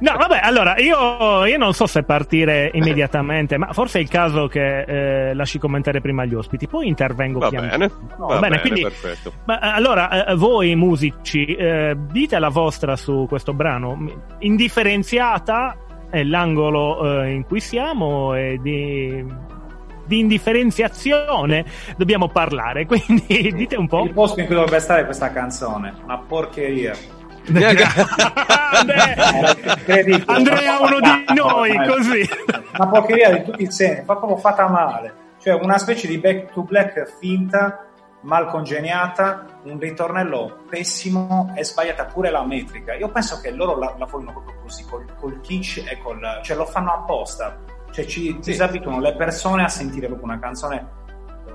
No, 0.00 0.16
vabbè, 0.18 0.40
allora 0.42 0.76
io, 0.76 1.46
io 1.46 1.56
non 1.56 1.72
so 1.72 1.86
se 1.86 2.02
partire 2.02 2.70
immediatamente, 2.74 3.56
ma 3.56 3.72
forse 3.72 3.98
è 3.98 4.02
il 4.02 4.10
caso 4.10 4.46
che 4.46 5.30
eh, 5.30 5.34
lasci 5.34 5.58
commentare 5.58 6.02
prima 6.02 6.26
gli 6.26 6.34
ospiti, 6.34 6.66
poi 6.66 6.88
intervengo 6.88 7.38
Va 7.38 7.48
bene, 7.48 7.90
No, 8.18 8.26
va 8.26 8.38
bene, 8.38 8.40
bene, 8.40 8.60
quindi- 8.60 8.82
perfetto. 8.82 9.32
Ma, 9.46 9.60
eh, 9.60 9.68
allora, 9.68 10.26
eh, 10.26 10.34
voi 10.34 10.74
musici, 10.74 11.46
eh, 11.54 11.96
dite 12.10 12.38
la 12.38 12.50
vostra 12.50 12.96
su 12.96 13.24
questo 13.30 13.54
brano. 13.54 14.22
Indifferenziata 14.40 15.78
è 16.14 16.22
l'angolo 16.22 17.22
eh, 17.22 17.32
in 17.32 17.44
cui 17.44 17.58
siamo 17.58 18.36
e 18.36 18.60
di, 18.62 19.24
di 20.06 20.20
indifferenziazione 20.20 21.64
dobbiamo 21.96 22.28
parlare. 22.28 22.86
Quindi 22.86 23.52
dite 23.52 23.74
un 23.74 23.88
po'. 23.88 24.04
Il 24.04 24.12
posto 24.12 24.38
in 24.38 24.46
cui 24.46 24.54
dovrebbe 24.54 24.78
stare 24.78 25.04
questa 25.04 25.32
canzone, 25.32 25.92
una 26.04 26.18
porcheria. 26.18 26.94
Incredibile. 29.76 30.24
Andrea, 30.26 30.78
uno 30.80 31.00
di 31.00 31.24
noi, 31.34 31.76
così. 31.86 32.28
Una 32.78 32.88
porcheria 32.88 33.32
di 33.32 33.42
tutti 33.42 33.64
i 33.64 33.70
sensi, 33.72 34.04
fa 34.04 34.14
proprio 34.16 34.38
fatta 34.38 34.68
male. 34.68 35.22
Cioè 35.40 35.54
una 35.54 35.78
specie 35.78 36.06
di 36.06 36.18
back 36.18 36.52
to 36.52 36.62
black 36.62 37.16
finta, 37.18 37.86
mal 38.24 38.46
congegnata, 38.46 39.60
un 39.64 39.78
ritornello 39.78 40.64
pessimo 40.68 41.52
e 41.54 41.64
sbagliata 41.64 42.06
pure 42.06 42.30
la 42.30 42.44
metrica. 42.44 42.94
Io 42.94 43.10
penso 43.10 43.40
che 43.40 43.50
loro 43.50 43.78
la, 43.78 43.94
la 43.98 44.06
vogliono 44.06 44.32
proprio 44.32 44.56
così, 44.62 44.84
col, 44.84 45.06
col 45.16 45.40
kitsch 45.40 45.84
e 45.86 45.98
col... 46.02 46.40
cioè 46.42 46.56
lo 46.56 46.64
fanno 46.66 46.92
apposta. 46.92 47.56
Cioè 47.90 48.04
ci 48.06 48.38
disabituano 48.40 48.98
le 49.00 49.14
persone 49.14 49.62
a 49.62 49.68
sentire 49.68 50.06
proprio 50.06 50.26
una 50.26 50.40
canzone 50.40 50.88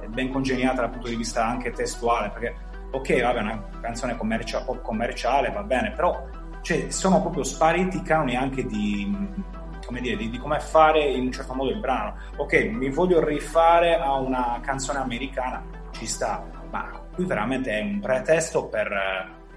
eh, 0.02 0.08
ben 0.08 0.32
congegnata 0.32 0.82
dal 0.82 0.92
punto 0.92 1.10
di 1.10 1.16
vista 1.16 1.46
anche 1.46 1.72
testuale, 1.72 2.30
perché 2.30 2.56
ok, 2.92 3.22
vabbè, 3.22 3.40
una 3.40 3.64
canzone 3.82 4.16
commercia- 4.16 4.64
pop 4.64 4.82
commerciale, 4.82 5.52
va 5.52 5.64
bene, 5.64 5.92
però 5.92 6.24
cioè, 6.62 6.92
sono 6.92 7.20
proprio 7.22 7.44
spariti 7.44 7.98
i 7.98 8.02
canoni 8.04 8.36
anche 8.36 8.66
di 8.66 9.58
come 9.86 10.02
dire, 10.02 10.18
di, 10.18 10.30
di 10.30 10.38
come 10.38 10.60
fare 10.60 11.04
in 11.04 11.26
un 11.26 11.32
certo 11.32 11.56
modo 11.56 11.72
il 11.72 11.80
brano. 11.80 12.16
Ok, 12.38 12.70
mi 12.72 12.92
voglio 12.92 13.26
rifare 13.26 14.00
a 14.00 14.14
una 14.14 14.60
canzone 14.62 15.00
americana, 15.00 15.64
ci 15.92 16.06
sta, 16.06 16.46
ma 16.72 16.90
qui 17.14 17.26
veramente 17.26 17.72
è 17.72 17.82
un 17.82 18.00
pretesto 18.00 18.66
per, 18.66 18.88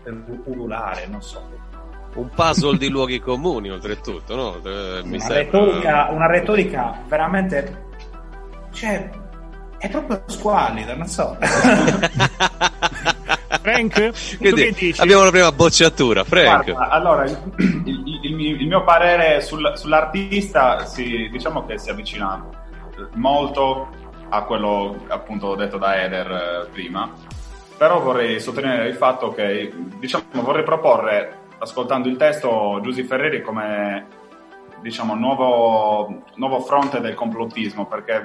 per 0.03 0.25
ululare, 0.45 1.07
non 1.07 1.23
so. 1.23 1.49
Un 2.15 2.29
puzzle 2.29 2.77
di 2.77 2.89
luoghi 2.89 3.21
comuni, 3.21 3.71
oltretutto, 3.71 4.35
no? 4.35 4.57
Eh, 4.57 5.01
Mi 5.05 5.15
Una 5.17 5.19
sembra... 5.19 5.37
retorica, 5.39 6.09
una 6.11 6.27
retorica 6.27 6.99
veramente, 7.09 7.87
cioè, 8.73 9.09
è 9.79 9.89
proprio 9.89 10.23
squallida, 10.27 10.95
non 10.95 11.07
so. 11.07 11.37
Frank, 13.63 14.11
tu 14.11 14.37
Quindi 14.39 14.63
che 14.65 14.73
dici? 14.73 15.01
abbiamo 15.01 15.25
la 15.25 15.31
prima 15.31 15.53
bocciatura, 15.53 16.25
Frank. 16.25 16.73
Guarda, 16.73 16.89
allora, 16.93 17.25
il, 17.25 17.39
il- 17.85 18.21
il 18.23 18.35
mio- 18.35 18.57
il 18.57 18.67
mio 18.67 18.85
parere 18.85 19.41
sul- 19.41 19.73
sull'artista, 19.77 20.85
si- 20.85 21.29
diciamo 21.31 21.65
che 21.67 21.79
si 21.79 21.91
avvicina 21.91 22.45
molto 23.15 23.89
a 24.35 24.45
quello 24.45 25.05
appunto 25.09 25.55
detto 25.55 25.77
da 25.77 26.03
Eder 26.03 26.31
eh, 26.31 26.71
prima, 26.73 27.13
però 27.77 28.01
vorrei 28.01 28.41
sottolineare 28.41 28.89
il 28.89 28.95
fatto 28.95 29.31
che, 29.31 29.71
diciamo, 29.99 30.25
vorrei 30.41 30.63
proporre, 30.65 31.41
ascoltando 31.59 32.09
il 32.09 32.17
testo, 32.17 32.81
Giusy 32.83 33.03
Ferreri 33.03 33.43
come, 33.43 34.07
diciamo, 34.81 35.15
nuovo, 35.15 36.23
nuovo 36.37 36.61
fronte 36.61 37.01
del 37.01 37.15
complottismo, 37.15 37.87
perché 37.87 38.25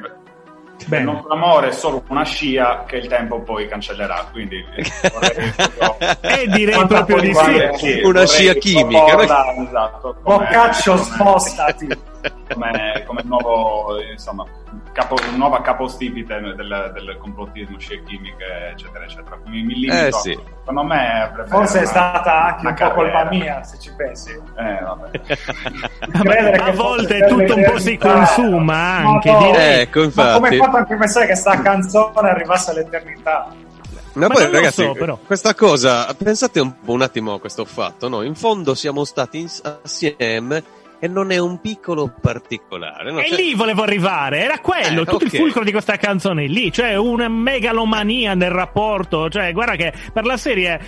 Bene. 0.86 1.04
il 1.04 1.10
nostro 1.12 1.34
amore 1.34 1.68
è 1.70 1.72
solo 1.72 2.02
una 2.08 2.24
scia 2.24 2.86
che 2.86 2.96
il 2.96 3.08
tempo 3.08 3.42
poi 3.42 3.68
cancellerà, 3.68 4.30
quindi 4.32 4.64
proprio... 5.12 6.18
Eh, 6.22 6.48
direi 6.48 6.76
Quanto 6.76 7.04
proprio 7.04 7.20
di 7.20 7.34
sì. 7.34 8.02
Una 8.02 8.26
scia 8.26 8.54
chimica, 8.54 9.04
proporla, 9.04 9.56
esatto, 9.56 10.16
come- 10.24 10.38
Boccaccio 10.46 10.96
spostati. 10.96 11.88
come, 12.54 13.04
come 13.06 13.22
nuovo 13.24 14.00
insomma 14.12 14.46
capo, 14.92 15.16
nuova 15.36 15.62
capostipite 15.62 16.40
del, 16.40 16.92
del 16.94 17.18
complottismo 17.20 17.78
scie 17.80 18.04
chimiche 18.04 18.70
eccetera 18.72 19.04
eccetera 19.06 19.38
mi, 19.46 19.64
mi 19.64 19.74
limito 19.76 20.08
Eh, 20.08 20.12
sì. 20.12 20.40
secondo 20.60 20.84
me 20.84 21.32
Forse 21.48 21.82
è 21.82 21.86
stata 21.86 22.46
anche 22.46 22.62
una 22.62 22.70
un 22.70 22.76
po' 22.76 22.94
colpa 22.96 23.24
carriera. 23.24 23.30
mia, 23.56 23.64
se 23.64 23.78
ci 23.80 23.92
pensi. 23.96 24.32
eh, 24.32 24.80
vabbè. 24.82 26.58
A 26.60 26.72
volte 26.72 27.20
tutto 27.28 27.56
un 27.56 27.64
po' 27.64 27.80
si 27.80 27.98
consuma 27.98 28.76
anche, 28.98 29.32
no, 29.32 29.38
direi. 29.40 29.82
Ecco, 29.82 30.10
Ma 30.14 30.34
come 30.34 30.50
hai 30.50 30.58
fatto 30.58 30.78
anche 30.78 30.94
a 30.94 30.98
pensare 30.98 31.26
che 31.28 31.36
sta 31.36 31.60
canzone 31.62 32.30
arrivasse 32.30 32.72
all'eternità? 32.72 33.48
Ma, 34.14 34.28
Ma 34.28 34.34
poi 34.34 34.52
ragazzi, 34.52 34.84
so, 34.84 34.94
però. 34.94 35.18
questa 35.24 35.54
cosa, 35.54 36.12
pensate 36.18 36.60
un, 36.60 36.74
un 36.86 37.02
attimo 37.04 37.34
a 37.36 37.40
questo 37.40 37.66
fatto, 37.66 38.10
no? 38.10 38.24
In 38.24 38.34
fondo 38.34 38.74
siamo 38.74 39.04
stati 39.04 39.40
ins- 39.42 39.62
assieme 39.84 40.64
e 41.00 41.08
non 41.08 41.32
è 41.32 41.38
un 41.38 41.60
piccolo 41.62 42.14
particolare. 42.22 43.12
No? 43.12 43.20
E 43.20 43.28
Cioè- 43.30 43.38
lì 43.40 43.54
volevo 43.56 43.84
arrivare, 43.84 44.40
era 44.42 44.60
quello, 44.60 45.02
Eh, 45.02 45.06
tutto 45.06 45.16
ok. 45.26 45.34
il 45.34 45.40
fulcro 45.40 45.64
di 45.64 45.72
questa 45.72 45.98
canzone 45.98 46.48
lì, 46.48 46.72
cioè 46.72 46.96
una 46.96 47.28
megalomania 47.28 48.34
nel 48.34 48.52
rapporto, 48.52 49.30
cioè 49.30 49.52
guarda 49.54 49.76
che 49.76 49.94
per 50.12 50.26
la 50.26 50.38
serie, 50.38 50.80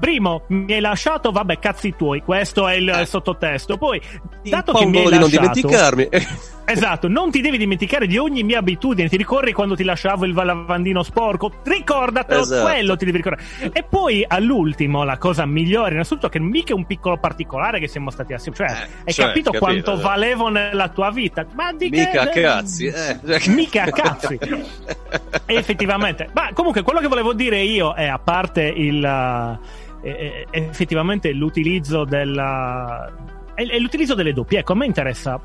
primo, 0.00 0.42
mi 0.48 0.72
hai 0.72 0.80
lasciato, 0.80 1.30
vabbè 1.30 1.58
cazzi 1.58 1.94
tuoi, 1.96 2.22
questo 2.22 2.66
è 2.68 2.74
il 2.74 2.88
Eh. 2.88 3.06
sottotesto, 3.06 3.76
poi, 3.76 4.00
dato 4.44 4.72
che 4.72 4.86
mi 4.86 4.98
hai 4.98 5.04
di 5.04 5.10
non 5.10 5.20
lasciato... 5.20 5.40
dimenticarmi. 5.52 6.08
Esatto, 6.66 7.08
non 7.08 7.30
ti 7.30 7.40
devi 7.40 7.58
dimenticare 7.58 8.06
di 8.06 8.16
ogni 8.16 8.42
mia 8.42 8.58
abitudine. 8.58 9.08
Ti 9.08 9.16
ricordi 9.16 9.52
quando 9.52 9.76
ti 9.76 9.84
lasciavo 9.84 10.24
il 10.24 10.32
lavandino 10.32 11.02
sporco? 11.02 11.52
Ricordatelo, 11.62 12.40
Esatto. 12.40 12.62
quello 12.64 12.96
ti 12.96 13.04
devi 13.04 13.18
ricordare. 13.18 13.46
E 13.72 13.82
poi 13.82 14.24
all'ultimo, 14.26 15.04
la 15.04 15.18
cosa 15.18 15.44
migliore, 15.46 15.92
innanzitutto, 15.92 16.28
che 16.28 16.40
mica 16.40 16.72
è 16.72 16.76
un 16.76 16.86
piccolo 16.86 17.18
particolare 17.18 17.78
che 17.78 17.88
siamo 17.88 18.10
stati 18.10 18.32
assieme. 18.32 18.56
Cioè, 18.56 18.66
Eh, 18.66 18.88
hai 19.06 19.12
cioè, 19.12 19.26
capito, 19.26 19.50
capito, 19.50 19.58
quanto 19.58 19.92
esatto. 19.92 20.08
valevo 20.08 20.48
nella 20.48 20.88
tua 20.88 21.10
vita? 21.10 21.46
Ma 21.54 21.72
di 21.72 21.90
Mica 21.90 22.26
che. 22.28 22.40
cazzi, 22.40 22.86
eh. 22.86 23.18
Mica 23.48 23.84
cazzi. 23.90 24.38
Effettivamente, 25.46 26.28
ma 26.32 26.50
comunque 26.54 26.82
quello 26.82 27.00
che 27.00 27.08
volevo 27.08 27.34
dire 27.34 27.60
io 27.60 27.92
è 27.94 28.06
a 28.06 28.18
parte 28.18 28.62
il 28.62 29.04
eh, 30.02 30.10
eh, 30.10 30.46
effettivamente 30.50 31.32
l'utilizzo 31.32 32.04
della 32.04 33.10
è 33.54 33.62
l'utilizzo 33.78 34.14
delle 34.14 34.32
doppie. 34.32 34.60
Ecco, 34.60 34.72
a 34.72 34.76
me 34.76 34.86
interessa 34.86 35.40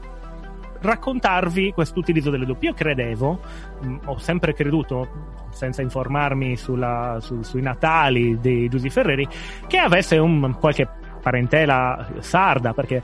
raccontarvi 0.82 1.72
questo 1.74 2.00
utilizzo 2.00 2.30
delle 2.30 2.46
doppie. 2.46 2.70
Io 2.70 2.76
credevo, 2.76 3.40
mh, 3.82 3.96
ho 4.06 4.18
sempre 4.18 4.54
creduto, 4.54 5.38
senza 5.52 5.82
informarmi 5.82 6.56
sulla- 6.56 7.18
su- 7.22 7.42
sui 7.42 7.62
natali 7.62 8.40
di 8.40 8.68
Giusy 8.70 8.90
Ferreri, 8.90 9.28
che 9.68 9.78
avesse 9.78 10.18
un, 10.18 10.56
qualche 10.60 10.88
parentela 11.22 12.08
sarda, 12.20 12.74
perché 12.74 13.02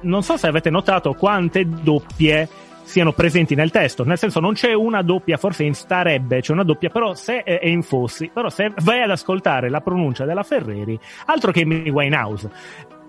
non 0.00 0.22
so 0.22 0.36
se 0.36 0.46
avete 0.46 0.70
notato 0.70 1.12
quante 1.14 1.66
doppie 1.66 2.48
siano 2.88 3.12
presenti 3.12 3.54
nel 3.54 3.70
testo, 3.70 4.02
nel 4.04 4.16
senso 4.16 4.40
non 4.40 4.54
c'è 4.54 4.72
una 4.72 5.02
doppia, 5.02 5.36
forse 5.36 5.62
in 5.64 5.74
starebbe 5.74 6.40
c'è 6.40 6.52
una 6.52 6.62
doppia, 6.64 6.88
però 6.88 7.12
se 7.12 7.42
è 7.42 7.66
in 7.66 7.82
Fossi, 7.82 8.30
però 8.32 8.48
se 8.48 8.72
vai 8.82 9.02
ad 9.02 9.10
ascoltare 9.10 9.68
la 9.68 9.82
pronuncia 9.82 10.24
della 10.24 10.42
Ferreri, 10.42 10.98
altro 11.26 11.52
che 11.52 11.62
Amy 11.62 11.90
Winehouse, 11.90 12.50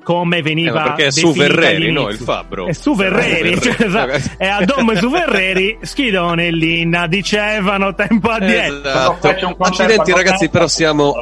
come 0.09 0.37
Eh, 0.37 0.41
veniva 0.41 0.73
ma 0.73 0.83
perché 0.85 1.05
è 1.05 1.11
su 1.11 1.31
Verreri, 1.33 1.91
no? 1.91 2.09
Il 2.09 2.17
fabbro. 2.17 2.65
È 2.65 2.73
su 2.73 2.95
Verreri, 2.95 3.53
Su 3.57 3.61
cioè, 3.61 3.85
esatto. 3.85 4.17
e 4.39 4.47
a 4.47 4.65
Dom 4.65 4.89
e 4.89 4.95
su 4.95 5.07
Verreri, 5.07 5.77
Schidone 5.85 6.47
e 6.47 6.51
Linna 6.51 7.05
dicevano 7.05 7.93
tempo 7.93 8.29
addietro. 8.29 8.89
Esatto. 8.89 9.55
Accidenti 9.59 10.11
ragazzi, 10.11 10.49
però 10.49 10.65
siamo... 10.65 11.13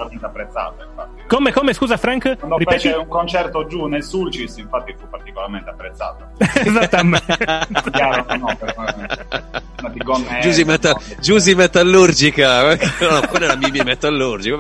Come, 1.27 1.51
come, 1.51 1.73
scusa 1.73 1.97
Frank? 1.97 2.37
Quando 2.37 2.55
Ripeti? 2.55 2.87
fece 2.87 2.95
un 2.95 3.07
concerto 3.09 3.67
giù 3.67 3.87
nel 3.87 4.01
Sulcis, 4.05 4.55
infatti 4.55 4.95
fu 4.97 5.09
particolarmente 5.09 5.69
apprezzato. 5.69 6.29
Esattamente. 6.39 7.35
Chiaro, 7.91 8.25
no, 8.37 8.55
per 8.57 8.73
una 8.77 8.95
meta- 10.63 10.97
Giusy 11.19 11.55
metallurgica, 11.55 12.69
no, 12.71 13.27
quello 13.27 13.43
era 13.43 13.55
Mimi 13.57 13.81
metallurgico. 13.83 14.57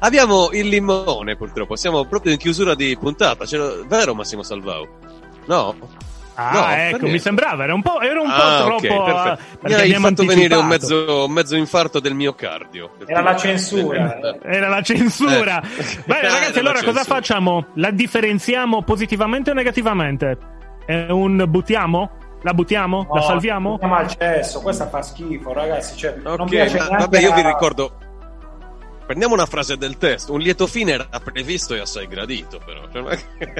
Abbiamo 0.00 0.48
il 0.52 0.66
limone 0.68 1.36
purtroppo, 1.36 1.76
siamo 1.76 2.04
proprio 2.06 2.32
in 2.32 2.38
chiusura 2.38 2.74
di 2.74 2.96
puntata, 2.98 3.44
ce 3.44 3.56
l'ho- 3.58 3.84
vero 3.86 4.14
Massimo 4.14 4.42
Salvao? 4.42 4.88
No? 5.46 5.74
Ah, 6.34 6.52
No, 6.54 6.66
ecco, 6.70 7.06
mi 7.06 7.18
sembrava, 7.18 7.64
era 7.64 7.74
un 7.74 7.82
po', 7.82 8.00
era 8.00 8.18
un 8.18 8.26
po' 8.28 8.32
Ah, 8.32 8.64
ok, 8.64 8.64
troppo. 8.86 9.06
eh, 9.06 9.12
perfetto. 9.12 9.42
Mi 9.62 9.74
hai 9.74 9.92
fatto 9.94 10.24
venire 10.24 10.54
un 10.56 10.62
anticipato. 10.62 10.94
mezzo, 11.04 11.24
un 11.26 11.32
mezzo 11.32 11.56
infarto 11.56 12.00
del 12.00 12.14
miocardio. 12.14 12.92
Era 13.06 13.20
la 13.20 13.36
censura. 13.36 14.18
Era 14.42 14.68
la 14.68 14.80
censura. 14.80 15.60
Eh. 15.60 15.98
Bene, 16.06 16.22
ragazzi, 16.28 16.54
la 16.62 16.70
allora 16.70 16.82
cosa 16.82 17.04
facciamo? 17.04 17.66
La 17.74 17.90
differenziamo 17.90 18.82
positivamente 18.84 19.50
o 19.50 19.52
negativamente? 19.54 20.38
È 20.86 21.08
un 21.10 21.44
buttiamo? 21.46 22.10
La 22.42 22.54
buttiamo? 22.54 23.06
la 23.12 23.20
No, 23.20 23.26
salviamo? 23.26 23.72
Andiamo 23.72 23.96
al 23.96 24.08
cesso, 24.16 24.62
questa 24.62 24.88
fa 24.88 25.02
schifo, 25.02 25.52
ragazzi. 25.52 25.94
Cioè, 25.94 26.14
non 26.22 26.40
Ok, 26.40 26.48
piace 26.48 26.78
ma- 26.78 26.96
vabbè, 27.00 27.20
io 27.20 27.34
vi 27.34 27.42
ricordo. 27.42 27.92
Prendiamo 29.10 29.34
una 29.34 29.46
frase 29.46 29.76
del 29.76 29.98
testo. 29.98 30.34
Un 30.34 30.38
lieto 30.38 30.68
fine 30.68 30.92
era 30.92 31.08
previsto 31.18 31.74
e 31.74 31.80
assai 31.80 32.06
gradito, 32.06 32.60
però. 32.64 32.82
Cioè, 32.92 33.18
che- 33.38 33.52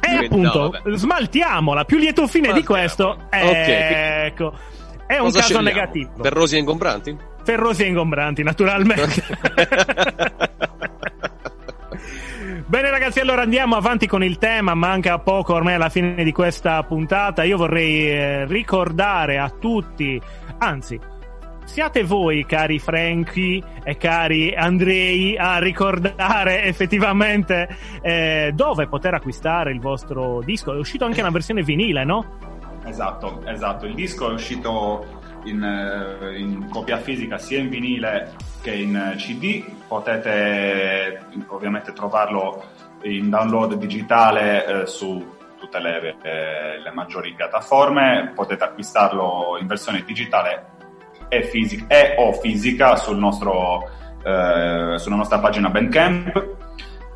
E 0.00 0.12
No, 0.14 0.20
appunto, 0.24 0.70
vabbè. 0.70 0.96
smaltiamola. 0.96 1.84
Più 1.84 1.98
lieto 1.98 2.26
fine 2.26 2.54
di 2.54 2.64
questo. 2.64 3.18
Smaltiamola. 3.30 4.24
Ecco. 4.24 4.52
È 5.06 5.18
un 5.18 5.24
Cosa 5.24 5.40
caso 5.40 5.52
scegliamo? 5.52 5.68
negativo. 5.68 6.10
Ferrosi 6.22 6.56
e 6.56 6.58
ingombranti? 6.58 7.16
Ferrosi 7.44 7.82
e 7.82 7.86
ingombranti, 7.88 8.42
naturalmente. 8.42 9.24
Bene 12.66 12.90
ragazzi, 12.90 13.20
allora 13.20 13.42
andiamo 13.42 13.76
avanti 13.76 14.06
con 14.06 14.24
il 14.24 14.38
tema, 14.38 14.72
manca 14.74 15.18
poco 15.18 15.52
ormai 15.52 15.74
alla 15.74 15.90
fine 15.90 16.24
di 16.24 16.32
questa 16.32 16.82
puntata. 16.82 17.42
Io 17.44 17.58
vorrei 17.58 18.08
eh, 18.10 18.46
ricordare 18.46 19.36
a 19.36 19.50
tutti, 19.50 20.18
anzi, 20.60 20.98
siate 21.68 22.02
voi 22.02 22.46
cari 22.46 22.78
Franky 22.78 23.62
e 23.84 23.98
cari 23.98 24.54
Andrei 24.54 25.36
a 25.36 25.58
ricordare 25.58 26.64
effettivamente 26.66 27.68
eh, 28.00 28.52
dove 28.54 28.88
poter 28.88 29.14
acquistare 29.14 29.70
il 29.70 29.78
vostro 29.78 30.40
disco. 30.42 30.72
È 30.72 30.78
uscito 30.78 31.04
anche 31.04 31.20
una 31.20 31.30
versione 31.30 31.62
vinile, 31.62 32.04
no? 32.04 32.38
Esatto, 32.84 33.42
esatto. 33.44 33.84
Il 33.84 33.94
disco 33.94 34.30
è 34.30 34.32
uscito 34.32 35.04
in, 35.44 35.62
eh, 35.62 36.38
in 36.38 36.70
copia 36.70 36.96
fisica 36.96 37.36
sia 37.36 37.58
in 37.58 37.68
vinile 37.68 38.34
che 38.62 38.72
in 38.74 38.96
eh, 38.96 39.16
CD. 39.16 39.62
Potete 39.86 41.26
ovviamente 41.48 41.92
trovarlo 41.92 42.64
in 43.02 43.28
download 43.28 43.74
digitale 43.74 44.64
eh, 44.64 44.86
su 44.86 45.36
tutte 45.60 45.78
le, 45.80 46.16
eh, 46.22 46.80
le 46.82 46.90
maggiori 46.94 47.34
piattaforme. 47.34 48.32
Potete 48.34 48.64
acquistarlo 48.64 49.58
in 49.60 49.66
versione 49.66 50.02
digitale 50.02 50.76
e, 51.28 51.42
fisica, 51.44 51.86
e 51.88 52.14
o 52.18 52.32
fisica 52.32 52.96
sul 52.96 53.18
nostro, 53.18 53.88
eh, 54.22 54.94
sulla 54.98 55.16
nostra 55.16 55.38
pagina 55.38 55.70
Bandcamp 55.70 56.56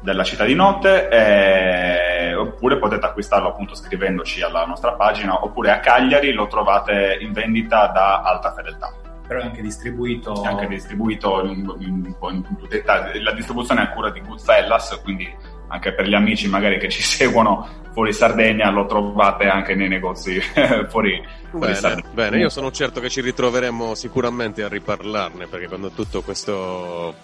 della 0.02 0.24
città 0.24 0.44
di 0.44 0.54
notte 0.54 1.08
eh, 1.08 2.34
oppure 2.34 2.78
potete 2.78 3.06
acquistarlo 3.06 3.48
appunto 3.48 3.74
scrivendoci 3.74 4.42
alla 4.42 4.64
nostra 4.64 4.92
pagina 4.92 5.42
oppure 5.44 5.70
a 5.70 5.78
Cagliari 5.78 6.32
lo 6.32 6.48
trovate 6.48 7.18
in 7.20 7.32
vendita 7.32 7.86
da 7.86 8.20
alta 8.22 8.52
fedeltà 8.52 8.92
Però 9.26 9.40
è 9.40 9.44
anche 9.44 9.62
distribuito. 9.62 10.42
è 10.42 10.48
anche 10.48 10.66
distribuito 10.66 11.44
in, 11.44 11.72
in- 11.78 12.02
un 12.04 12.16
po' 12.18 12.30
in 12.30 12.42
tutta 12.42 12.76
Italia 12.76 13.22
la 13.22 13.32
distribuzione 13.32 13.82
è 13.82 13.84
a 13.84 13.90
cura 13.90 14.10
di 14.10 14.20
Goodfellas 14.20 15.00
quindi 15.04 15.32
anche 15.68 15.94
per 15.94 16.06
gli 16.06 16.14
amici 16.14 16.48
magari 16.48 16.78
che 16.78 16.88
ci 16.88 17.00
seguono 17.02 17.68
fuori 17.92 18.12
Sardegna 18.12 18.70
lo 18.70 18.86
trovate 18.86 19.46
anche 19.46 19.76
nei 19.76 19.88
negozi 19.88 20.40
fuori, 20.90 21.22
fuori 21.50 21.74
Sardegna 21.76 22.01
bene, 22.12 22.38
io 22.38 22.48
sono 22.48 22.70
certo 22.70 23.00
che 23.00 23.08
ci 23.08 23.20
ritroveremo 23.20 23.94
sicuramente 23.94 24.62
a 24.62 24.68
riparlarne, 24.68 25.46
perché 25.46 25.68
quando 25.68 25.90
tutto 25.90 26.22
questo 26.22 27.14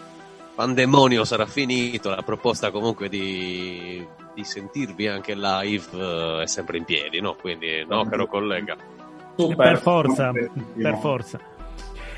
pandemonio 0.55 1.24
sarà 1.24 1.47
finito, 1.47 2.11
la 2.11 2.22
proposta 2.22 2.70
comunque 2.70 3.09
di, 3.09 4.05
di 4.34 4.45
sentirvi 4.45 5.07
anche 5.07 5.34
live 5.36 5.84
eh, 5.93 6.43
è 6.43 6.47
sempre 6.47 6.78
in 6.78 6.84
piedi, 6.84 7.20
no? 7.20 7.34
Quindi, 7.34 7.84
no, 7.89 8.05
caro 8.09 8.26
collega? 8.26 8.76
Super. 9.36 9.57
per 9.57 9.78
forza, 9.78 10.32
per 10.32 10.99
forza. 10.99 11.39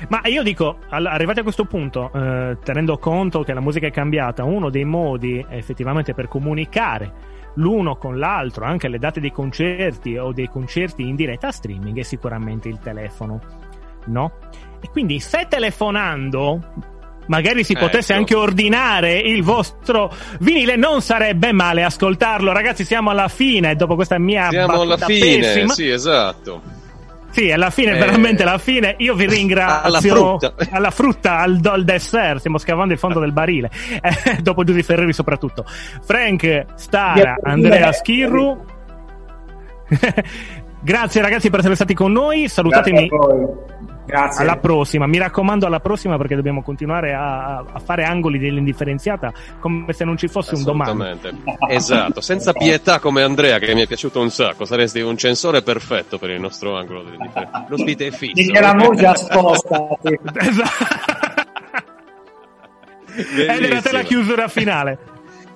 Ma 0.07 0.21
io 0.25 0.41
dico, 0.41 0.77
arrivati 0.89 1.39
a 1.39 1.43
questo 1.43 1.65
punto, 1.65 2.09
eh, 2.13 2.57
tenendo 2.63 2.97
conto 2.97 3.43
che 3.43 3.53
la 3.53 3.59
musica 3.59 3.85
è 3.85 3.91
cambiata, 3.91 4.43
uno 4.43 4.71
dei 4.71 4.83
modi 4.85 5.45
effettivamente 5.47 6.15
per 6.15 6.27
comunicare 6.27 7.30
l'uno 7.55 7.95
con 7.97 8.17
l'altro, 8.17 8.65
anche 8.65 8.87
le 8.87 8.97
date 8.97 9.19
dei 9.19 9.31
concerti 9.31 10.17
o 10.17 10.31
dei 10.31 10.47
concerti 10.47 11.07
in 11.07 11.15
diretta 11.15 11.51
streaming, 11.51 11.99
è 11.99 12.03
sicuramente 12.03 12.69
il 12.69 12.79
telefono, 12.79 13.39
no? 14.05 14.31
E 14.81 14.89
quindi 14.89 15.19
se 15.19 15.45
telefonando 15.49 16.59
magari 17.27 17.63
si 17.63 17.75
potesse 17.75 18.11
Ecco. 18.11 18.19
anche 18.21 18.35
ordinare 18.35 19.17
il 19.17 19.43
vostro 19.43 20.11
vinile, 20.39 20.75
non 20.75 21.01
sarebbe 21.01 21.51
male 21.53 21.83
ascoltarlo. 21.83 22.51
Ragazzi, 22.51 22.83
siamo 22.83 23.09
alla 23.09 23.27
fine, 23.27 23.75
dopo 23.75 23.95
questa 23.95 24.17
mia 24.17 24.49
Siamo 24.49 24.81
alla 24.81 24.97
fine, 24.97 25.37
pessima. 25.39 25.73
sì, 25.73 25.87
esatto. 25.87 26.61
Sì, 27.31 27.51
alla 27.51 27.69
fine, 27.69 27.95
Eh, 27.95 27.99
veramente 27.99 28.43
alla 28.43 28.57
fine. 28.57 28.95
Io 28.99 29.15
vi 29.15 29.25
ringrazio. 29.27 29.87
alla 29.87 30.01
frutta. 30.01 30.53
Alla 30.71 30.91
frutta, 30.91 31.37
al, 31.39 31.59
al 31.63 31.83
dessert. 31.83 32.39
Stiamo 32.39 32.57
scavando 32.57 32.93
il 32.93 32.99
fondo 32.99 33.19
del 33.19 33.31
barile. 33.31 33.69
Eh, 34.01 34.41
dopo 34.41 34.63
Giusy 34.63 34.83
Ferreri, 34.83 35.13
soprattutto. 35.13 35.65
Frank, 36.03 36.65
Stara, 36.75 37.37
Andrea 37.43 37.91
Schirru. 37.91 38.65
Grazie 40.83 41.21
ragazzi 41.21 41.49
per 41.49 41.59
essere 41.59 41.75
stati 41.75 41.93
con 41.93 42.11
noi. 42.11 42.47
Salutatemi. 42.47 43.09
Grazie. 44.05 44.43
Alla 44.43 44.57
prossima, 44.57 45.05
mi 45.05 45.17
raccomando, 45.17 45.65
alla 45.65 45.79
prossima 45.79 46.17
perché 46.17 46.35
dobbiamo 46.35 46.61
continuare 46.63 47.13
a, 47.13 47.57
a 47.57 47.79
fare 47.79 48.03
angoli 48.03 48.39
dell'indifferenziata 48.39 49.31
come 49.59 49.93
se 49.93 50.03
non 50.03 50.17
ci 50.17 50.27
fosse 50.27 50.55
un 50.55 50.63
domani. 50.63 51.19
Esatto, 51.69 52.21
senza 52.21 52.53
pietà 52.53 52.99
come 52.99 53.21
Andrea, 53.21 53.59
che 53.59 53.73
mi 53.73 53.81
è 53.81 53.87
piaciuto 53.87 54.19
un 54.19 54.29
sacco. 54.29 54.65
Saresti 54.65 55.01
un 55.01 55.17
censore 55.17 55.61
perfetto 55.61 56.17
per 56.17 56.31
il 56.31 56.39
nostro 56.39 56.77
angolo 56.77 57.03
dell'indifferenza. 57.03 57.65
L'ospite 57.67 58.07
è 58.07 58.11
fisso. 58.11 58.33
Di 58.33 58.51
che 58.51 58.59
la 58.59 58.73
musica 58.73 59.15
sposta. 59.15 59.87
Esatto. 60.33 61.09
Ed 63.13 63.63
era 63.63 63.81
la 63.91 64.03
chiusura 64.03 64.47
finale. 64.47 64.97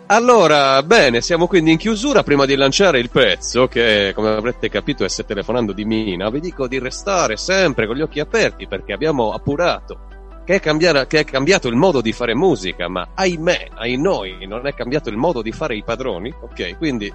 Allora, 0.08 0.84
bene, 0.84 1.20
siamo 1.22 1.47
quindi 1.47 1.72
in 1.72 1.78
chiusura. 1.78 2.22
Prima 2.22 2.45
di 2.45 2.56
lanciare 2.56 2.99
il 2.99 3.10
pezzo, 3.10 3.68
che 3.68 4.12
come 4.14 4.30
avrete 4.30 4.70
capito 4.70 5.03
è 5.03 5.10
se 5.10 5.26
telefonando 5.26 5.74
di 5.74 5.84
Mina, 5.84 6.30
vi 6.30 6.39
dico 6.39 6.68
di 6.68 6.78
restare 6.78 7.38
sempre 7.38 7.88
con 7.88 7.95
gli 7.95 8.01
occhi 8.01 8.20
aperti 8.20 8.68
perché 8.68 8.93
abbiamo 8.93 9.32
appurato 9.32 10.06
che 10.45 10.56
è, 10.56 10.60
cambiare- 10.60 11.08
che 11.08 11.20
è 11.20 11.24
cambiato 11.24 11.68
il 11.68 11.76
modo 11.76 12.01
di 12.01 12.14
fare 12.14 12.36
musica, 12.36 12.88
ma 12.88 13.10
ahimè, 13.16 13.70
ai 13.74 13.97
noi, 13.97 14.45
non 14.45 14.68
è 14.68 14.76
cambiato 14.76 15.10
il 15.10 15.18
modo 15.18 15.41
di 15.41 15.51
fare 15.51 15.76
i 15.76 15.84
padroni. 15.84 16.32
Ok, 16.39 16.78
quindi 16.78 17.12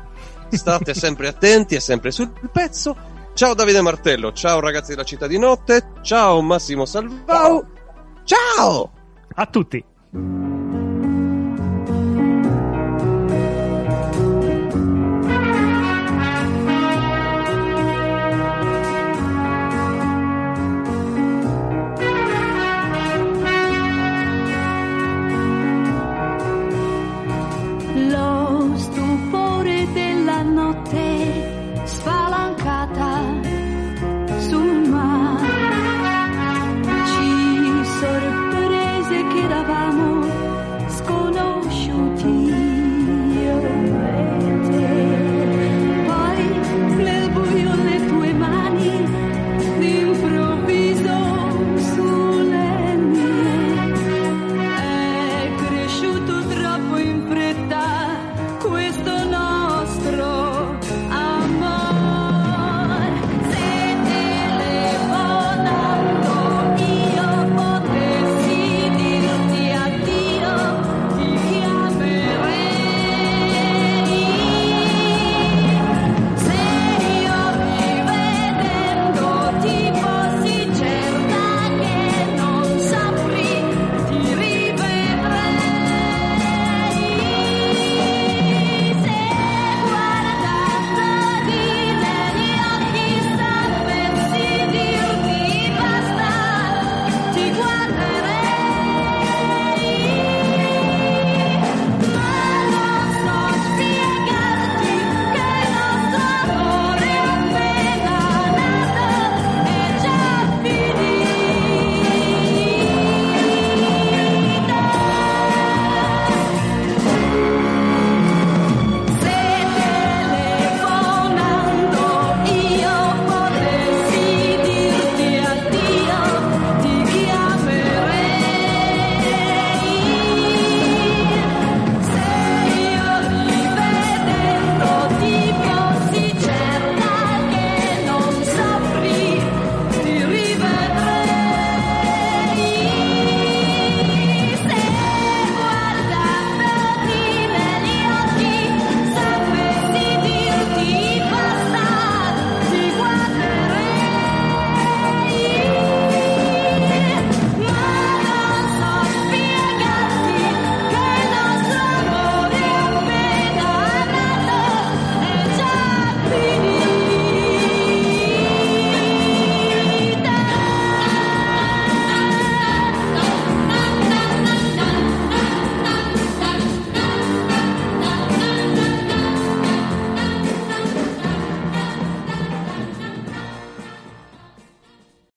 state 0.49 0.93
sempre 0.95 1.29
attenti 1.29 1.77
e 1.77 1.81
sempre 1.81 2.11
sul 2.11 2.33
pezzo. 2.53 2.97
Ciao 3.35 3.55
Davide 3.55 3.81
Martello, 3.81 4.33
ciao 4.33 4.59
ragazzi 4.59 4.91
della 4.91 5.05
città 5.05 5.29
di 5.29 5.39
notte, 5.39 5.93
ciao 6.03 6.43
Massimo 6.43 6.85
Salvau, 6.85 7.65
ciao! 8.25 8.91
A 9.35 9.47
tutti. 9.47 10.60